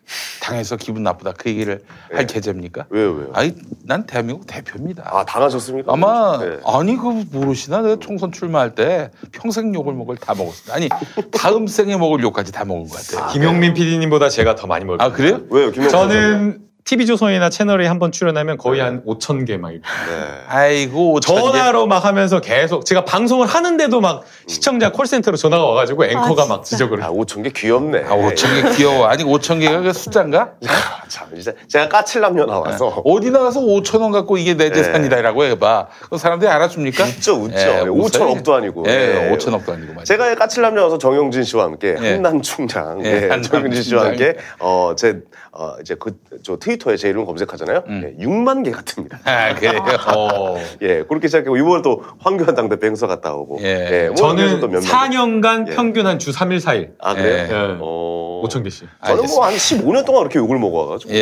[0.42, 1.82] 당해서 기분 나쁘다 그 얘기를
[2.12, 2.86] 할 계제입니까?
[2.90, 3.30] 왜요 왜요?
[3.34, 3.54] 아니
[3.86, 5.04] 난 대한민국 대표입니다.
[5.06, 5.92] 아 당하셨습니까?
[5.92, 6.60] 아마 네.
[6.66, 10.74] 아니 그 모르시나 내가 총선 출마할 때 평생 욕을 먹을 다 먹었어.
[10.74, 10.90] 아니
[11.32, 13.32] 다음 생에 먹을 욕까지 다 먹은 것 같아요.
[13.32, 15.06] 김용민 PD님보다 제가 더 많이 먹어요.
[15.06, 15.42] 아 그래요?
[15.50, 15.72] 왜요?
[15.90, 19.88] 저는 TV조선이나 채널에 한 번 출연하면 거의 한 5천 개 막 이렇게.
[19.88, 20.44] 네.
[20.50, 26.66] 아이고 전화로 막 하면서 계속 제가 방송을 하는데도 막 시청자 콜센터로 전화가 와가지고 앵커가 막
[26.66, 28.04] 지적을 아 5천 개 귀엽네.
[28.06, 29.06] 아 5천 개 귀여워.
[29.06, 30.54] 아니 5천 개가 그 숫자인가?
[30.68, 34.76] 아, 참 진짜 제가 까칠남녀 나와서 어디 나가서 5천 원 갖고 이게 내 네.
[34.76, 35.88] 재산이다라고 해봐.
[36.10, 37.04] 그 사람들이 알아줍니까?
[37.06, 37.56] 웃죠 웃죠.
[37.58, 38.30] 예, 5천 웃어요.
[38.32, 38.84] 억도 아니고.
[38.88, 39.38] 예, 예.
[39.38, 40.04] 5천 억도 아니고 말이야.
[40.04, 42.14] 제가 까칠남녀 나와서 정영진 씨와 함께 예.
[42.16, 44.06] 한난 충장, 예, 예, 한남 정영진 씨와.
[44.08, 45.22] 함께 어제
[45.54, 47.84] 어, 이제 그저 트위 터에 제 이름 검색하잖아요.
[47.90, 49.18] 예, 6만 개 같습니다.
[49.18, 49.22] 음.
[49.28, 49.84] 아 그래요.
[50.16, 50.58] 어.
[50.82, 53.60] 예, 그렇게 시작했고 이번 또 황교안 당대표 행사 갔다 오고.
[53.62, 54.08] 예.
[54.08, 54.88] 뭐 저는 또 몇몇 개.
[54.88, 55.76] 4년간 예.
[55.76, 56.92] 평균 한 주 3일 4일.
[57.00, 57.48] 아 그래요?
[57.50, 57.78] 예.
[57.82, 58.42] 어...
[58.46, 58.88] 5천 개씩.
[59.06, 61.14] 저는 뭐 한 15년 동안 그렇게 욕을 먹어가지고.
[61.14, 61.18] 예,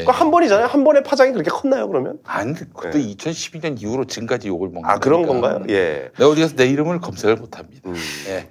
[0.00, 0.04] 예.
[0.06, 0.66] 한 번이잖아요.
[0.66, 2.18] 한 번에 파장이 그렇게 컸나요 그러면?
[2.24, 5.26] 아니 그것도 2012년 이후로 지금까지 욕을 먹는 아 그런.
[5.26, 5.62] 건가요?
[5.68, 6.10] 예.
[6.16, 7.82] 내가 어디 가서 내 이름을 검색을 못 합니다.
[7.86, 7.94] 음.
[8.28, 8.46] 예.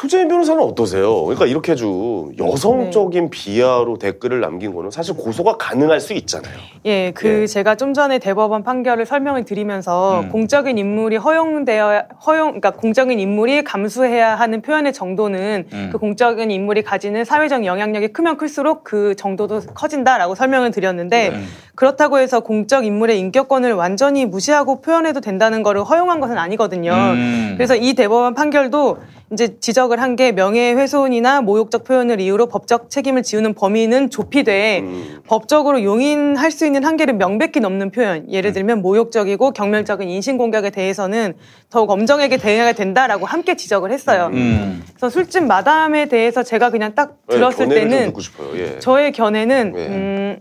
[0.00, 1.24] 소재인 변호사는 어떠세요?
[1.24, 6.54] 그러니까 이렇게 좀 여성적인 비하로 댓글을 남긴 거는 사실 고소가 가능할 수 있잖아요.
[6.86, 13.20] 예, 그 제가 좀 전에 대법원 판결을 설명을 드리면서 공적인 인물이 허용되어 허용 그러니까 공적인
[13.20, 15.88] 인물이 감수해야 하는 표현의 정도는 음.
[15.92, 21.34] 그 공적인 인물이 가지는 사회적 영향력이 크면 클수록 그 정도도 커진다라고 설명을 드렸는데
[21.74, 26.92] 그렇다고 해서 공적 인물의 인격권을 완전히 무시하고 표현해도 된다는 거를 허용한 것은 아니거든요.
[26.92, 27.54] 음.
[27.58, 28.98] 그래서 이 대법원 판결도
[29.32, 34.82] 이제 지적을 한 게 명예훼손이나 모욕적 표현을 이유로 법적 책임을 지우는 범위는 좁히되
[35.28, 41.34] 법적으로 용인할 수 있는 한계를 명백히 넘는 표현, 예를 들면 모욕적이고 경멸적인 인신공격에 대해서는
[41.70, 44.30] 더욱 엄정하게 대응해야 된다라고 함께 지적을 했어요.
[44.32, 44.82] 음.
[44.96, 48.12] 그래서 술집 마담에 대해서 제가 그냥 딱 들었을 네, 때는.
[48.56, 48.78] 예.
[48.80, 49.86] 저의 견해는 예.
[49.86, 50.38] 음,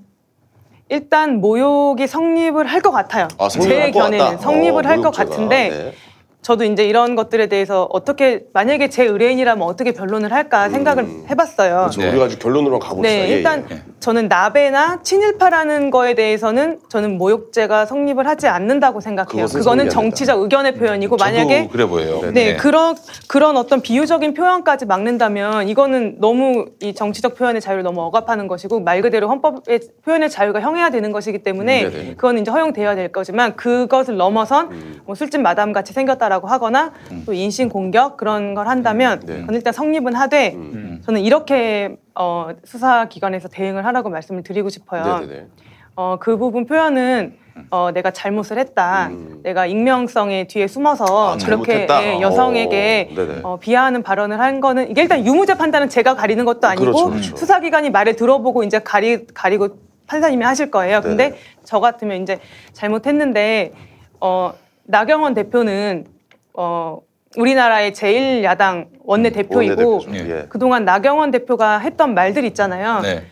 [0.90, 3.28] 일단 모욕이 성립을 할 것 같아요.
[3.38, 4.38] 아, 성립을 제 할것 견해는.
[4.40, 5.30] 성립을 어, 할것 모욕죄가.
[5.30, 5.94] 같은데 네.
[6.42, 11.90] 저도 이제 이런 것들에 대해서 어떻게 만약에 제 의뢰인이라면 어떻게 변론을 할까 생각을 해봤어요.
[11.92, 12.02] 그렇죠.
[12.02, 13.08] 우리가 아주 결론으로 가봅시다.
[13.10, 13.82] 네, 예, 일단 예.
[14.00, 19.46] 저는 나베나 친일파라는 거에 대해서는 저는 모욕죄가 성립을 하지 않는다고 생각해요.
[19.48, 22.32] 그거는 정치적 의견의 표현이고 만약에 그래 보여요.
[22.32, 22.96] 네, 그런
[23.28, 29.02] 그런 어떤 비유적인 표현까지 막는다면 이거는 너무 이 정치적 표현의 자유를 너무 억압하는 것이고 말
[29.02, 32.16] 그대로 헌법의 표현의 자유가 형해야 되는 것이기 때문에 음, 네네.
[32.16, 35.02] 그거는 이제 허용되어야 될 거지만 그것을 넘어선 음.
[35.06, 36.94] 뭐 술집 마담 같이 생겼다라고 하거나
[37.26, 39.40] 또 인신 공격 그런 걸 한다면 네.
[39.42, 41.02] 저는 일단 성립은 하되 음.
[41.06, 45.20] 저는 이렇게 어, 수사기관에서 대응을 하라고 말씀을 드리고 싶어요.
[45.20, 45.48] 네네네.
[45.96, 47.38] 어, 그 부분 표현은
[47.72, 49.12] 어, 내가 잘못을 했다.
[49.44, 51.40] 내가 익명성의 뒤에 숨어서 그렇게 음.
[51.40, 52.04] 잘못했다?
[52.04, 53.40] 예, 여성에게 어, 네네.
[53.44, 57.36] 어, 비하하는 발언을 한 거는 이게 일단 유무죄 판단은 제가 가리는 것도 아니고 그렇죠, 그렇죠.
[57.36, 59.78] 수사기관이 말을 들어보고 이제 가리 가리고
[60.08, 61.02] 판사님이 하실 거예요.
[61.02, 61.38] 근데 네.
[61.66, 62.40] 저 같으면 이제
[62.74, 63.74] 잘못했는데
[64.22, 64.54] 어,
[64.86, 66.08] 나경원 대표는
[66.54, 67.00] 어,
[67.38, 70.32] 우리나라의 제일 야당 원내 대표이고 원내대표죠.
[70.32, 70.46] 예.
[70.50, 73.02] 그동안 나경원 대표가 했던 말들 있잖아요.
[73.02, 73.24] 네.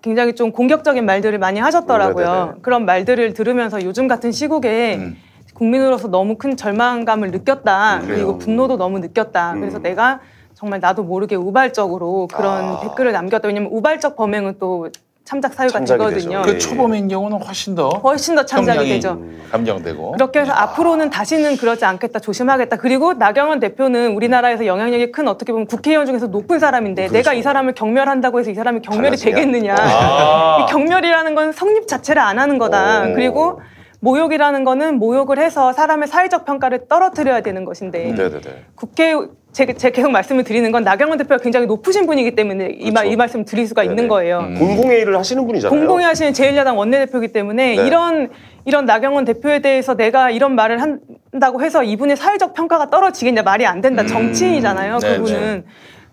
[0.00, 2.26] 굉장히 좀 공격적인 말들을 많이 하셨더라고요.
[2.26, 2.52] 네네네.
[2.62, 5.12] 그런 말들을 들으면서 요즘 같은 시국에
[5.54, 8.00] 국민으로서 너무 큰 절망감을 느꼈다.
[8.00, 9.54] 음, 그리고 분노도 너무 느꼈다.
[9.54, 10.20] 그래서 내가
[10.54, 12.80] 정말 나도 모르게 우발적으로 그런 아.
[12.80, 13.48] 댓글을 남겼다.
[13.48, 14.88] 왜냐면 우발적 범행은 또
[15.24, 16.42] 참작 사유가 되거든요.
[16.42, 19.22] 그 초범인 경우는 훨씬 더 훨씬 더 참작이 되죠.
[19.50, 22.76] 감정되고 그렇게 해서 앞으로는 다시는 그러지 않겠다, 조심하겠다.
[22.76, 27.74] 그리고 나경원 대표는 우리나라에서 영향력이 큰 어떻게 보면 국회의원 중에서 높은 사람인데 내가 이 사람을
[27.74, 29.34] 경멸한다고 해서 이 사람이 경멸이 달라지냐?
[29.36, 29.76] 되겠느냐.
[29.78, 30.58] 아.
[30.66, 33.10] 이 경멸이라는 건 성립 자체를 안 하는 거다.
[33.10, 33.14] 오.
[33.14, 33.60] 그리고
[34.00, 38.40] 모욕이라는 거는 모욕을 해서 사람의 사회적 평가를 떨어뜨려야 되는 것인데 네네네.
[38.74, 39.14] 국회
[39.52, 43.16] 제, 제 계속 말씀을 드리는 건 나경원 대표가 굉장히 높으신 분이기 때문에 이, 말, 이
[43.16, 44.40] 말씀 드릴 수가 있는 거예요.
[44.40, 44.58] 음.
[44.58, 45.78] 공공회의를 하시는 분이잖아요.
[45.78, 47.86] 공공이 하시는 제1야당 원내대표이기 때문에 네.
[47.86, 48.30] 이런
[48.64, 53.80] 이런 나경원 대표에 대해서 내가 이런 말을 한다고 해서 이분의 사회적 평가가 떨어지겠냐 말이 안
[53.80, 54.06] 된다.
[54.06, 54.98] 정치인이잖아요.
[54.98, 55.64] 네, 그분은.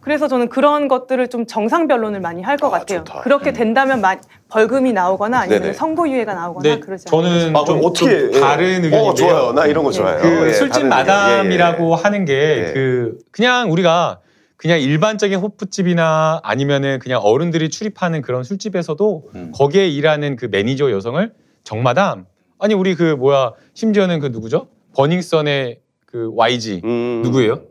[0.10, 3.04] 그래서 저는 그런 것들을 좀 정상 변론을 많이 할 것 같아요.
[3.22, 4.18] 그렇게 된다면 마-
[4.50, 5.74] 벌금이 나오거나 아니면 네네.
[5.74, 8.40] 선고유예가 나오거나 네, 그러지 저는 아, 좀, 어떻게, 좀 예.
[8.40, 9.14] 다른 어, 의견인데요.
[9.14, 9.54] 좋아요.
[9.54, 10.20] 나 이런 거 좋아요.
[10.20, 10.88] 그 예, 술집.
[10.88, 14.20] 마담이라고 예, 하는 게 그 그냥 우리가
[14.58, 19.52] 그냥 일반적인 호프집이나 아니면은 그냥 어른들이 출입하는 그런 술집에서도 음.
[19.54, 21.32] 거기에 일하는 그 매니저 여성을
[21.64, 22.26] 정마담
[22.58, 24.70] 아니 우리 그 뭐야 심지어는 그 누구죠?
[24.96, 27.22] 버닝썬의 그 YG 음.
[27.24, 27.62] 누구예요?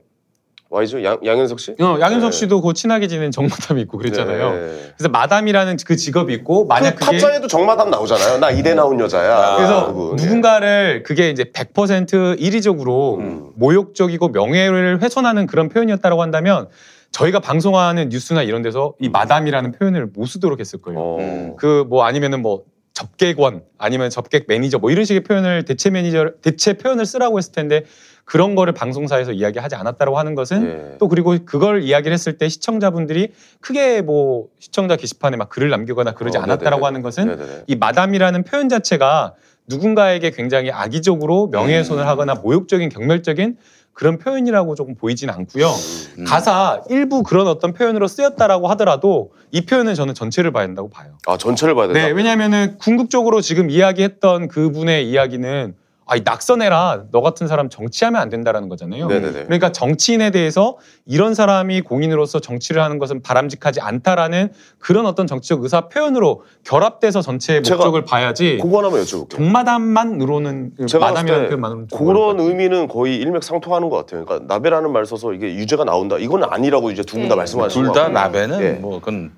[0.70, 1.02] 와이죠?
[1.02, 1.74] 양, 양현석 씨?
[1.80, 2.36] 어, 양현석 네.
[2.36, 4.52] 씨도 그 친하게 지낸 정마담이 있고 그랬잖아요.
[4.52, 4.92] 네.
[4.96, 8.38] 그래서 마담이라는 그 직업이 있고 만약 그 그게 타짜에도 정마담 나오잖아요.
[8.38, 9.56] 나 이대 나온 여자야.
[9.56, 10.18] 그래서 그분.
[10.18, 10.22] 예.
[10.22, 13.50] 누군가를 그게 이제 100% 일의적으로 음.
[13.56, 16.68] 모욕적이고 명예를 훼손하는 그런 표현이었다고 한다면
[17.12, 21.00] 저희가 방송하는 뉴스나 이런 데서 이 마담이라는 표현을 못 쓰도록 했을 거예요.
[21.00, 21.56] 어.
[21.58, 27.06] 그뭐 아니면은 뭐 접객원 아니면 접객 매니저 뭐 이런 식의 표현을 대체 매니저 대체 표현을
[27.06, 27.84] 쓰라고 했을 텐데
[28.28, 30.98] 그런 거를 방송사에서 이야기하지 않았다고 하는 것은 예.
[30.98, 36.36] 또 그리고 그걸 이야기를 했을 때 시청자분들이 크게 뭐 시청자 게시판에 막 글을 남기거나 그러지
[36.36, 36.84] 어, 않았다라고.
[36.84, 37.62] 하는 것은 네네네.
[37.66, 39.32] 이 마담이라는 표현 자체가
[39.66, 42.06] 누군가에게 굉장히 악의적으로 명예훼손을 음.
[42.06, 43.56] 하거나 모욕적인 경멸적인
[43.94, 45.66] 그런 표현이라고 조금 보이진 않고요.
[46.18, 46.24] 음.
[46.24, 51.16] 가사 일부 그런 어떤 표현으로 쓰였다라고 하더라도 이 표현은 저는 전체를 봐야 된다고 봐요.
[51.26, 52.02] 아, 전체를 봐야 된다.
[52.02, 55.74] 네, 왜냐하면은 궁극적으로 지금 이야기했던 그분의 이야기는
[56.09, 59.06] 아 이 낙선해라 너 같은 사람 정치하면 안 된다라는 거잖아요.
[59.09, 59.44] 네네네.
[59.44, 65.82] 그러니까 정치인에 대해서 이런 사람이 공인으로서 정치를 하는 것은 바람직하지 않다라는 그런 어떤 정치적 의사
[65.89, 69.30] 표현으로 결합돼서 전체의 목적을 봐야지 그거 하나만 여쭤볼게요.
[69.30, 74.24] 정마담만으로는 그 마담이라는 때 표현만으로는 그런 의미는 거의 일맥상통하는 것 같아요.
[74.24, 76.16] 그러니까 나베라는 말 써서 이게 유죄가 나온다.
[76.18, 77.36] 이건 아니라고 이제 두 분다 네.
[77.36, 78.72] 말씀하시고 둘 다 나베는 예.
[78.72, 79.30] 뭐 그건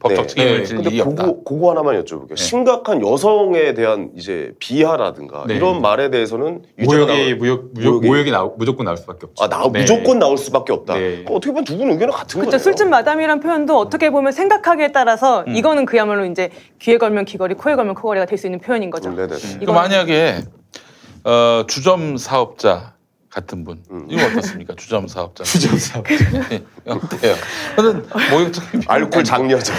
[0.00, 1.40] 법적 책임을 지는 근데 일이 그거, 없다.
[1.44, 2.36] 그거 하나만 여쭤볼게요.
[2.36, 5.54] 심각한 여성에 대한 이제 비하라든가 네.
[5.54, 9.42] 이런 말에 대해서는 유죄가 모욕이 무역 무역 모욕이 나오, 무조건 나올 수밖에 없죠.
[9.44, 9.80] 아, 나, 네.
[9.80, 10.94] 무조건 나올 수밖에 없다.
[10.94, 12.50] 그럼 어떻게 보면 두 분 의견은 같은 그렇죠.
[12.50, 12.58] 거예요.
[12.58, 15.54] 술집 마담이란 표현도 어떻게 보면 생각하기에 따라서 음.
[15.56, 16.50] 이거는 그야말로 이제
[16.80, 19.14] 귀에 걸면 귀걸이, 코에 걸면 코걸이가 될 수 있는 표현인 거죠.
[19.14, 19.34] 네네.
[19.64, 20.40] 그 만약에
[21.24, 22.95] 어, 주점 사업자
[23.36, 24.74] 같은 분 이거 어떻습니까?
[24.76, 25.44] 주점 사업자.
[25.44, 26.14] 주점 사업자.
[26.86, 27.34] 어때요?
[27.76, 29.74] 저는 모욕적인 알코올 장려자.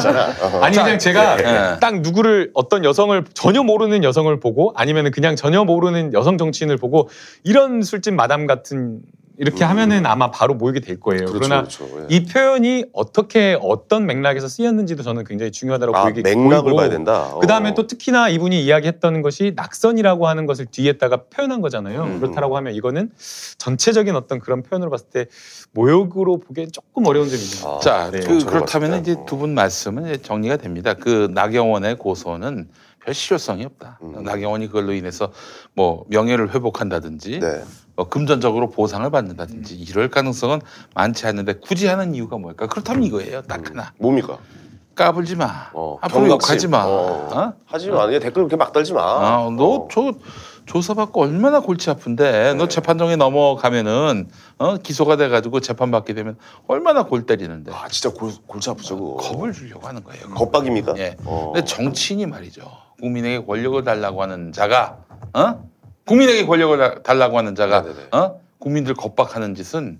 [0.60, 1.80] 아니 그냥 제가 네.
[1.80, 7.08] 딱 누구를 어떤 여성을 전혀 모르는 여성을 보고 아니면 그냥 전혀 모르는 여성 정치인을 보고
[7.44, 9.00] 이런 술집 마담 같은
[9.38, 11.26] 이렇게 하면은 아마 바로 모욕이 될 거예요.
[11.26, 11.88] 그렇죠, 그러나 그렇죠.
[12.10, 12.14] 예.
[12.14, 17.34] 이 표현이 어떻게 어떤 맥락에서 쓰였는지도 저는 굉장히 중요하다고 아, 보이기 맥락을 보이고 봐야 된다.
[17.40, 17.74] 그 다음에 어.
[17.74, 22.02] 또 특히나 이분이 이야기했던 것이 낙선이라고 하는 것을 뒤에다가 표현한 거잖아요.
[22.04, 22.20] 음.
[22.20, 23.10] 그렇다라고 하면 이거는
[23.58, 25.26] 전체적인 어떤 그런 표현으로 봤을 때
[25.72, 28.22] 모욕으로 보기엔 조금 어려운 점이 있는 것 자, 같아요.
[28.22, 30.94] 그, 그렇다면 이제 두 분 말씀은 이제 정리가 됩니다.
[30.94, 32.68] 그 나경원의 고소는
[33.04, 33.98] 별 실효성이 없다.
[34.02, 34.22] 음.
[34.22, 35.32] 나경원이 그걸로 인해서
[35.74, 37.62] 뭐 명예를 회복한다든지 네.
[38.02, 40.60] 뭐 금전적으로 보상을 받는다든지 이럴 가능성은
[40.94, 42.66] 많지 않는데 굳이 하는 이유가 뭘까?
[42.66, 43.42] 그렇다면 이거예요.
[43.42, 43.92] 딱 하나.
[43.98, 44.38] 뭡니까?
[44.94, 45.44] 까불지 마.
[45.70, 46.30] 앞으로 경각심.
[46.30, 46.84] 욕하지 마.
[46.84, 47.28] 어.
[47.32, 47.52] 어?
[47.64, 48.12] 하지 마.
[48.12, 49.00] 얘 댓글 그렇게 막 달지 마.
[49.02, 50.14] 아, 너저
[50.66, 54.76] 조사받고 얼마나 골치 아픈데 너 재판정에 넘어가면은 어?
[54.76, 57.72] 기소가 돼가지고 재판받게 되면 얼마나 골 때리는데.
[57.72, 58.96] 아 진짜 골, 골치 아프죠.
[58.96, 59.16] 그거.
[59.16, 60.28] 겁을 주려고 하는 거예요.
[60.30, 60.94] 겁박입니까?
[60.98, 61.16] 예.
[61.24, 61.52] 어.
[61.54, 62.62] 근데 정치인이 말이죠.
[63.00, 64.98] 국민에게 권력을 달라고 하는 자가
[65.34, 65.71] 어?
[66.06, 68.40] 국민에게 권력을 다- 달라고 하는 자가 어?
[68.58, 69.98] 국민들 겁박하는 짓은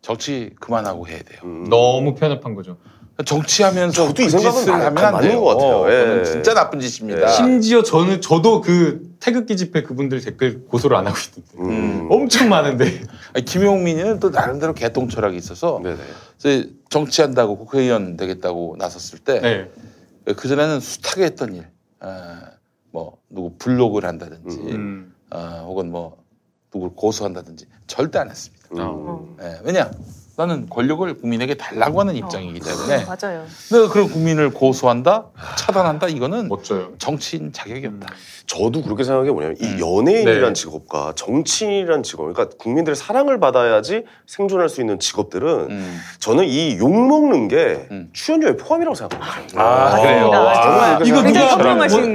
[0.00, 1.40] 정치 그만하고 해야 돼요.
[1.68, 2.76] 너무 편협한 거죠.
[3.24, 5.40] 정치하면서 저도 이그 짓을 많이- 하면 안 돼요.
[5.40, 5.86] 것 같아요.
[5.92, 6.04] 예.
[6.06, 7.28] 그건 진짜 나쁜 짓입니다.
[7.28, 12.08] 심지어 저는 저도 그 태극기 집회 그분들 댓글 고소를 안 하고 있는데 음.
[12.10, 13.02] 엄청 많은데
[13.44, 15.80] 김용민은 또 나름대로 개똥 철학이 있어서
[16.38, 19.70] 이제 정치한다고 국회의원 되겠다고 나섰을 때 네.
[20.34, 21.66] 그 전에는 숱하게 했던 일,
[22.00, 22.40] 아,
[22.90, 25.11] 뭐 누구 블록을 한다든지, 음.
[25.32, 26.22] 아, 혹은 뭐
[26.74, 28.68] 누구를 고소한다든지 절대 안 했습니다.
[28.72, 29.36] 음.
[29.40, 29.90] 예, 왜냐?
[30.42, 33.04] 나는 권력을 국민에게 달라고 하는 입장이기 때문에.
[33.04, 33.44] 맞아요.
[33.70, 36.90] 내가 그런 국민을 고소한다, 차단한다 이거는 멋져요.
[36.98, 38.08] 정치인 자격이 없다.
[38.46, 39.64] 저도 그렇게 생각한 게 뭐냐면 음.
[39.64, 40.52] 이 연예인이란 네.
[40.52, 46.00] 직업과 정치인이란 직업, 그러니까 국민들의 사랑을 받아야지 생존할 수 있는 직업들은 음.
[46.18, 49.62] 저는 이 욕 먹는 게 출연료의 포함이라고 생각합니다.
[49.62, 50.30] 아, 그래요?
[50.32, 51.54] 아, 이거 누가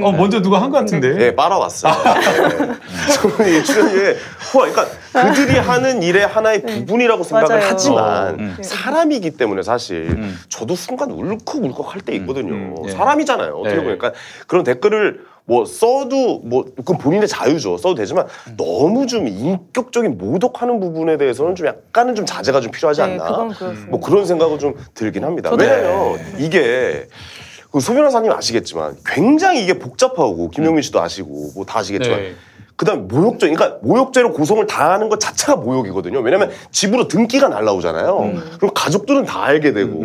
[0.06, 1.16] 어, 먼저 누가 한 것 같은데.
[1.26, 1.92] 예, 빨아왔어요.
[1.94, 2.74] 네.
[3.14, 4.16] 저는 이 출연료에
[4.52, 7.68] 포함, 그러니까 그들이 하는 일의 하나의 부분이라고 생각을 맞아요.
[7.70, 8.56] 하지만 어, 음.
[8.62, 10.16] 사람이기 때문에 사실
[10.48, 12.74] 저도 순간 울컥울컥 할 때 있거든요.
[12.86, 12.90] 예.
[12.92, 13.54] 사람이잖아요.
[13.54, 13.82] 어떻게 네.
[13.84, 14.12] 보니까
[14.46, 17.78] 그런 댓글을 뭐 써도 뭐 그건 본인의 자유죠.
[17.78, 18.26] 써도 되지만
[18.56, 23.24] 너무 좀 인격적인 모독하는 부분에 대해서는 좀 약간은 좀 자제가 좀 필요하지 네, 않나.
[23.24, 23.90] 그건 그렇습니다.
[23.90, 25.50] 뭐 그런 생각은 좀 들긴 합니다.
[25.58, 27.08] 왜냐면 이게
[27.70, 32.34] 그 소변호사님 아시겠지만 굉장히 이게 복잡하고 김용민 씨도 아시고 뭐 다 아시겠지만 네.
[32.78, 36.20] 그다음 모욕죄, 그러니까 모욕죄로 고성을 당하는 것 자체가 모욕이거든요.
[36.20, 38.34] 왜냐하면 집으로 등기가 날라오잖아요.
[38.56, 40.04] 그럼 가족들은 다 알게 되고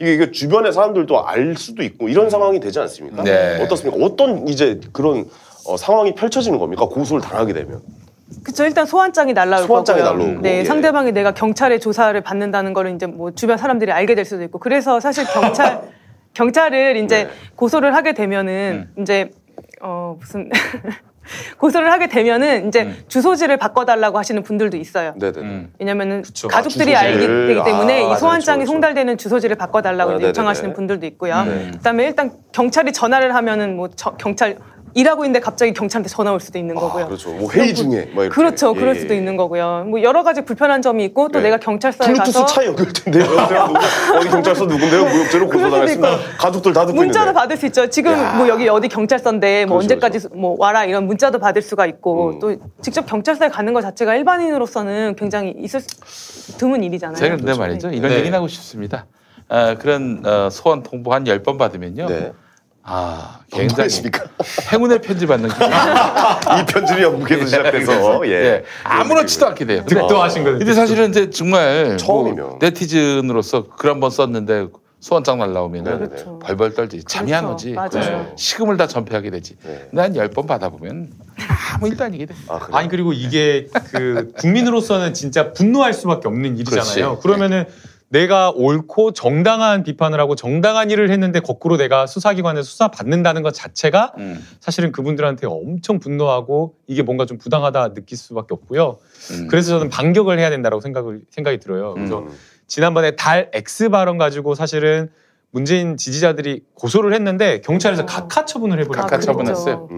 [0.00, 3.22] 이게, 이게 주변의 사람들도 알 수도 있고 이런 상황이 되지 않습니까?
[3.24, 3.62] 네.
[3.62, 4.02] 어떻습니까?
[4.02, 5.26] 어떤 이제 그런
[5.66, 6.86] 어, 상황이 펼쳐지는 겁니까?
[6.86, 7.82] 고소를 당하게 되면.
[8.42, 10.18] 그쵸 일단 소환장이 날라올 소환장이 거고요.
[10.18, 10.64] 날라오고, 네, 예.
[10.64, 14.98] 상대방이 내가 경찰의 조사를 받는다는 거를 이제 뭐 주변 사람들이 알게 될 수도 있고 그래서
[14.98, 15.82] 사실 경찰
[16.32, 19.30] 경찰을 이제 고소를 하게 되면은 이제
[19.82, 20.48] 어 무슨
[21.58, 25.14] 고소를 하게 되면은 이제 주소지를 바꿔달라고 하시는 분들도 있어요.
[25.18, 25.68] 네네.
[25.78, 26.48] 왜냐면은 그쵸.
[26.48, 27.26] 가족들이 아, 알기.
[27.26, 28.16] 되기 때문에 아, 이 맞아요.
[28.16, 28.72] 소환장이 그쵸, 그쵸.
[28.72, 30.20] 송달되는 주소지를 바꿔달라고 아.
[30.20, 31.42] 요청하시는 분들도 있고요.
[31.44, 31.70] 네.
[31.72, 34.56] 그다음에 일단 경찰이 전화를 하면은 뭐 저- 경찰
[34.94, 37.06] 일하고 있는데 갑자기 경찰한테 전화 올 수도 있는 거고요.
[37.06, 37.32] 그렇죠.
[37.32, 38.28] 뭐 회의 중에 막 이렇게.
[38.28, 38.72] 그렇죠.
[38.74, 39.18] 예, 그럴 예, 수도 예.
[39.18, 39.84] 있는 거고요.
[39.88, 41.44] 뭐 여러 가지 불편한 점이 있고 또 네.
[41.46, 42.64] 내가 경찰서에 블루투스 가서 차.
[42.64, 42.92] 여보세요?
[43.10, 45.02] 누구- 어디 경찰서 누군데요?
[45.04, 46.18] 모욕죄로 고소당했습니다.
[46.38, 47.38] 가족들 다 듣고 문자도 있는데.
[47.40, 47.88] 받을 수 있죠.
[47.90, 52.30] 지금 뭐 여기 어디 경찰서인데 뭐 그렇죠, 언제까지 뭐 와라 이런 문자도 받을 수가 있고
[52.30, 52.38] 음.
[52.38, 57.16] 또 직접 경찰서에 가는 것 자체가 일반인으로서는 굉장히 있을 수- 드문 일이잖아요.
[57.16, 57.88] 제가 근데 말이죠.
[57.90, 58.18] 이런 네.
[58.18, 59.06] 얘기는 하고 싶습니다.
[59.48, 62.06] 아, 그런 어, 소원 통보 한 10번 받으면요.
[62.06, 62.32] 네.
[62.86, 63.88] 아, 굉장히?
[64.70, 65.66] 행운의 편지 받는 기분.
[66.60, 68.30] 이 편집이 영국에서 시작돼서 예.
[68.32, 68.64] 예.
[68.84, 69.84] 아무렇지도 않게 돼요.
[69.88, 70.58] 근데- 득도하신 거예요.
[70.58, 72.46] 근데 사실은 이제 정말 처음이면.
[72.46, 74.66] 뭐 네티즌으로서 글 한 번 썼는데
[75.00, 76.24] 소원장 날라오면은 네네네.
[76.42, 77.54] 벌벌 떨지 잠이 안 그렇죠.
[77.68, 77.72] 오지.
[77.74, 77.88] 맞아요.
[77.90, 78.32] 그렇죠.
[78.36, 79.54] 식음을 다 전폐하게 되지.
[79.62, 79.86] 네.
[79.90, 81.10] 근데 한열번 받아보면
[81.74, 82.34] 아무 일도 아니게 돼.
[82.48, 82.76] 아, 그래요?
[82.76, 87.18] 아니 그리고 이게 그 국민으로서는 진짜 분노할 수밖에 없는 일이잖아요.
[87.18, 87.22] 그렇지.
[87.22, 87.66] 그러면은
[88.14, 94.12] 내가 옳고 정당한 비판을 하고 정당한 일을 했는데 거꾸로 내가 수사기관에서 수사 받는다는 것 자체가
[94.18, 94.40] 음.
[94.60, 98.98] 사실은 그분들한테 엄청 분노하고 이게 뭔가 좀 부당하다 느낄 수밖에 없고요.
[99.32, 99.48] 음.
[99.48, 101.94] 그래서 저는 반격을 해야 된다고 생각을 생각이 들어요.
[101.94, 102.28] 그래서 음.
[102.68, 105.10] 지난번에 달 X 발언 가지고 사실은
[105.50, 109.06] 문재인 지지자들이 고소를 했는데 경찰에서 각하 처분을 해버렸어요.
[109.08, 109.88] 각하 처분했어요.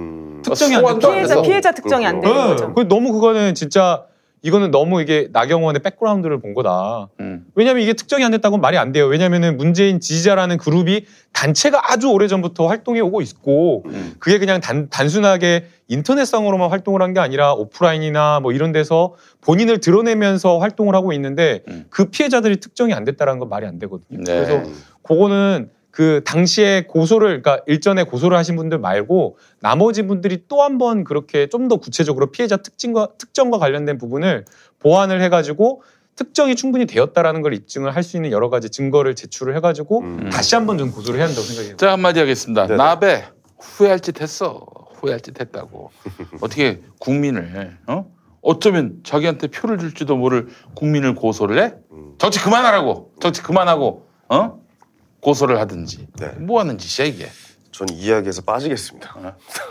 [0.43, 1.09] 특정이 안 소환도 됐다.
[1.09, 1.43] 안 피해자 돼서.
[1.43, 2.73] 피해자 특정이 안 되는 네, 거죠.
[2.73, 4.05] 그 너무 그거는 진짜
[4.47, 7.09] 이거는 너무 이게 나경원의 백그라운드를 본 거다.
[7.57, 9.07] 왜냐하면 이게 특정이 안 됐다고는 말이 안 돼요.
[9.07, 13.85] 왜냐하면은 문재인 지지자라는 그룹이 단체가 아주 오래 전부터 활동해 오고 있고
[14.21, 20.59] 그게 그냥 단, 단순하게 인터넷상으로만 활동을 한 게 아니라 오프라인이나 뭐 이런 데서 본인을 드러내면서
[20.59, 24.23] 활동을 하고 있는데 그 피해자들이 특정이 안 됐다라는 건 말이 안 되거든요.
[24.23, 24.35] 네.
[24.45, 24.63] 그래서
[25.03, 31.05] 그거는 그 당시에 고소를 그러니까 일전에 고소를 하신 분들 말고 나머지 분들이 또 한 번
[31.05, 34.45] 그렇게 좀 더 구체적으로 피해자 특징과 특정과 관련된 부분을
[34.79, 35.81] 보완을 해가지고
[36.15, 40.67] 특정이 충분히 되었다라는 걸 입증을 할 수 있는 여러 가지 증거를 제출을 해가지고 다시 한
[40.67, 41.77] 번 좀 고소를 해야 한다고 생각해요.
[41.79, 42.67] 자 한마디 하겠습니다.
[42.67, 43.25] 나베
[43.59, 44.67] 후회할 짓 했어.
[44.97, 45.91] 후회할 짓 했다고.
[46.43, 48.05] 어떻게 국민을 어?
[48.43, 51.75] 어쩌면 자기한테 표를 줄지도 모를 국민을 고소를 해?
[52.19, 53.13] 정치 그만하라고.
[53.19, 54.61] 정치 그만하고 어?
[55.27, 56.07] 고소를 하든지.
[56.39, 57.29] 뭐 하는 짓이야 이게.
[57.77, 59.15] 전 이야기에서 빠지겠습니다.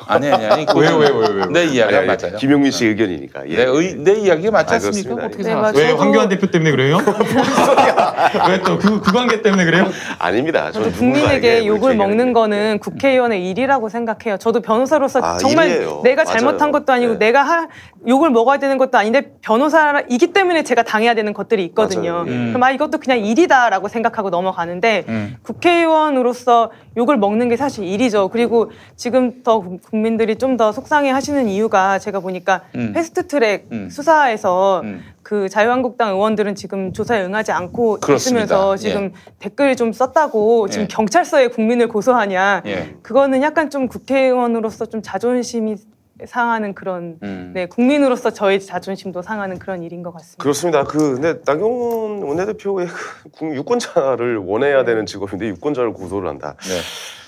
[0.06, 0.66] 아니 아니 아니.
[0.76, 1.46] 왜요, 왜요, 왜요, 왜요?
[1.48, 2.38] 내 이야기가 아니, 아니, 맞아요.
[2.38, 3.50] 김용민 씨 의견이니까.
[3.50, 3.56] 예.
[3.56, 5.16] 내, 의, 내 이야기가 맞지 아, 않습니까?
[5.16, 5.26] 그렇습니다.
[5.26, 5.44] 어떻게 예.
[5.44, 5.86] 생각하세요?
[5.88, 7.00] 왜 황교안 대표 때문에 그래요?
[8.48, 9.90] 왜또그 그 관계 때문에 그래요?
[10.20, 10.72] 아닙니다.
[10.72, 14.38] 저도 국민에게 욕을 먹는 거는 국회의원의 일이라고 생각해요.
[14.38, 16.02] 저도 변호사로서 아, 정말 일이에요.
[16.04, 16.38] 내가 맞아요.
[16.38, 17.70] 잘못한 것도 아니고 내가 할
[18.08, 22.24] 욕을 먹어야 되는 것도 아닌데 변호사이기 때문에 제가 당해야 되는 것들이 있거든요.
[22.24, 22.28] 맞아요.
[22.28, 22.48] 예.
[22.50, 25.38] 그럼 아 이것도 그냥 일이다라고 생각하고 넘어가는데 음.
[25.42, 28.30] 국회의원으로서 욕을 먹는 게 사실 일이죠.
[28.30, 32.94] 그리고 지금 더 국- 국민들이 좀 더 속상해 하시는 이유가 제가 보니까 음.
[32.94, 34.84] 패스트 트랙 수사에서
[35.22, 38.46] 그 자유한국당 의원들은 지금 조사에 응하지 않고 그렇습니다.
[38.46, 40.88] 있으면서 지금 댓글 좀 썼다고 지금 예.
[40.88, 42.62] 경찰서에 국민을 고소하냐.
[42.68, 42.96] 예.
[43.02, 45.76] 그거는 약간 좀 국회의원으로서 좀 자존심이
[46.26, 47.52] 상하는 그런 음.
[47.54, 50.42] 네 국민으로서 저의 자존심도 상하는 그런 일인 것 같습니다.
[50.42, 50.84] 그렇습니다.
[50.86, 56.56] 그 근데 나경원 원내대표의 그 국- 유권자를 원해야 되는 직업인데 유권자를 고소를 한다.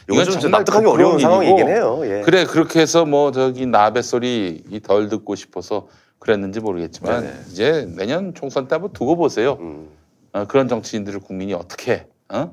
[0.09, 2.01] 이건 좀 정말 납득하기 어려운 상황이긴 일이고, 해요.
[2.05, 2.21] 예.
[2.21, 5.89] 그래 그렇게 해서 뭐 저기 나베 소리 이덜 듣고 싶어서
[6.19, 7.33] 그랬는지 모르겠지만 네네.
[7.49, 9.57] 이제 내년 총선 때 한번 두고 보세요.
[9.59, 9.89] 음.
[10.31, 12.51] 어, 그런 정치인들을 국민이 어떻게 어?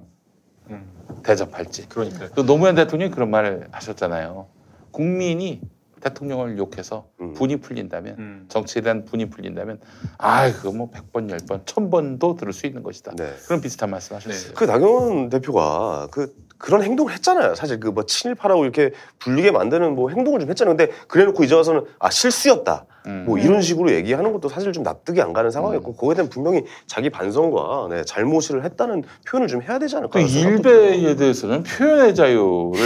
[1.23, 1.89] 대접할지.
[1.89, 4.47] 그러니까 또 노무현 대통령이 그런 말을 하셨잖아요.
[4.90, 5.61] 국민이
[6.05, 7.32] 대통령을 욕해서 음.
[7.32, 9.81] 분이 풀린다면 정치에 대한 분이 풀린다면
[10.18, 13.12] 아 그거 뭐 100번, 10번, 1000번도 들을 수 있는 것이다.
[13.47, 14.55] 그런 비슷한 말씀 하셨어요.
[14.55, 16.35] 그 나경원 대표가 그
[16.65, 17.55] 그런 행동을 했잖아요.
[17.55, 20.77] 사실 그 뭐 친일파라고 이렇게 불리게 만드는 뭐 행동을 좀 했잖아요.
[20.77, 22.86] 근데 그래놓고 이제 와서는 아 실수였다.
[23.07, 23.24] 음.
[23.27, 27.11] 뭐 이런 식으로 얘기하는 것도 사실 좀 납득이 안 가는 상황이었고 그거에 대한 분명히 자기
[27.11, 30.19] 반성과 네, 잘못을 했다는 표현을 좀 해야 되지 않을까.
[30.19, 32.81] 그 일베에 대해서는 표현의 자유를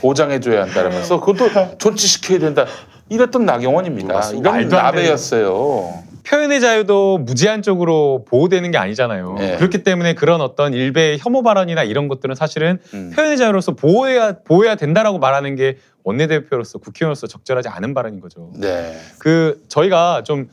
[0.00, 2.64] 보장해줘야 한다면서 그것도 존치시켜야 된다.
[3.10, 4.14] 이랬던 나경원입니다.
[4.32, 4.68] 이런.
[4.82, 6.02] 나베였어요.
[6.28, 9.36] 표현의 자유도 무제한적으로 보호되는 게 아니잖아요.
[9.38, 9.56] 네.
[9.56, 13.12] 그렇기 때문에 그런 어떤 일베의 혐오 발언이나 이런 것들은 사실은 음.
[13.14, 18.52] 표현의 자유로서 보호해야 보호해야 된다라고 말하는 게 원내대표로서 국회의원으로서 적절하지 않은 발언인 거죠.
[18.56, 18.94] 네.
[19.18, 20.48] 그 저희가 좀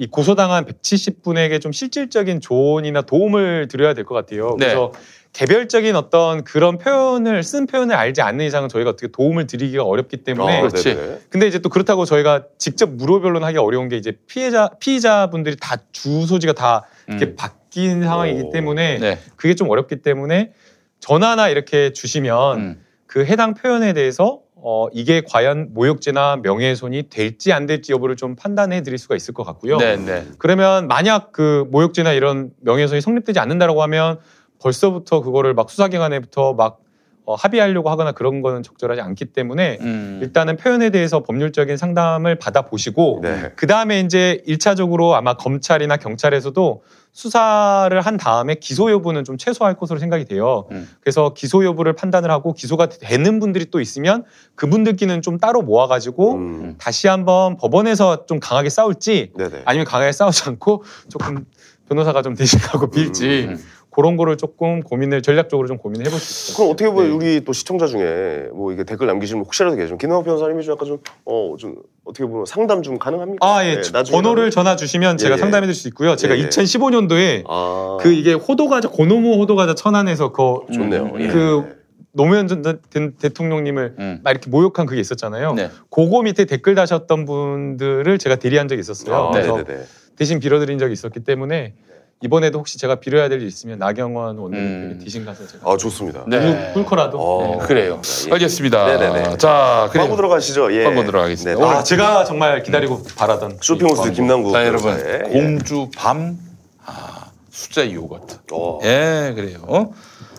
[0.00, 4.50] 이 고소당한 170분에게 좀 실질적인 조언이나 도움을 드려야 될 것 같아요.
[4.56, 4.66] 네.
[4.66, 4.92] 그래서
[5.38, 10.58] 개별적인 어떤 그런 표현을 쓴 표현을 알지 않는 이상은 저희가 어떻게 도움을 드리기가 어렵기 때문에
[10.58, 10.96] 어, 그렇지.
[10.96, 11.18] 네네.
[11.30, 16.54] 근데 이제 또 그렇다고 저희가 직접 무료 변론하기 어려운 게 이제 피해자 피의자분들이 다 주소지가
[16.54, 19.18] 다 이렇게 바뀐 상황이기 때문에 네.
[19.36, 20.50] 그게 좀 어렵기 때문에
[20.98, 22.84] 전화나 이렇게 주시면 음.
[23.06, 28.82] 그 해당 표현에 대해서 어 이게 과연 모욕죄나 명예훼손이 될지 안 될지 여부를 좀 판단해
[28.82, 29.76] 드릴 수가 있을 것 같고요.
[29.76, 30.24] 네, 네.
[30.38, 34.18] 그러면 만약 그 모욕죄나 이런 명예훼손이 성립되지 않는다라고 하면
[34.60, 36.80] 벌써부터 그거를 막 수사기관에부터 막
[37.24, 40.20] 어, 합의하려고 하거나 그런 거는 적절하지 않기 때문에 음.
[40.22, 43.20] 일단은 표현에 대해서 법률적인 상담을 받아 보시고
[43.54, 46.82] 그 다음에 이제 일차적으로 아마 검찰이나 경찰에서도
[47.12, 50.68] 수사를 한 다음에 기소 여부는 좀 최소화할 것으로 생각이 돼요.
[50.70, 50.88] 음.
[51.00, 54.24] 그래서 기소 여부를 판단을 하고 기소가 되는 분들이 또 있으면
[54.54, 56.74] 그분들끼리는 좀 따로 모아가지고 음.
[56.78, 59.62] 다시 한번 법원에서 좀 강하게 싸울지 네네.
[59.64, 61.44] 아니면 강하게 싸우지 않고 조금
[61.88, 63.58] 변호사가 좀 대신하고 빌지 음.
[63.90, 66.56] 그런 거를 조금 고민을 전략적으로 좀 고민을 해볼 수 있어요.
[66.56, 67.14] 그럼 어떻게 보면 네.
[67.14, 70.86] 우리 또 시청자 중에 뭐 이게 댓글 남기시는 분 혹시라도 계시면 김영학 변호사님이 좀 약간
[70.86, 73.46] 좀어 좀 어떻게 보면 상담 좀 가능합니까?
[73.46, 73.80] 아, 예.
[73.80, 75.40] 네, 나중에 번호를 전화 주시면 제가 예, 예.
[75.40, 76.16] 상담해 드릴 수 있고요.
[76.16, 76.48] 제가 예, 예.
[76.48, 77.96] 2015년도에 아.
[78.00, 81.12] 그 이게 호도과자 고노무 호도과자 천안에서 그 좋네요.
[81.18, 81.28] 예.
[81.28, 81.78] 그
[82.12, 84.20] 노무현 전 대- 대통령님을 음.
[84.22, 85.54] 막 이렇게 모욕한 그게 있었잖아요.
[85.54, 85.70] 네.
[85.90, 89.14] 그거 밑에 댓글 다셨던 분들을 제가 대리한 적이 있었어요.
[89.14, 89.84] 아, 그래서 네네네.
[90.16, 91.74] 대신 빌어드린 적이 있었기 때문에
[92.22, 96.24] 이번에도 혹시 제가 빌어야 될 일 있으면 나경원 원내대표에게 대신 가서 제가 아 좋습니다.
[96.26, 96.72] 네.
[96.74, 98.00] 꿀커라도 네, 그래요.
[98.32, 98.86] 알겠습니다.
[98.98, 99.36] 네네네.
[99.36, 100.02] 자, 그래요.
[100.04, 100.72] 광고 들어가시죠.
[100.74, 100.82] 예.
[100.84, 101.60] 광고 들어가겠습니다.
[101.60, 101.64] 네.
[101.70, 104.98] 아 제가 정말 기다리고 바라던 쇼핑호스 김남국 자, 여러분.
[104.98, 105.18] 예.
[105.30, 106.36] 공주 밤
[106.84, 108.38] 아, 수제 요거트.
[108.82, 109.92] 예, 그래요.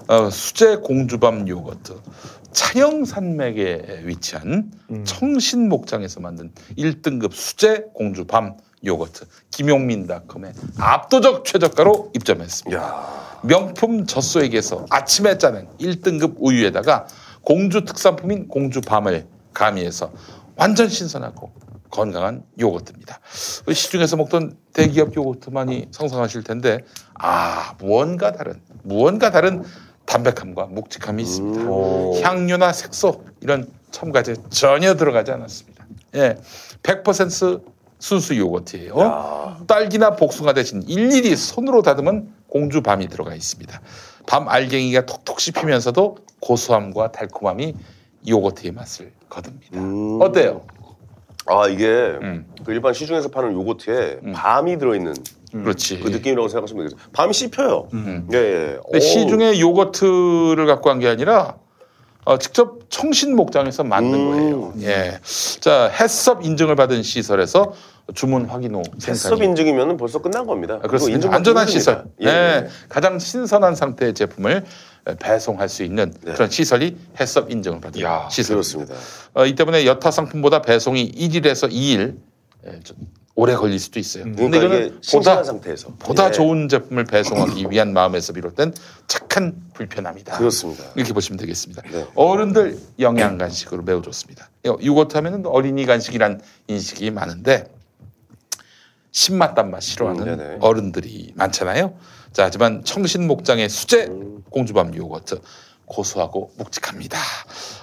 [0.09, 1.93] 어, 수제 공주밤 요거트.
[2.51, 4.71] 차영 산맥에 위치한
[5.05, 13.19] 청신 목장에서 만든 1등급 수제 공주밤 요거트 김용민닷컴에 압도적 최저가로 입점했습니다.
[13.43, 17.07] 명품 젖소에게서 아침에 짜는 1등급 우유에다가
[17.41, 20.11] 공주 특산품인 공주 밤을 가미해서
[20.55, 21.51] 완전 신선하고
[21.89, 23.19] 건강한 요거트입니다.
[23.71, 26.79] 시중에서 먹던 대기업 요거트만이 상상하실 텐데
[27.15, 29.63] 아 무언가 다른 무언가 다른
[30.05, 31.63] 담백함과 묵직함이 있습니다.
[32.21, 35.85] 향료나 색소 이런 첨가제 전혀 들어가지 않았습니다.
[36.15, 36.37] 예,
[36.83, 37.61] 100%
[37.99, 39.65] 순수 요거트예요.
[39.67, 43.81] 딸기나 복숭아 대신 일일이 손으로 다듬은 공주 밤이 들어가 있습니다.
[44.25, 47.75] 밤 알갱이가 톡톡 씹히면서도 고소함과 달콤함이
[48.27, 50.25] 요거트의 맛을 거둡니다.
[50.25, 50.61] 어때요?
[51.45, 52.13] 아 이게
[52.63, 55.13] 그 일반 시중에서 파는 요거트에 밤이 들어있는
[55.51, 55.99] 그렇지.
[55.99, 57.09] 그 느낌이라고 생각하시면 되겠죠.
[57.11, 57.89] 밤이 씹혀요.
[58.33, 58.77] 예, 예.
[58.85, 58.99] 오.
[58.99, 61.57] 시중에 요거트를 갖고 간게 아니라
[62.25, 64.31] 어, 직접 청신 목장에서 만든 음.
[64.31, 64.73] 거예요.
[64.81, 65.19] 예.
[65.59, 67.73] 자, 해썹 인증을 받은 시설에서
[68.13, 70.79] 주문 확인 후 생산이 인증이면 벌써 끝난 겁니다.
[70.83, 71.33] 아, 그렇습니다.
[71.33, 71.67] 안전한.
[71.67, 72.05] 시설.
[72.21, 72.31] 예, 네.
[72.31, 72.69] 예.
[72.89, 74.65] 가장 신선한 상태의 제품을
[75.19, 78.55] 배송할 수 있는 그런 시설이 해썹 인증을 받은 시설.
[78.55, 78.95] 그렇습니다.
[79.33, 82.17] 어, 이 때문에 여타 상품보다 배송이 1일에서 2일
[82.67, 82.97] 예, 좀
[83.39, 84.25] 오래 걸릴 수도 있어요.
[84.25, 85.93] 그러니까 이게 신선한 상태에서.
[85.97, 86.31] 보다 예.
[86.31, 88.73] 좋은 제품을 배송하기 위한 마음에서 비롯된
[89.07, 90.37] 착한 불편함이다.
[90.37, 90.83] 그렇습니다.
[90.97, 91.81] 이렇게 보시면 되겠습니다.
[92.15, 94.49] 어른들 영양 간식으로 매우 좋습니다.
[94.65, 97.71] 요거트 하면은 어린이 간식이란 인식이 많은데
[99.11, 101.95] 신맛 단맛 싫어하는 어른들이 많잖아요.
[102.33, 104.07] 자, 하지만 청신 목장의 수제
[104.49, 105.39] 공주밤 요거트
[105.85, 107.17] 고소하고 묵직합니다.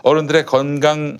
[0.02, 1.16] 어른들의 건강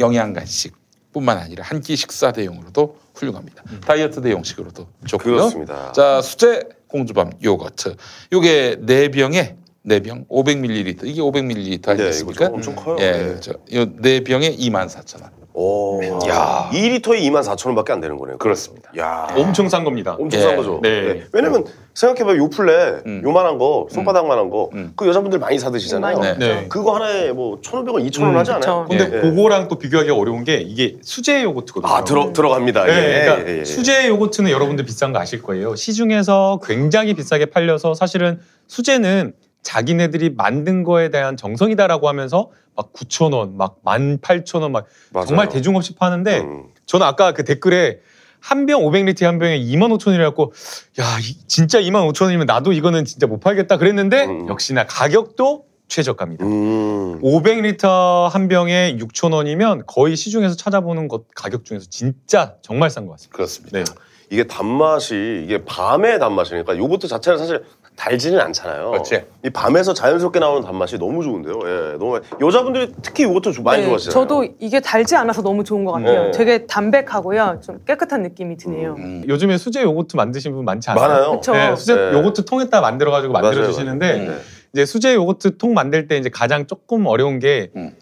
[0.00, 3.62] 영양 간식뿐만 아니라 한 끼 식사 대용으로도 훌륭합니다.
[3.86, 5.34] 다이어트 대용식으로도 좋고요.
[5.36, 5.92] 그렇습니다.
[5.92, 7.96] 자, 수제 공주밤 요거트.
[8.32, 12.46] 요게 네 병에 네 병 500ml 이게 500ml 아니겠습니까?
[12.46, 12.96] 이거 엄청 커요.
[13.00, 13.24] 예, 네.
[13.26, 13.52] 그렇죠.
[13.68, 15.30] 이네 병에 24,000원.
[15.56, 16.00] 오.
[16.28, 16.68] 야.
[16.72, 18.38] 2리터에 2만 4천 원밖에 안 되는 거네요.
[18.38, 18.90] 그렇습니다.
[18.98, 19.28] 야.
[19.36, 20.16] 엄청 싼 겁니다.
[20.18, 20.44] 엄청 예.
[20.44, 20.80] 싼 거죠.
[20.82, 20.88] 네.
[20.88, 21.24] 예.
[21.32, 21.64] 왜냐면
[21.94, 22.38] 생각해봐요.
[22.42, 23.22] 요플레 음.
[23.24, 26.18] 요만한 거 손바닥만한 거그 여자분들 많이 사 드시잖아요.
[26.18, 26.34] 네.
[26.38, 26.66] 네.
[26.68, 28.86] 그거 하나에 뭐 1,500원, 2,000원 하지 않아요?
[28.88, 29.20] 근데 예.
[29.20, 31.92] 그거랑 또 비교하기 어려운 게 이게 수제 요거트거든요.
[31.92, 32.84] 아, 들어- 들어갑니다.
[32.86, 33.64] 네, 예, 그러니까 예, 예.
[33.64, 35.76] 수제 요거트는 여러분들 비싼 거 아실 거예요.
[35.76, 39.34] 시중에서 굉장히 비싸게 팔려서 사실은 수제는
[39.64, 45.26] 자기네들이 만든 거에 대한 정성이다라고 하면서 막 9,000원, 막 18,000원 막 맞아요.
[45.26, 46.64] 정말 대중 없이 파는데 음.
[46.86, 47.98] 저는 아까 그 댓글에
[48.40, 50.50] 한 병 500리터 한 병에 2만 5천원이라고
[51.00, 54.48] 야 이- 진짜 2만 5천원이면 나도 이거는 진짜 못 팔겠다 그랬는데 음.
[54.48, 56.44] 역시나 가격도 최저가입니다.
[57.22, 63.36] 500리터 한 병에 6,000원이면 거의 시중에서 찾아보는 것 가격 중에서 진짜 정말 싼 것 같습니다.
[63.36, 63.78] 그렇습니다.
[63.78, 63.84] 네.
[64.30, 67.62] 이게 단맛이 이게 밤의 단맛이니까 요거트 자체는 사실
[67.96, 68.90] 달지는 않잖아요.
[68.90, 69.22] 그렇지.
[69.44, 71.60] 이 밤에서 자연스럽게 나오는 단맛이 너무 좋은데요.
[71.64, 74.12] 예, 너무 여자분들이 특히 요거트 좀 많이 네, 좋아하시잖아요.
[74.26, 76.24] 저도 이게 달지 않아서 너무 좋은 것 같아요.
[76.24, 76.30] 네.
[76.32, 77.60] 되게 담백하고요.
[77.64, 78.96] 좀 깨끗한 느낌이 드네요.
[79.28, 81.08] 요즘에 수제 요거트 만드신 분 많지 않아요?
[81.08, 81.30] 많아요.
[81.36, 81.52] 그쵸.
[81.52, 82.12] 네, 수제 네.
[82.12, 84.30] 요거트 통에다 만들어 가지고 만들어 맞아요, 주시는데 맞아요.
[84.30, 84.36] 네.
[84.72, 87.92] 이제 수제 요거트 통 만들 때 이제 가장 조금 어려운 게 음.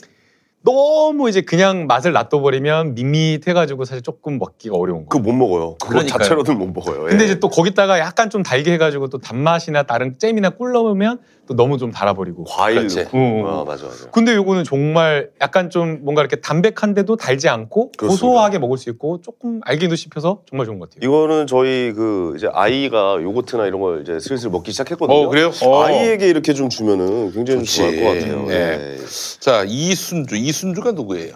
[0.65, 5.09] 너무 이제 그냥 맛을 놔둬버리면 밋밋해가지고 사실 조금 먹기가 어려운 거.
[5.19, 5.75] 그거 못 먹어요.
[5.81, 6.19] 그거 그러니까요.
[6.19, 7.05] 자체로는 못 먹어요.
[7.07, 7.09] 예.
[7.11, 11.19] 근데 이제 또 거기다가 약간 좀 달게 해가지고 또 단맛이나 다른 잼이나 꿀 넣으면
[11.53, 12.45] 또 너무 좀 달아버리고.
[12.45, 13.05] 과일 그렇지.
[13.05, 13.19] 넣고.
[13.19, 13.47] 응, 응.
[13.47, 14.11] 아, 맞아, 맞아.
[14.11, 18.27] 근데 요거는 정말 약간 좀 뭔가 이렇게 담백한데도 달지 않고 그렇습니다.
[18.27, 21.07] 고소하게 먹을 수 있고 조금 알갱이도 씹혀서 정말 좋은 것 같아요.
[21.09, 25.17] 이거는 저희 그 이제 아이가 요거트나 이런 걸 이제 슬슬 먹기 시작했거든요.
[25.17, 25.51] 어, 그래요?
[25.63, 25.83] 어.
[25.83, 27.77] 아이에게 이렇게 좀 주면은 굉장히 좀 좋지.
[27.77, 28.47] 좋아할 것 같아요.
[28.49, 28.77] 예.
[28.77, 28.97] 네.
[29.41, 30.37] 자, 이순주.
[30.37, 31.35] 이순주가 누구예요?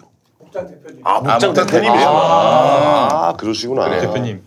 [1.03, 2.07] 아, 목장 목장 대표님이요.
[2.07, 3.27] 아.
[3.29, 3.85] 아, 그러시구나.
[3.89, 4.01] 그래요.
[4.01, 4.41] 대표님.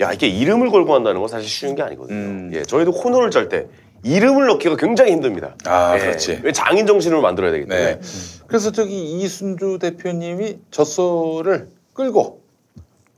[0.00, 2.16] 야, 이게 이름을 걸고 한다는 건 사실 쉬운 게 아니거든요.
[2.16, 2.50] 음.
[2.54, 3.66] 예, 저희도 코너를 짤 때
[4.02, 5.54] 이름을 넣기가 굉장히 힘듭니다.
[5.66, 6.40] 아, 예, 그렇지.
[6.42, 8.00] 왜 장인 정신으로 만들어야 되기 때문에.
[8.00, 8.00] 네.
[8.46, 12.40] 그래서 저기 이순주 대표님이 젖소를 끌고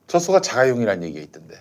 [0.08, 1.56] 젖소가 자가용이라는 얘기가 있던데.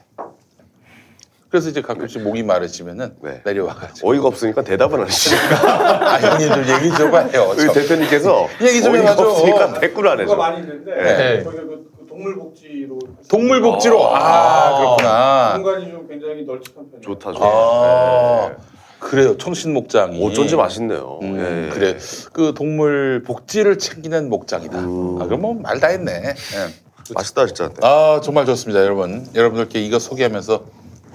[1.49, 3.41] 그래서 이제 가끔씩 목이 마르시면은 네.
[3.43, 4.09] 내려와가지고.
[4.09, 5.35] 어이가 없으니까 대답을 안 하시죠.
[5.67, 7.53] 아, 형님 좀 얘기 좀 해요.
[7.57, 9.29] 우리 대표님께서 얘기 좀 어이가 해봐줘.
[9.29, 10.35] 없으니까 댓글 안 해줘.
[10.35, 11.43] 많이 있는데 네.
[11.43, 12.99] 저희가 그, 그 동물복지로
[13.29, 14.15] 동물복지로.
[14.15, 15.53] 아, 그렇구나.
[15.55, 17.01] 공간이 좀 굉장히 널찍한 편이에요.
[17.01, 17.45] 좋다, 좋다.
[17.45, 18.55] 아, 네.
[19.01, 19.35] 그래요.
[19.37, 20.23] 청신 목장이.
[20.23, 21.19] 어쩐지 맛있네요.
[21.23, 21.73] 음, 예.
[21.73, 21.97] 그래.
[22.33, 24.79] 그 동물 복지를 챙기는 목장이다.
[24.79, 25.21] 음.
[25.21, 26.11] 아, 그럼 뭐 말 다 했네.
[26.13, 27.13] 예.
[27.13, 27.71] 맛있다 진짜.
[27.81, 29.27] 아, 정말 좋습니다, 여러분.
[29.35, 30.63] 여러분들께 이거 소개하면서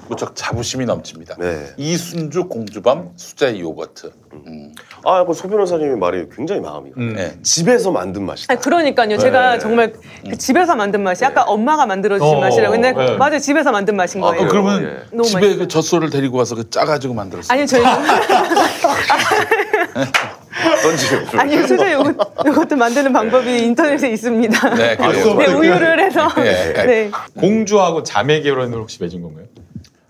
[0.08, 1.36] 무척 자부심이 넘칩니다.
[1.38, 1.66] 네.
[1.76, 4.12] 이순주 공주밤 수제 요거트.
[4.46, 4.72] 음.
[5.04, 7.12] 아, 그소 변호사님의 말이 굉장히 마음이 가요.
[7.14, 7.38] 네.
[7.42, 8.52] 집에서 만든 맛이다.
[8.52, 9.18] 아니, 그러니까요.
[9.18, 9.58] 제가 네.
[9.58, 9.92] 정말
[10.28, 13.16] 그 집에서 만든 맛이 아까 엄마가 만들어주신 어, 맛이라고 근데 네.
[13.16, 13.38] 맞아요.
[13.38, 14.44] 집에서 만든 맛인 거예요.
[14.44, 15.58] 어, 그러면 너무 집에 맛있어요.
[15.58, 17.52] 그 젖소를 데리고 와서 그 짜가지고 만들었어요.
[17.52, 17.90] 아니요, 저희는
[20.82, 21.38] 던지고.
[21.38, 22.14] 아니요, 수제 요거,
[22.46, 24.74] 요것도 만드는 방법이 인터넷에 있습니다.
[24.74, 25.34] 네, 그래요.
[25.34, 26.28] 네, 우유를 해서.
[26.38, 26.72] 예.
[26.86, 27.10] 네.
[27.38, 29.46] 공주하고 자매 결혼을 혹시 맺은 건가요?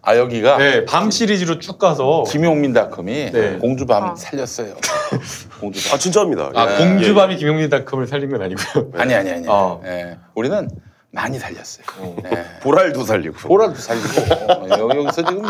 [0.06, 3.56] 아 여기가 네, 밤 시리즈로 쭉 가서 김용민닷컴이 네.
[3.58, 4.14] 공주밤 아.
[4.14, 4.74] 살렸어요.
[5.60, 5.94] 공주밤.
[5.94, 6.52] 아 진짜입니다.
[6.54, 6.86] 아 예.
[6.86, 8.92] 공주밤이 김용민닷컴을 살린 건 아니고요.
[8.94, 9.48] 아니 아니 아니.
[9.48, 9.82] 어.
[9.84, 10.16] 예.
[10.36, 10.68] 우리는
[11.10, 11.86] 많이 살렸어요.
[12.24, 12.44] 예.
[12.62, 13.34] 보랄도 살리고.
[13.48, 15.42] 보랄도 살리고 어, 여기, 여기서 지금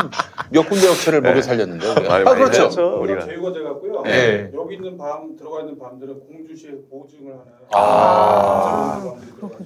[0.49, 2.15] 몇 군데 업체를 먹여 살렸는데 우리가.
[2.15, 2.71] 아 그렇죠.
[2.71, 3.25] 살렸죠, 우리가.
[3.27, 4.01] 제거돼 갖고요.
[4.05, 4.49] 네.
[4.55, 7.43] 여기 있는 밤 들어가 있는 밤들은 공주시에 보증을 하는.
[7.73, 9.13] 아.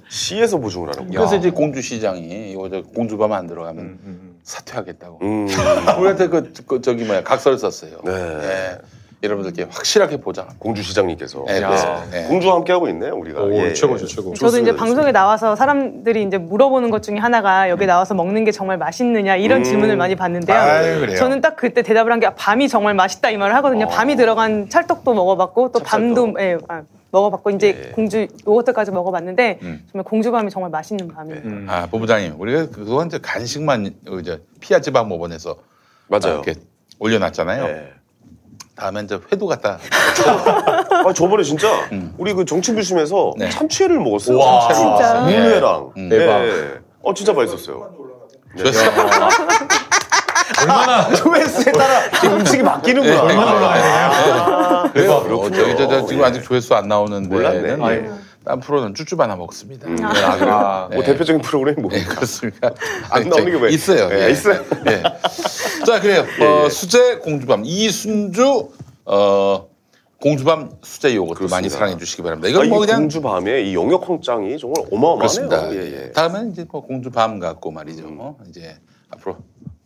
[0.09, 1.17] 시에서 보증을 하는 거야.
[1.19, 5.19] 그래서 이제 공주시장이 이거 저 공주밤 안 들어가면 사퇴하겠다고.
[5.21, 5.47] 음.
[5.99, 7.99] 우리한테 그, 그 저기 뭐야 각서를 썼어요.
[8.03, 8.11] 네.
[8.13, 8.77] 예.
[9.23, 10.47] 여러분들께 확실하게 보장.
[10.57, 11.43] 공주 시장님께서.
[11.47, 12.05] 네, 야, 그렇습니다.
[12.09, 12.23] 네.
[12.27, 13.43] 공주와 함께 하고 있네요, 우리가.
[13.43, 14.07] 오, 예, 최고죠, 예.
[14.07, 14.33] 최고.
[14.33, 18.51] 저도 이제 좋습니다, 방송에 나와서 사람들이 이제 물어보는 것 중에 하나가 여기 나와서 먹는 게
[18.51, 19.63] 정말 맛있느냐 이런 음.
[19.63, 20.57] 질문을 많이 받는데요.
[20.57, 21.17] 아유, 그래요?
[21.17, 23.87] 저는 딱 그때 대답을 한 게 밤이 정말 맛있다 이 말을 하거든요.
[23.89, 26.81] 밤이 들어간 찰떡도 먹어봤고 또 밤도 예, 아,
[27.11, 29.85] 먹어봤고 이제 공주 요거트까지 먹어봤는데 음.
[29.91, 31.41] 정말 공주밤이 정말 맛있는 밤이에요.
[31.67, 35.57] 아, 본부장님, 우리가 그동안 이제 간식만 어, 이제 피아지방 모본에서
[36.07, 36.35] 맞아요.
[36.35, 36.55] 이렇게
[36.99, 37.67] 올려놨잖아요.
[37.67, 37.93] 네.
[38.75, 39.77] 다음에 이제 회도 갖다.
[41.05, 41.67] 아, 저번에 진짜
[42.17, 43.49] 우리 그 정치부심에서 네.
[43.49, 44.37] 참치회를 먹었어요.
[44.37, 44.73] 우와.
[44.73, 45.21] 참치회를 진짜?
[45.21, 45.91] 물회랑.
[45.97, 46.09] 음.
[46.09, 46.17] 네.
[46.17, 46.81] 대박.
[47.03, 47.93] 어, 진짜 맛있었어요.
[48.55, 48.63] 네.
[50.61, 53.21] 얼마나 조회수에 따라 이 음식이 바뀌는구나.
[53.23, 54.91] 얼마나 올라가야 되나요?
[54.91, 55.07] 그래요?
[55.07, 55.55] 대박, 어, 그렇군요.
[55.55, 57.29] 저기 저, 저 지금 아직 조회수 안 나오는데.
[57.35, 57.75] 몰랐네.
[57.77, 58.11] 는 예.
[58.43, 59.87] 딴 프로는 쭈쭈 하나 먹습니다.
[59.87, 59.97] 음.
[60.03, 60.89] 아, 그래요?
[60.93, 62.15] 뭐 대표적인 프로그램이 네, 뭡니까?
[62.15, 62.71] 그렇습니까?
[63.11, 63.69] 안 나오는 게 왜?
[63.71, 64.09] 있어요.
[64.11, 64.31] 예, 예.
[64.31, 64.63] 있어요?
[64.87, 65.03] 예.
[65.85, 66.25] 자, 그래요.
[66.39, 66.69] 예, 어, 예.
[66.69, 68.69] 수제 공주밤 이순주
[69.05, 69.67] 어,
[70.19, 71.75] 공주밤 수제 요거트 많이 그렇습니다.
[71.77, 72.47] 사랑해 주시기 바랍니다.
[72.47, 75.17] 아, 이건 이뭐 그냥 공주 밤에 이 영역 홍장이 정말 어마어마하네요.
[75.19, 75.73] 그렇습니다.
[75.75, 76.11] 예, 예.
[76.11, 78.37] 다음엔 이제 뭐 공주밤 갖고 말이죠.
[78.49, 78.75] 이제
[79.11, 79.37] 앞으로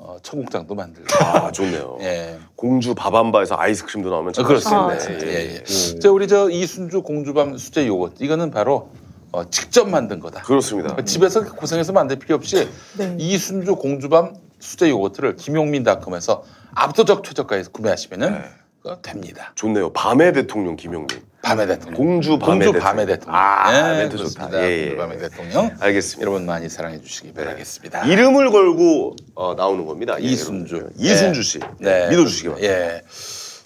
[0.07, 1.07] 어, 청국장도 만들고.
[1.19, 1.97] 아, 좋네요.
[2.01, 2.37] 예.
[2.55, 4.95] 공주 밥한바에서 아이스크림도 나오면 어, 참 그렇습니다.
[5.25, 5.99] 예, 예.
[5.99, 8.91] 자, 우리 저 이순주 공주밤 수제 요거트 이거는 바로
[9.31, 10.43] 어, 직접 만든 거다.
[10.43, 10.95] 그렇습니다.
[11.03, 13.15] 집에서 고생해서 만들 필요 없이 네.
[13.17, 16.43] 이순주 공주밤 수제 요거트를 김용민닷컴에서
[16.75, 18.95] 압도적 최저가에서 구매하시면은 네.
[19.01, 19.53] 됩니다.
[19.55, 19.91] 좋네요.
[19.93, 21.19] 밤의 대통령 김용민.
[21.45, 21.93] 밤의 대통령.
[21.95, 23.05] 공주 밤의 공주 대통령.
[23.05, 23.39] 대통령.
[23.39, 24.45] 아, 예, 멘트 그렇습니다.
[24.47, 24.63] 좋다.
[24.63, 24.85] 예, 예.
[24.85, 25.71] 공주 밤의 대통령.
[25.79, 26.21] 알겠습니다.
[26.21, 28.05] 여러분 많이 사랑해 주시기 바라겠습니다.
[28.07, 30.17] 이름을 걸고 어, 나오는 겁니다.
[30.19, 30.75] 예, 이순주.
[30.75, 31.05] 여러분들.
[31.05, 31.59] 이순주 씨.
[31.77, 32.09] 네.
[32.09, 32.73] 믿어주시기 바랍니다.
[32.73, 33.01] 예.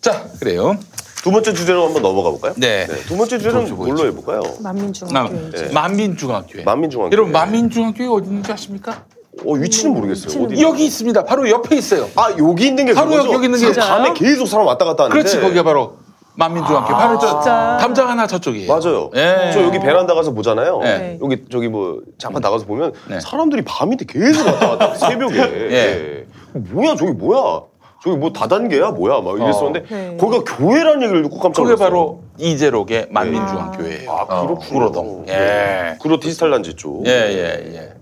[0.02, 0.78] 자, 그래요.
[1.24, 2.54] 두 번째 주제로 한번 넘어가 볼까요?
[2.58, 2.86] 네.
[3.08, 4.42] 두 번째 주제는 뭘로 해볼까요?
[4.60, 5.52] 만민중학교.
[5.52, 5.70] 네.
[5.74, 6.64] 만민중학교회.
[6.64, 7.12] 만민중학교.
[7.14, 9.06] 여러분 만민중학교회 어디 있는지 아십니까?
[9.46, 10.44] 어, 위치는 모르겠어요.
[10.44, 10.62] 어디?
[10.62, 11.24] 여기 있습니다.
[11.24, 12.10] 바로 옆에 있어요.
[12.16, 13.26] 아, 여기 있는 게 바로 그거죠?
[13.28, 15.18] 여기, 여기 있는 게 밤에 계속 사람 왔다 갔다 하는데.
[15.18, 15.98] 그렇지 거기가 바로
[16.36, 16.94] 만민중학교.
[16.94, 17.78] 아, 바로 저 진짜.
[17.82, 18.68] 담장 하나 저쪽이에요.
[18.74, 19.10] 맞아요.
[19.16, 19.52] 예.
[19.54, 20.80] 저 여기 베란다 가서 보잖아요.
[20.80, 21.20] 네.
[21.22, 23.20] 여기 저기 뭐 잠깐 나가서 보면 네.
[23.20, 25.36] 사람들이 밤인데 계속 왔다 갔다 새벽에.
[25.72, 26.26] 예.
[26.54, 27.62] 뭐야 저기 뭐야?
[28.02, 29.20] 저기 뭐 다단계야 뭐야?
[29.22, 30.18] 막 이랬었는데 네.
[30.18, 31.90] 거기가 교회라는 얘기를 듣고 깜짝 그게 놀랐어요.
[31.90, 34.12] 바로 이재록의 만민중학교예요.
[34.12, 34.70] 아, 어, 그렇군요.
[34.70, 35.26] 구로동.
[35.28, 35.96] 예.
[36.00, 37.06] 구로 디지털 단지 쪽.
[37.06, 37.94] 예, 예, 예.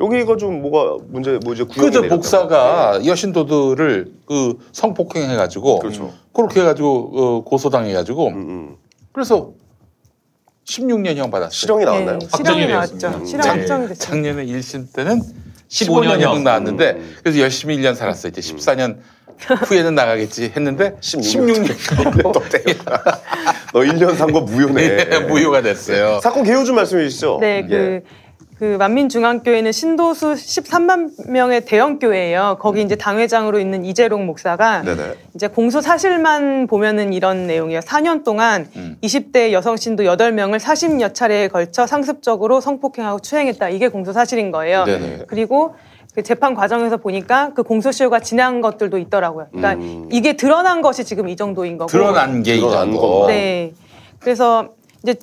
[0.00, 2.16] 여기가 좀 뭐가 문제 뭐 이제 구역이 그저 내렸다고.
[2.16, 6.12] 목사가 여신도들을 그 성폭행해가지고 그렇죠.
[6.32, 8.76] 그렇게 해가지고 어, 고소당해가지고 음, 음.
[9.12, 9.52] 그래서
[10.66, 11.50] 16년형 받았어요.
[11.50, 12.18] 실형이 나왔나요?
[12.18, 12.72] 네, 확정이 실형이.
[12.72, 13.08] 나왔죠.
[13.08, 13.26] 음.
[13.26, 14.00] 실형 작- 확정이 됐죠.
[14.00, 15.20] 작년에 1심 때는
[15.68, 16.18] 15년형.
[16.18, 17.16] 15년형 나왔는데 음.
[17.22, 18.30] 그래서 열심히 1년 살았어요.
[18.30, 18.98] 이제 14년
[19.66, 21.66] 후에는 나가겠지 했는데 16년.
[21.68, 23.20] 16년 또 때렸다.
[23.72, 25.06] 너 1년 산 거 무효네.
[25.12, 26.20] 예, 무효가 됐어요.
[26.22, 27.38] 사건 개요 좀 말씀해 주시죠.
[27.40, 28.02] 네, 그, 예.
[28.58, 32.58] 그 만민중앙교회는 신도수 13만 명의 대형 교회예요.
[32.60, 35.02] 거기 이제 당회장으로 있는 이재롱 목사가 네네.
[35.34, 37.80] 이제 공소 사실만 보면은 이런 내용이에요.
[37.80, 38.96] 4년 동안 음.
[39.02, 43.70] 20대 여성 신도 8명을 40여 차례에 걸쳐 상습적으로 성폭행하고 추행했다.
[43.70, 44.84] 이게 공소 사실인 거예요.
[44.84, 45.18] 네네.
[45.26, 45.74] 그리고
[46.14, 49.48] 그 재판 과정에서 보니까 그 공소시효가 지난 것들도 있더라고요.
[49.50, 50.08] 그러니까 음.
[50.12, 51.88] 이게 드러난 것이 지금 이 정도인 거고.
[51.90, 53.00] 드러난 게이 드러난 정도.
[53.00, 53.28] 것만.
[53.28, 53.72] 네.
[54.20, 54.68] 그래서
[55.02, 55.16] 이제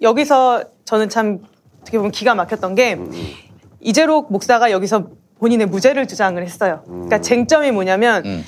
[0.00, 1.40] 여기서 저는 참
[1.80, 3.10] 어떻게 보면 기가 막혔던 게 음.
[3.80, 5.08] 이재록 목사가 여기서
[5.40, 6.82] 본인의 무죄를 주장을 했어요.
[6.86, 8.44] 그러니까 쟁점이 뭐냐면 음.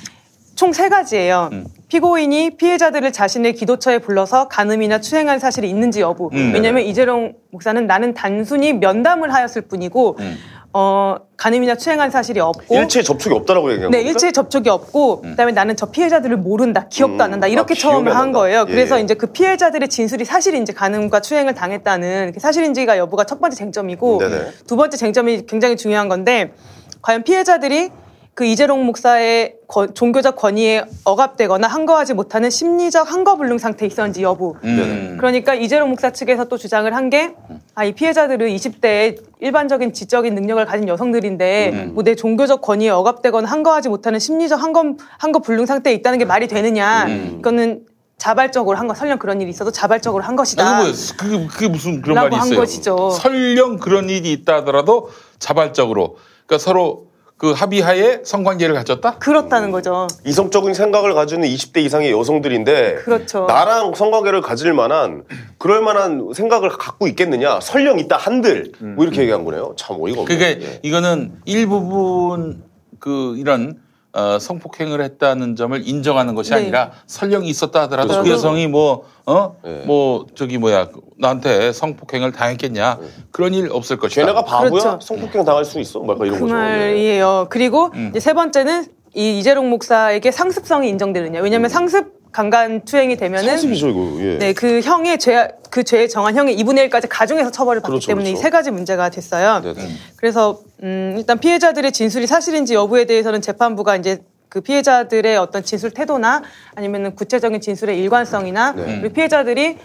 [0.55, 1.49] 총세 가지예요.
[1.51, 1.65] 음.
[1.89, 6.29] 피고인이 피해자들을 자신의 기도처에 불러서 간음이나 추행한 사실이 있는지 여부.
[6.31, 6.51] 음.
[6.53, 10.37] 왜냐하면 이재용 목사는 나는 단순히 면담을 하였을 뿐이고 음.
[10.73, 14.09] 어, 간음이나 추행한 사실이 없고 일체 접촉이 없다라고 얘기한 네, 겁니까?
[14.09, 18.39] 일체 접촉이 없고 그다음에 나는 저 피해자들을 모른다, 기억도 안 난다 이렇게 아, 안한 난다.
[18.39, 18.65] 거예요.
[18.67, 19.03] 예, 그래서 예.
[19.03, 24.47] 이제 그 피해자들의 진술이 사실인지 간음과 추행을 당했다는 그 사실인지가 여부가 첫 번째 쟁점이고 네네.
[24.67, 26.53] 두 번째 쟁점이 굉장히 중요한 건데
[27.01, 27.89] 과연 피해자들이
[28.33, 34.55] 그 이재롱 목사의 권- 종교적 권위에 억압되거나 항거하지 못하는 심리적 항거불능 상태에 있었는지 여부.
[34.63, 35.17] 음.
[35.19, 37.35] 그러니까 이재롱 목사 측에서 또 주장을 한 게,
[37.75, 41.91] 아, 이 피해자들은 20대에 일반적인 지적인 능력을 가진 여성들인데, 음.
[41.93, 47.05] 뭐내 종교적 권위에 억압되거나 항거하지 못하는 심리적 항거, 항거 불능 상태에 있다는 게 말이 되느냐.
[47.07, 47.35] 음.
[47.39, 47.81] 이거는
[48.17, 50.65] 자발적으로 한 거, 설령 그런 일이 있어도 자발적으로 한 것이다.
[50.77, 52.59] 아니, 뭐, 그게, 그게 무슨 그런 말이 한 있어요.
[52.59, 53.09] 것이죠.
[53.11, 55.09] 설령 그런 일이 있다 하더라도
[55.39, 56.17] 자발적으로.
[56.45, 57.10] 그러니까 서로
[57.41, 59.17] 그 합의하에 성관계를 가졌다?
[59.17, 60.07] 그렇다는 거죠.
[60.27, 63.47] 이성적인 생각을 가지는 20대 이상의 여성들인데 그렇죠.
[63.47, 65.23] 나랑 성관계를 가질 만한
[65.57, 67.59] 그럴 만한 생각을 갖고 있겠느냐?
[67.59, 68.73] 설령 있다 한들.
[68.79, 69.73] 뭐 이렇게 얘기한 거네요.
[69.75, 70.31] 참 어이가 없네.
[70.31, 72.63] 그게 이거는 일부분
[72.99, 73.79] 그 이런
[74.13, 76.57] 어, 성폭행을 했다는 점을 인정하는 것이 네.
[76.57, 78.31] 아니라 설령 있었다 하더라도 그 그렇죠.
[78.31, 79.55] 여성이 뭐 어?
[79.85, 82.99] 뭐 저기 뭐야 나한테 성폭행을 당했겠냐
[83.31, 84.21] 그런 일 없을 것이다.
[84.21, 84.99] 걔네가 바보야 그렇죠.
[85.01, 87.47] 성폭행 당할 수 있어 뭐 약간 이런 그 거죠 말이에요.
[87.49, 91.41] 그리고 이제 세 번째는 이 이재롱 목사에게 상습성이 인정되느냐.
[91.41, 94.37] 왜냐하면 상습 강간 투행이 되면은 상습이죠 이거 예.
[94.37, 98.29] 네, 그 형의 죄, 그 죄에 정한 형의 2분의 1까지 가중해서 처벌을 받기 그렇죠, 때문에
[98.29, 98.43] 이 그렇죠.
[98.43, 99.61] 세 가지 문제가 됐어요.
[99.61, 99.89] 네네.
[100.15, 106.43] 그래서 음, 일단 피해자들의 진술이 사실인지 여부에 대해서는 재판부가 이제 그 피해자들의 어떤 진술 태도나
[106.75, 108.99] 아니면은 구체적인 진술의 일관성이나 네.
[108.99, 109.77] 그리고 피해자들이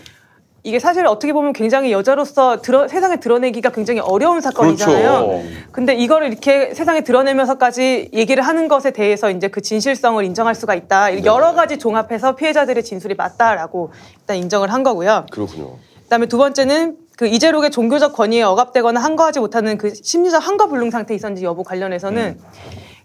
[0.66, 5.26] 이게 사실 어떻게 보면 굉장히 여자로서 드러, 세상에 드러내기가 굉장히 어려운 사건이잖아요.
[5.26, 5.44] 그렇죠.
[5.70, 11.10] 근데 이거를 이렇게 세상에 드러내면서까지 얘기를 하는 것에 대해서 이제 그 진실성을 인정할 수가 있다.
[11.10, 11.24] 네.
[11.24, 15.26] 여러 가지 종합해서 피해자들의 진술이 맞다라고 일단 인정을 한 거고요.
[15.30, 20.90] 그렇군요 그다음에 두 번째는 그 이재록의 종교적 권위에 억압되거나 항거하지 못하는 그 심리적 항거 불능
[20.90, 22.40] 상태에 있었는지 여부 관련해서는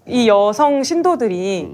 [0.07, 1.69] 이 여성 신도들이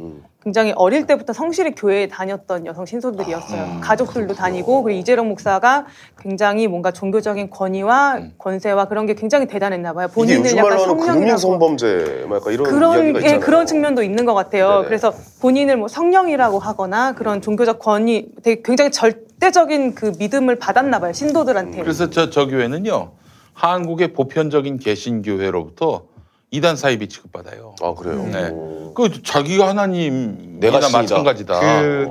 [0.47, 3.81] 굉장히 어릴 때부터 성실히 교회에 다녔던 여성 신도들이었어요.
[3.81, 5.85] 가족들도 다니고 그리고 이재록 목사가
[6.17, 10.07] 굉장히 뭔가 종교적인 권위와 권세와 그런 게 굉장히 대단했나 봐요.
[10.17, 14.33] 요즘 약간 성령이라고 성범죄 뭐 약간 이런 그런 이야기가 예, 있잖아요 그런 측면도 있는 것
[14.35, 14.69] 같아요.
[14.69, 14.85] 네네.
[14.85, 21.11] 그래서 본인을 뭐 성령이라고 하거나 그런 종교적 권위, 되게 굉장히 절대적인 그 믿음을 받았나 봐요
[21.11, 21.81] 신도들한테.
[21.81, 23.11] 그래서 저, 저 교회는요
[23.51, 26.05] 한국의 보편적인 개신교회로부터
[26.51, 27.75] 이단 사입이 취급받아요.
[27.81, 28.23] 아 그래요?
[28.23, 28.51] 네.
[28.95, 30.97] 그 자기가 하나님이나 내가 신이다.
[31.01, 31.59] 마찬가지다.
[31.81, 32.07] 그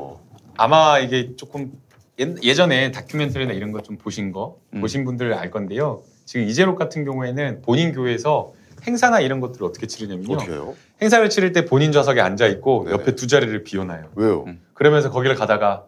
[0.56, 1.72] 아마 이게 조금
[2.18, 4.80] 옛- 예전에 다큐멘터리나 이런 거 좀 보신 거 음.
[4.80, 6.02] 보신 분들 알 건데요.
[6.26, 8.52] 지금 이재록 같은 경우에는 본인 교회에서
[8.86, 10.34] 행사나 이런 것들을 어떻게 치르냐면요.
[10.34, 10.74] 어떻게 해요?
[11.00, 14.10] 행사를 치를 때 본인 좌석에 앉아 있고 옆에 두 자리를 비워놔요.
[14.16, 14.44] 왜요?
[14.74, 15.86] 그러면서 거기를 가다가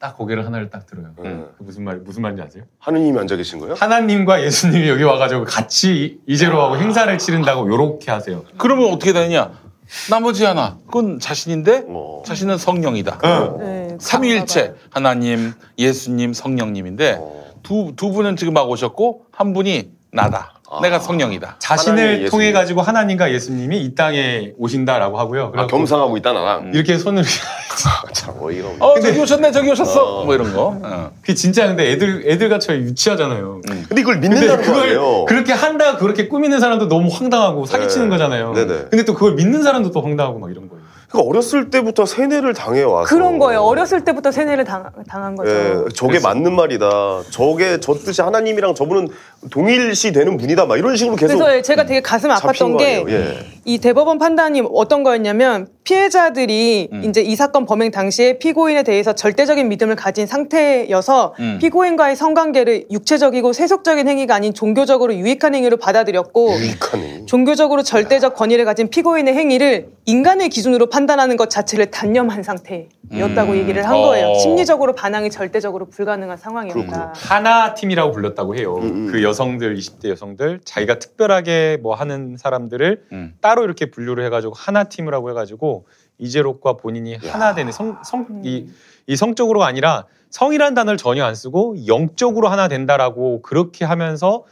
[0.00, 1.08] 딱 고개를 하나를 딱 들어요.
[1.18, 1.46] 음.
[1.58, 2.64] 그 무슨 말 무슨 말인지 아세요?
[2.78, 3.74] 하느님이 앉아 계신 거예요?
[3.74, 8.42] 하나님과 예수님이 여기 와가지고 같이 이재로하고 행사를 치른다고 요렇게 하세요.
[8.56, 9.52] 그러면 어떻게 되느냐?
[10.08, 11.84] 나머지 하나 그건 자신인데
[12.24, 13.18] 자신은 성령이다.
[13.58, 17.20] 네, 삼위일체 하나님, 예수님, 성령님인데
[17.62, 20.59] 두두 분은 지금 막 오셨고 한 분이 나다.
[20.82, 21.56] 내가 성령이다.
[21.58, 25.52] 자신을 통해 가지고 하나님과 예수님이 이 땅에 오신다라고 하고요.
[25.56, 27.24] 아, 겸상하고 있다 나랑 이렇게 손을
[28.12, 30.24] 참 어이가 없네 어 저기 오셨네, 저기 오셨어.
[30.24, 30.78] 뭐 이런 거.
[30.82, 31.10] 어.
[31.22, 33.62] 그 진짜 근데 애들 애들같이 유치하잖아요.
[33.66, 35.24] 근데 이걸 믿는다는 거 아니에요?
[35.24, 38.10] 그렇게 한다 그렇게 꾸미는 사람도 너무 황당하고 사기치는 네.
[38.10, 38.52] 거잖아요.
[38.52, 38.74] 네네.
[38.90, 40.79] 근데 또 그걸 믿는 사람도 또 황당하고 막 이런 거예요.
[41.10, 43.62] 그러니까 어렸을 때부터 세뇌를 당해 와서 그런 거예요.
[43.62, 45.50] 어렸을 때부터 세뇌를 당, 당한 거죠.
[45.50, 47.22] 예, 저게 맞는 말이다.
[47.30, 49.08] 저게 저 뜻이 하나님이랑 저분은
[49.50, 50.66] 동일시 되는 분이다.
[50.66, 53.08] 막 이런 식으로 계속 그래서 제가 되게 가슴 아팠던 거게 아니에요?
[53.08, 53.38] 예.
[53.64, 57.02] 이 대법원 판단이 어떤 거였냐면 피해자들이 음.
[57.04, 61.58] 이제 이 사건 범행 당시에 피고인에 대해서 절대적인 믿음을 가진 상태여서 음.
[61.60, 67.26] 피고인과의 성관계를 육체적이고 세속적인 행위가 아닌 종교적으로 유익한 행위로 받아들였고 유익한 행위.
[67.26, 73.56] 종교적으로 절대적 권위를 가진 피고인의 행위를 인간의 기준으로 판 단하는 것 자체를 단념한 상태였다고 음.
[73.56, 74.00] 얘기를 한 어.
[74.02, 74.34] 거예요.
[74.38, 77.12] 심리적으로 반항이 절대적으로 불가능한 상황이었다.
[77.16, 78.76] 하나 팀이라고 불렀다고 해요.
[78.76, 83.34] 음, 그 여성들 20대 여성들 자기가 특별하게 뭐 하는 사람들을 음.
[83.40, 85.86] 따로 이렇게 분류를 해가지고 하나 팀이라고 해가지고
[86.18, 88.66] 이재록과 본인이 하나 되는 성, 성, 이,
[89.06, 94.44] 이 성적으로가 아니라 성이라는 단어를 전혀 안 쓰고 영적으로 하나 된다라고 그렇게 하면서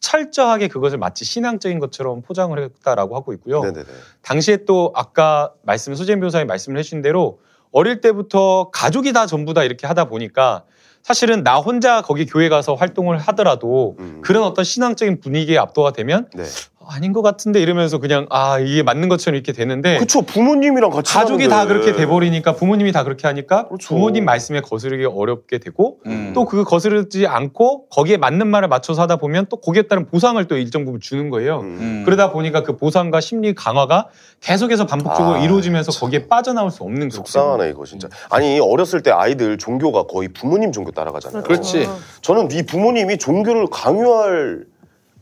[0.00, 3.60] 철저하게 그것을 마치 신앙적인 것처럼 포장을 했다라고 하고 있고요.
[3.60, 3.86] 네네네.
[4.22, 7.40] 당시에 또 아까 말씀 소재 변호사님 말씀을 해주신 대로
[7.72, 10.64] 어릴 때부터 가족이 다 전부 다 이렇게 하다 보니까
[11.02, 16.44] 사실은 나 혼자 거기 교회 가서 활동을 하더라도 그런 어떤 신앙적인 분위기에 압도가 되면 네.
[16.88, 21.48] 아닌 것 같은데 이러면서 그냥 아 이게 맞는 것처럼 이렇게 되는데 그쵸 부모님이랑 같이 가족이
[21.48, 21.66] 다.
[21.66, 26.32] 그렇게 돼버리니까 부모님이 다 그렇게 하니까 부모님 말씀에 거스르기 어렵게 되고 음.
[26.34, 30.84] 또그 거스르지 않고 거기에 맞는 말을 맞춰서 하다 보면 또 거기에 따른 보상을 또 일정
[30.84, 31.60] 부분 주는 거예요.
[31.60, 32.02] 음.
[32.04, 34.08] 그러다 보니까 그 보상과 심리 강화가
[34.40, 38.08] 계속해서 반복적으로 아, 이루어지면서 거기에 빠져나올 수 없는 속상하네 이거 진짜.
[38.30, 41.42] 아니 어렸을 때 아이들 종교가 거의 부모님 종교 따라가잖아요.
[41.42, 41.88] 그렇지.
[42.22, 44.64] 저는 이 부모님이 종교를 강요할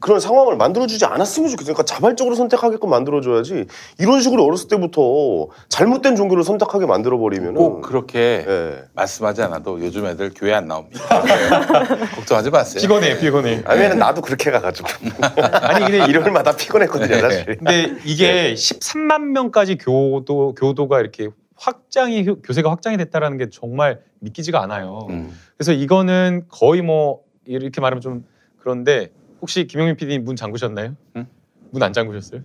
[0.05, 1.73] 그런 상황을 만들어주지 않았으면 좋겠어요.
[1.73, 3.65] 그러니까 자발적으로 선택하게끔 만들어줘야지
[3.99, 8.85] 이런 식으로 어렸을 때부터 잘못된 종교를 선택하게 만들어버리면 꼭 그렇게 예.
[8.93, 11.01] 말씀하지 않아도 요즘 애들 교회 안 나옵니다.
[12.17, 12.83] 걱정하지 마세요.
[12.83, 13.63] 피곤해, 피곤해.
[13.65, 14.89] 아니면 나도 그렇게 가가지고
[15.41, 17.57] 아니 근데 일요일마다 피곤했거든요, 사실.
[17.57, 25.09] 근데 이게 13만 명까지 교도 교도가 이렇게 확장이 교세가 확장이 됐다라는 게 정말 믿기지가 않아요.
[25.57, 28.27] 그래서 이거는 거의 뭐 이렇게 말하면 좀
[28.59, 29.09] 그런데
[29.45, 30.95] 혹시 김영민 PD 문 잠그셨나요?
[31.71, 32.41] 문안 잠그셨어요?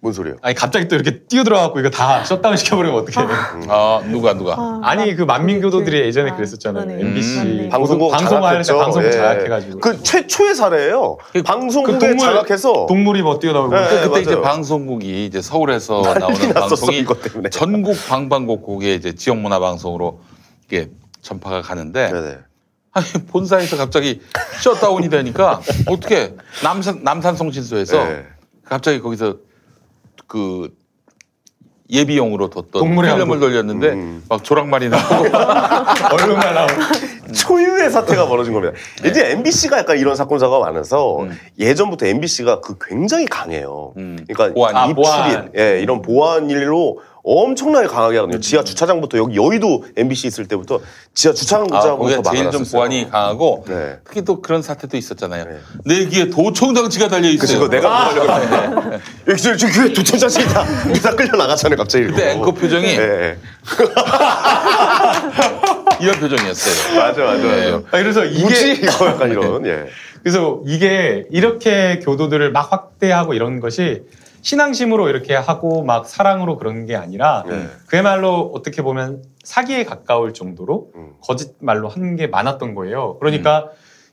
[0.00, 0.36] 뭔 소리예요?
[0.40, 3.26] 아니 갑자기 또 이렇게 뛰어들어갖고 이거 다 셧다운 시켜버리면 어떡해?
[3.68, 4.80] 아 누가 누가?
[4.84, 7.00] 아니 그 만민교도들이 예전에 그랬었잖아요.
[7.00, 7.68] MBC 음.
[7.70, 8.78] 방송국 장악했죠.
[8.78, 9.16] 방송국 예.
[9.16, 11.16] 자약해가지고 그 최초의 사례예요.
[11.44, 14.20] 방송국에 동물- 장악해서 동물이 뭐 뛰어나오고 네, 그때 맞아요.
[14.22, 17.50] 이제 방송국이 이제 서울에서 나오는 방송이 이것 때문에.
[17.50, 20.20] 전국 방방곡곡에 이제 지역 문화 방송으로
[20.68, 20.90] 이게
[21.20, 22.38] 전파가 가는데
[22.98, 24.20] 아니 본사에서 갑자기
[24.60, 28.26] 셧다운이 되니까 어떻게 남산 남산 송신소에서 네.
[28.64, 29.36] 갑자기 거기서
[30.26, 30.76] 그
[31.90, 33.40] 예비용으로 뒀던 동물의 필름을.
[33.40, 34.24] 돌렸는데 음.
[34.28, 35.24] 막 조랑말이 나오고
[36.12, 36.72] 얼룩말 나오고
[37.32, 38.74] 초유의 사태가 벌어진 겁니다.
[39.04, 41.26] 이제 MBC가 약간 이런 사건사가 많아서
[41.58, 43.92] 예전부터 MBC가 그 굉장히 강해요.
[43.94, 44.76] 그러니까 보안.
[44.76, 45.50] 아, 입출입, 보안.
[45.56, 47.00] 예, 이런 보안 일로
[47.30, 48.40] 엄청나게 강하게 하거든요.
[48.40, 50.80] 지하 주차장부터 여기 여의도 MBC 있을 때부터
[51.12, 53.98] 지하 아, 주차장부터 거기가 제일 좀 보안이 강하고 네.
[54.04, 55.44] 특히 또 그런 사태도 있었잖아요.
[55.84, 57.58] 내 귀에 도청장치가 달려 있어요.
[57.58, 58.98] 그거 내가 그거 하려고 그랬는데.
[59.28, 60.64] 여기 저, 저 귀에 도청자씨 있다.
[60.94, 62.06] 이다 끌려 나가잖아요, 갑자기.
[62.06, 63.36] 그때 앵커 표정이 예,
[66.00, 66.96] 이런 표정이었어요.
[67.00, 67.70] 맞아, 맞아, 네.
[67.72, 67.76] 맞아.
[67.86, 68.72] 아, 그래서 이게 뭐지?
[68.82, 69.86] 이거 약간 이런, 예.
[70.22, 74.02] 그래서 이게 이렇게 교도들을 막 확대하고 이런 것이
[74.42, 77.66] 신앙심으로 이렇게 하고 막 사랑으로 그런 게 아니라 네.
[77.86, 81.12] 그야말로 어떻게 보면 사기에 가까울 정도로 음.
[81.22, 83.16] 거짓말로 한 게 많았던 거예요.
[83.20, 83.68] 그러니까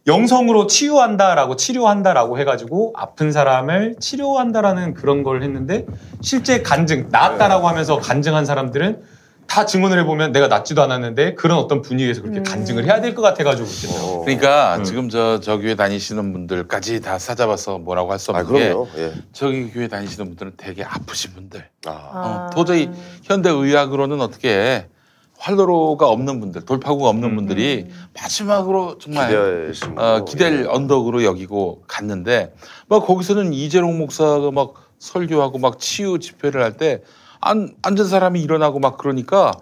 [0.08, 5.86] 영성으로 치유한다라고 치료한다라고 해가지고 아픈 사람을 치료한다라는 그런 걸 했는데
[6.22, 9.02] 실제 간증 나았다라고 하면서 간증한 사람들은
[9.48, 13.68] 다 증언을 해보면 내가 낫지도 않았는데 그런 어떤 분위기에서 그렇게 간증을 해야 될 것 같아가지고
[13.68, 14.22] 그랬죠.
[14.22, 18.88] 그러니까 지금 저, 저 교회 다니시는 분들까지 다 사잡아서 뭐라고 할 수 없는 게 그럼요.
[18.98, 19.14] 예.
[19.32, 21.64] 저기 교회 다니시는 분들은 되게 아프신 분들.
[21.86, 21.92] 아.
[21.92, 22.90] 어, 도저히
[23.24, 24.88] 현대 의학으로는 어떻게
[25.38, 29.36] 활로로가 없는 분들, 돌파구가 없는 분들이 마지막으로 정말
[29.98, 32.54] 어, 거, 기댈 언덕으로 여기고 갔는데
[32.88, 37.02] 막 거기서는 이재롱 목사가 막 설교하고 막 치유 집회를 할때
[37.46, 39.54] 안, 앉은 사람이 일어나고 막 그러니까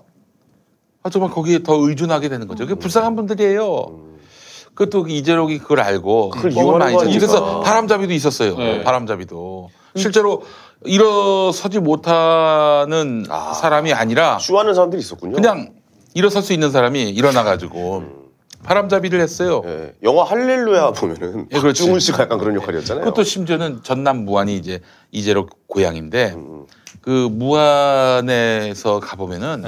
[1.04, 2.66] 아, 정말 거기에 더 의존하게 되는 거죠.
[2.66, 4.14] 그게 불쌍한 분들이에요.
[4.74, 7.10] 그것도 이재록이 그걸 알고 그걸 이용하는 많이 거 쳤죠.
[7.10, 7.28] 아닙니까?
[7.28, 8.56] 그래서 바람잡이도 있었어요.
[8.56, 8.84] 네.
[8.84, 9.70] 바람잡이도.
[9.98, 10.44] 실제로
[10.86, 13.26] 일어서지 못하는
[13.62, 15.36] 사람이 아니라 쇼하는 사람들이 있었군요.
[15.36, 15.74] 그냥
[16.14, 18.23] 일어설 수 있는 사람이 일어나가지고
[18.64, 19.62] 바람잡이를 했어요.
[19.66, 21.82] 예, 영화 할렐루야 보면은 예, 그렇지.
[21.82, 23.04] 박중훈 씨가 약간 그런 역할이었잖아요.
[23.04, 24.80] 그것도 심지어는 전남 무안이 이제
[25.12, 26.66] 이재록 고향인데 음,
[27.02, 29.64] 그 무안에서 가보면은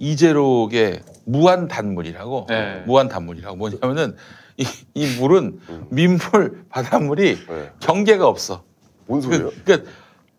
[0.00, 2.82] 이재록의 무안 단물이라고 네.
[2.86, 4.16] 무안 단물이라고 뭐냐면은
[4.56, 7.38] 이, 이 물은 민물 바닷물이
[7.80, 8.62] 경계가 없어.
[9.06, 9.50] 뭔 소리예요?
[9.50, 9.90] 그, 그러니까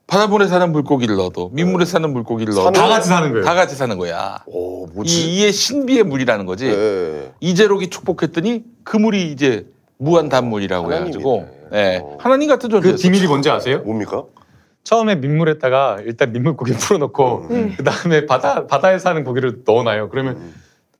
[0.07, 3.43] 바닷물에 사는 물고기를 넣어도 민물에 사는 물고기를 넣어도 다 같이 사는 거예요.
[3.43, 4.43] 다 같이 사는 거야.
[4.45, 6.67] 오, 이, 이의 신비의 물이라는 거지.
[6.67, 7.31] 네.
[7.39, 9.65] 이재록이 축복했더니 그 물이 이제
[9.97, 12.91] 무한 단물이라고 해가지고 예, 하나님 같은 존재.
[12.91, 13.79] 그 비밀이 뭔지 아세요?
[13.79, 14.23] 뭡니까?
[14.83, 20.09] 처음에 민물에다가 일단 민물고기 풀어놓고 그 다음에 바다 바다에 사는 고기를 넣어놔요.
[20.09, 20.53] 그러면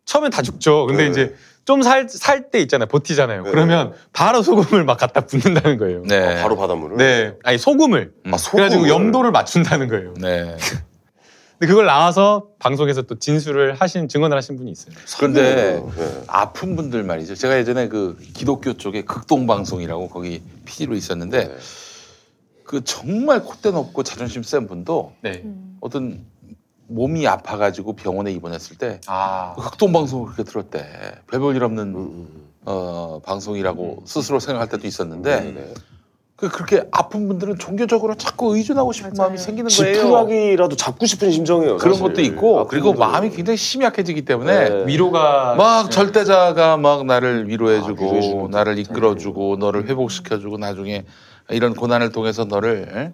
[0.06, 0.88] 처음엔 다 죽죠.
[0.88, 1.10] 근데 네.
[1.12, 2.88] 이제 좀 살 살 때 있잖아요.
[2.88, 3.44] 버티잖아요.
[3.44, 6.04] 그러면 바로 소금을 막 갖다 붓는다는 거예요.
[6.04, 6.42] 네.
[6.42, 6.98] 바로 바닷물을.
[6.98, 8.14] 네, 아니 소금을.
[8.52, 10.14] 그래가지고 염도를 맞춘다는 거예요.
[10.20, 10.56] 네.
[11.58, 14.94] 근데 그걸 나와서 방송에서 또 진술을 하신 증언을 하신 분이 있어요.
[15.18, 16.24] 그런데 네.
[16.28, 17.34] 아픈 분들 말이죠.
[17.36, 21.56] 제가 예전에 그 기독교 쪽에 극동 방송이라고 거기 PD로 있었는데 네.
[22.64, 25.44] 그 정말 콧대 높고 자존심 센 분도 네.
[25.80, 26.26] 어떤
[26.88, 29.56] 몸이 아파가지고 병원에 입원했을 때 아.
[29.58, 30.86] 극동방송을 그렇게 들었대.
[31.30, 32.28] 별볼 일 음, 없는
[32.66, 35.74] 어, 방송이라고 스스로 생각할 때도 있었는데
[36.36, 39.94] 그 그렇게 아픈 분들은 종교적으로 자꾸 의존하고 싶은 마음이 생기는 거예요.
[39.96, 41.78] 지푸라기라도 잡고 싶은 심정이에요.
[41.78, 42.08] 그런 사실.
[42.08, 43.12] 것도 있고 그리고 분들은.
[43.12, 44.86] 마음이 굉장히 심약해지기 때문에 네.
[44.86, 51.06] 위로가 막 절대자가 막 나를 위로해주고 아, 나를 이끌어주고 너를 회복시켜주고 나중에
[51.50, 53.14] 이런 고난을 통해서 너를 에?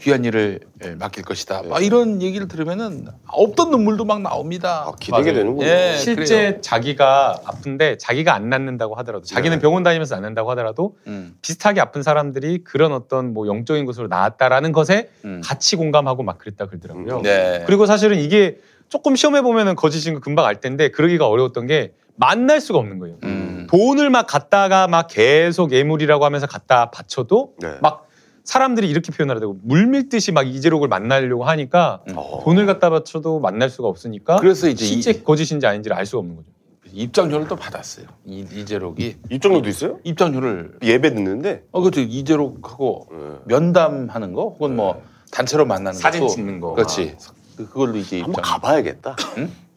[0.00, 1.62] 귀한 일을 에, 맡길 것이다.
[1.68, 4.90] 막 이런 얘기를 들으면은 없던 눈물도 막 나옵니다.
[4.98, 5.34] 기대게 맞아요.
[5.34, 5.66] 되는군요.
[5.66, 6.60] 예, 실제 그래요.
[6.62, 9.60] 자기가 아픈데 자기가 안 낫는다고 하더라도 자기는 네.
[9.60, 14.72] 병원 다니면서 안 낫는다고 하더라도 음, 비슷하게 아픈 사람들이 그런 어떤 뭐 영적인 곳으로 나았다라는
[14.72, 15.42] 것에 음.
[15.44, 17.20] 같이 공감하고 막 그랬다 그러더라고요.
[17.22, 17.62] 네.
[17.66, 18.58] 그리고 사실은 이게
[18.88, 23.16] 조금 시험해 보면은 거짓인 거 금방 알 텐데 그러기가 어려웠던 게 만날 수가 없는 거예요.
[23.22, 23.66] 음.
[23.70, 27.74] 돈을 막 갖다가 막 계속 예물이라고 하면서 갖다 바쳐도 네.
[27.80, 28.06] 막
[28.54, 32.02] 사람들이 이렇게 표현하더라고 물밀듯이 막 이재록을 만나려고 하니까
[32.42, 36.48] 돈을 갖다 바쳐도 만날 수가 없으니까 그래서 이제 실제 거짓인지 아닌지를 알 수가 없는 거죠.
[36.92, 38.06] 입장료를 또 받았어요.
[38.24, 40.00] 이, 이재록이 입장료도 있어요?
[40.02, 42.00] 입장료를 예배 듣는데 어 그렇죠.
[42.00, 43.06] 이재록하고
[43.44, 45.00] 면담하는 거 혹은 뭐
[45.30, 46.74] 단체로 만나는 사진 것도 찍는 거.
[46.74, 47.16] 그렇지.
[47.56, 48.30] 그- 그걸로 이제 입장.
[48.30, 49.14] 한번 가봐야겠다.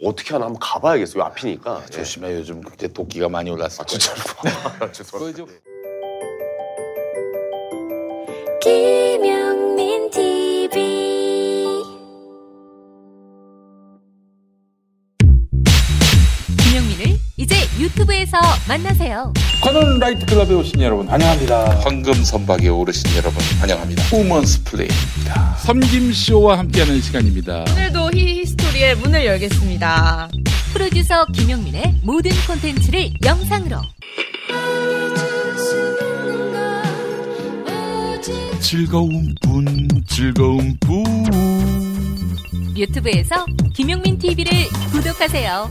[0.03, 1.19] 어떻게 하나 한번 가봐야겠어.
[1.19, 1.81] 요 앞이니까.
[1.83, 1.91] 예.
[1.91, 3.83] 조심해 요즘 그때 도끼가 많이 올랐어.
[3.83, 4.17] 아, 진짜로.
[4.91, 5.45] 죄송합니다.
[8.63, 10.81] 김영민 TV
[16.63, 19.33] 김용민을 이제 유튜브에서 만나세요.
[19.61, 21.81] 관원 라이트 클럽에 오신 여러분 환영합니다.
[21.81, 24.01] 황금 선박에 오르신 여러분 환영합니다.
[24.15, 25.57] 우먼스 플레이입니다.
[25.57, 27.65] 섬김 쇼와 함께하는 시간입니다.
[27.69, 30.29] 오늘도 히히스토리의 문을 열겠습니다.
[30.71, 33.81] 프로듀서 김용민의 모든 콘텐츠를 영상으로
[38.63, 39.65] 즐거운 분,
[40.07, 41.03] 즐거운 분.
[42.75, 43.45] 유튜브에서
[43.75, 44.51] 김용민 TV를
[44.91, 45.69] 구독하세요.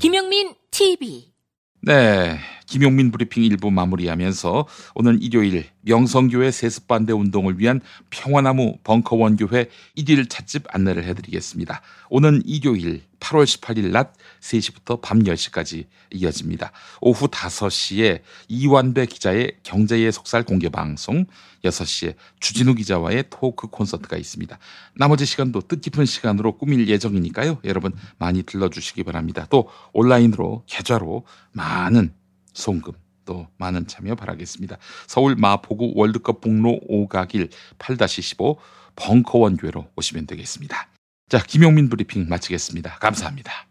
[0.00, 1.32] 김용민 TV.
[1.80, 2.38] 네.
[2.74, 7.80] 김용민 브리핑 1부 마무리하면서 오늘 일요일 명성교회 세습반대 운동을 위한
[8.10, 11.82] 평화나무 벙커원교회 1일 찻집 안내를 해드리겠습니다.
[12.08, 16.72] 오는 일요일 8월 18일 낮 3시부터 밤 10시까지 이어집니다.
[17.00, 21.26] 오후 5시에 이완배 기자의 경제의 속살 공개 방송,
[21.62, 24.58] 6시에 주진우 기자와의 토크 콘서트가 있습니다.
[24.96, 27.58] 나머지 시간도 뜻깊은 시간으로 꾸밀 예정이니까요.
[27.62, 29.46] 여러분 많이 들러주시기 바랍니다.
[29.48, 32.12] 또 온라인으로 계좌로 많은
[32.54, 32.92] 송금
[33.24, 34.78] 또 많은 참여 바라겠습니다.
[35.06, 38.56] 서울 마포구 월드컵 북로 5가길 8-15
[38.96, 40.88] 벙커원 교회로 오시면 되겠습니다.
[41.28, 42.98] 자, 김용민 브리핑 마치겠습니다.
[43.00, 43.66] 감사합니다.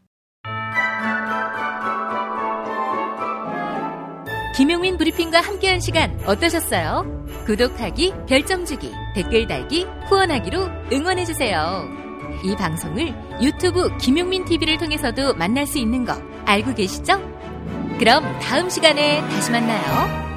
[4.56, 7.26] 김용민 브리핑과 함께한 시간 어떠셨어요?
[7.48, 11.90] 구독하기, 별점 주기, 댓글 달기, 후원하기로 응원해주세요.
[12.44, 16.14] 이 방송을 유튜브 김용민 TV를 통해서도 만날 수 있는 거
[16.46, 17.34] 알고 계시죠?
[18.00, 20.33] 그럼 다음 시간에 다시 만나요.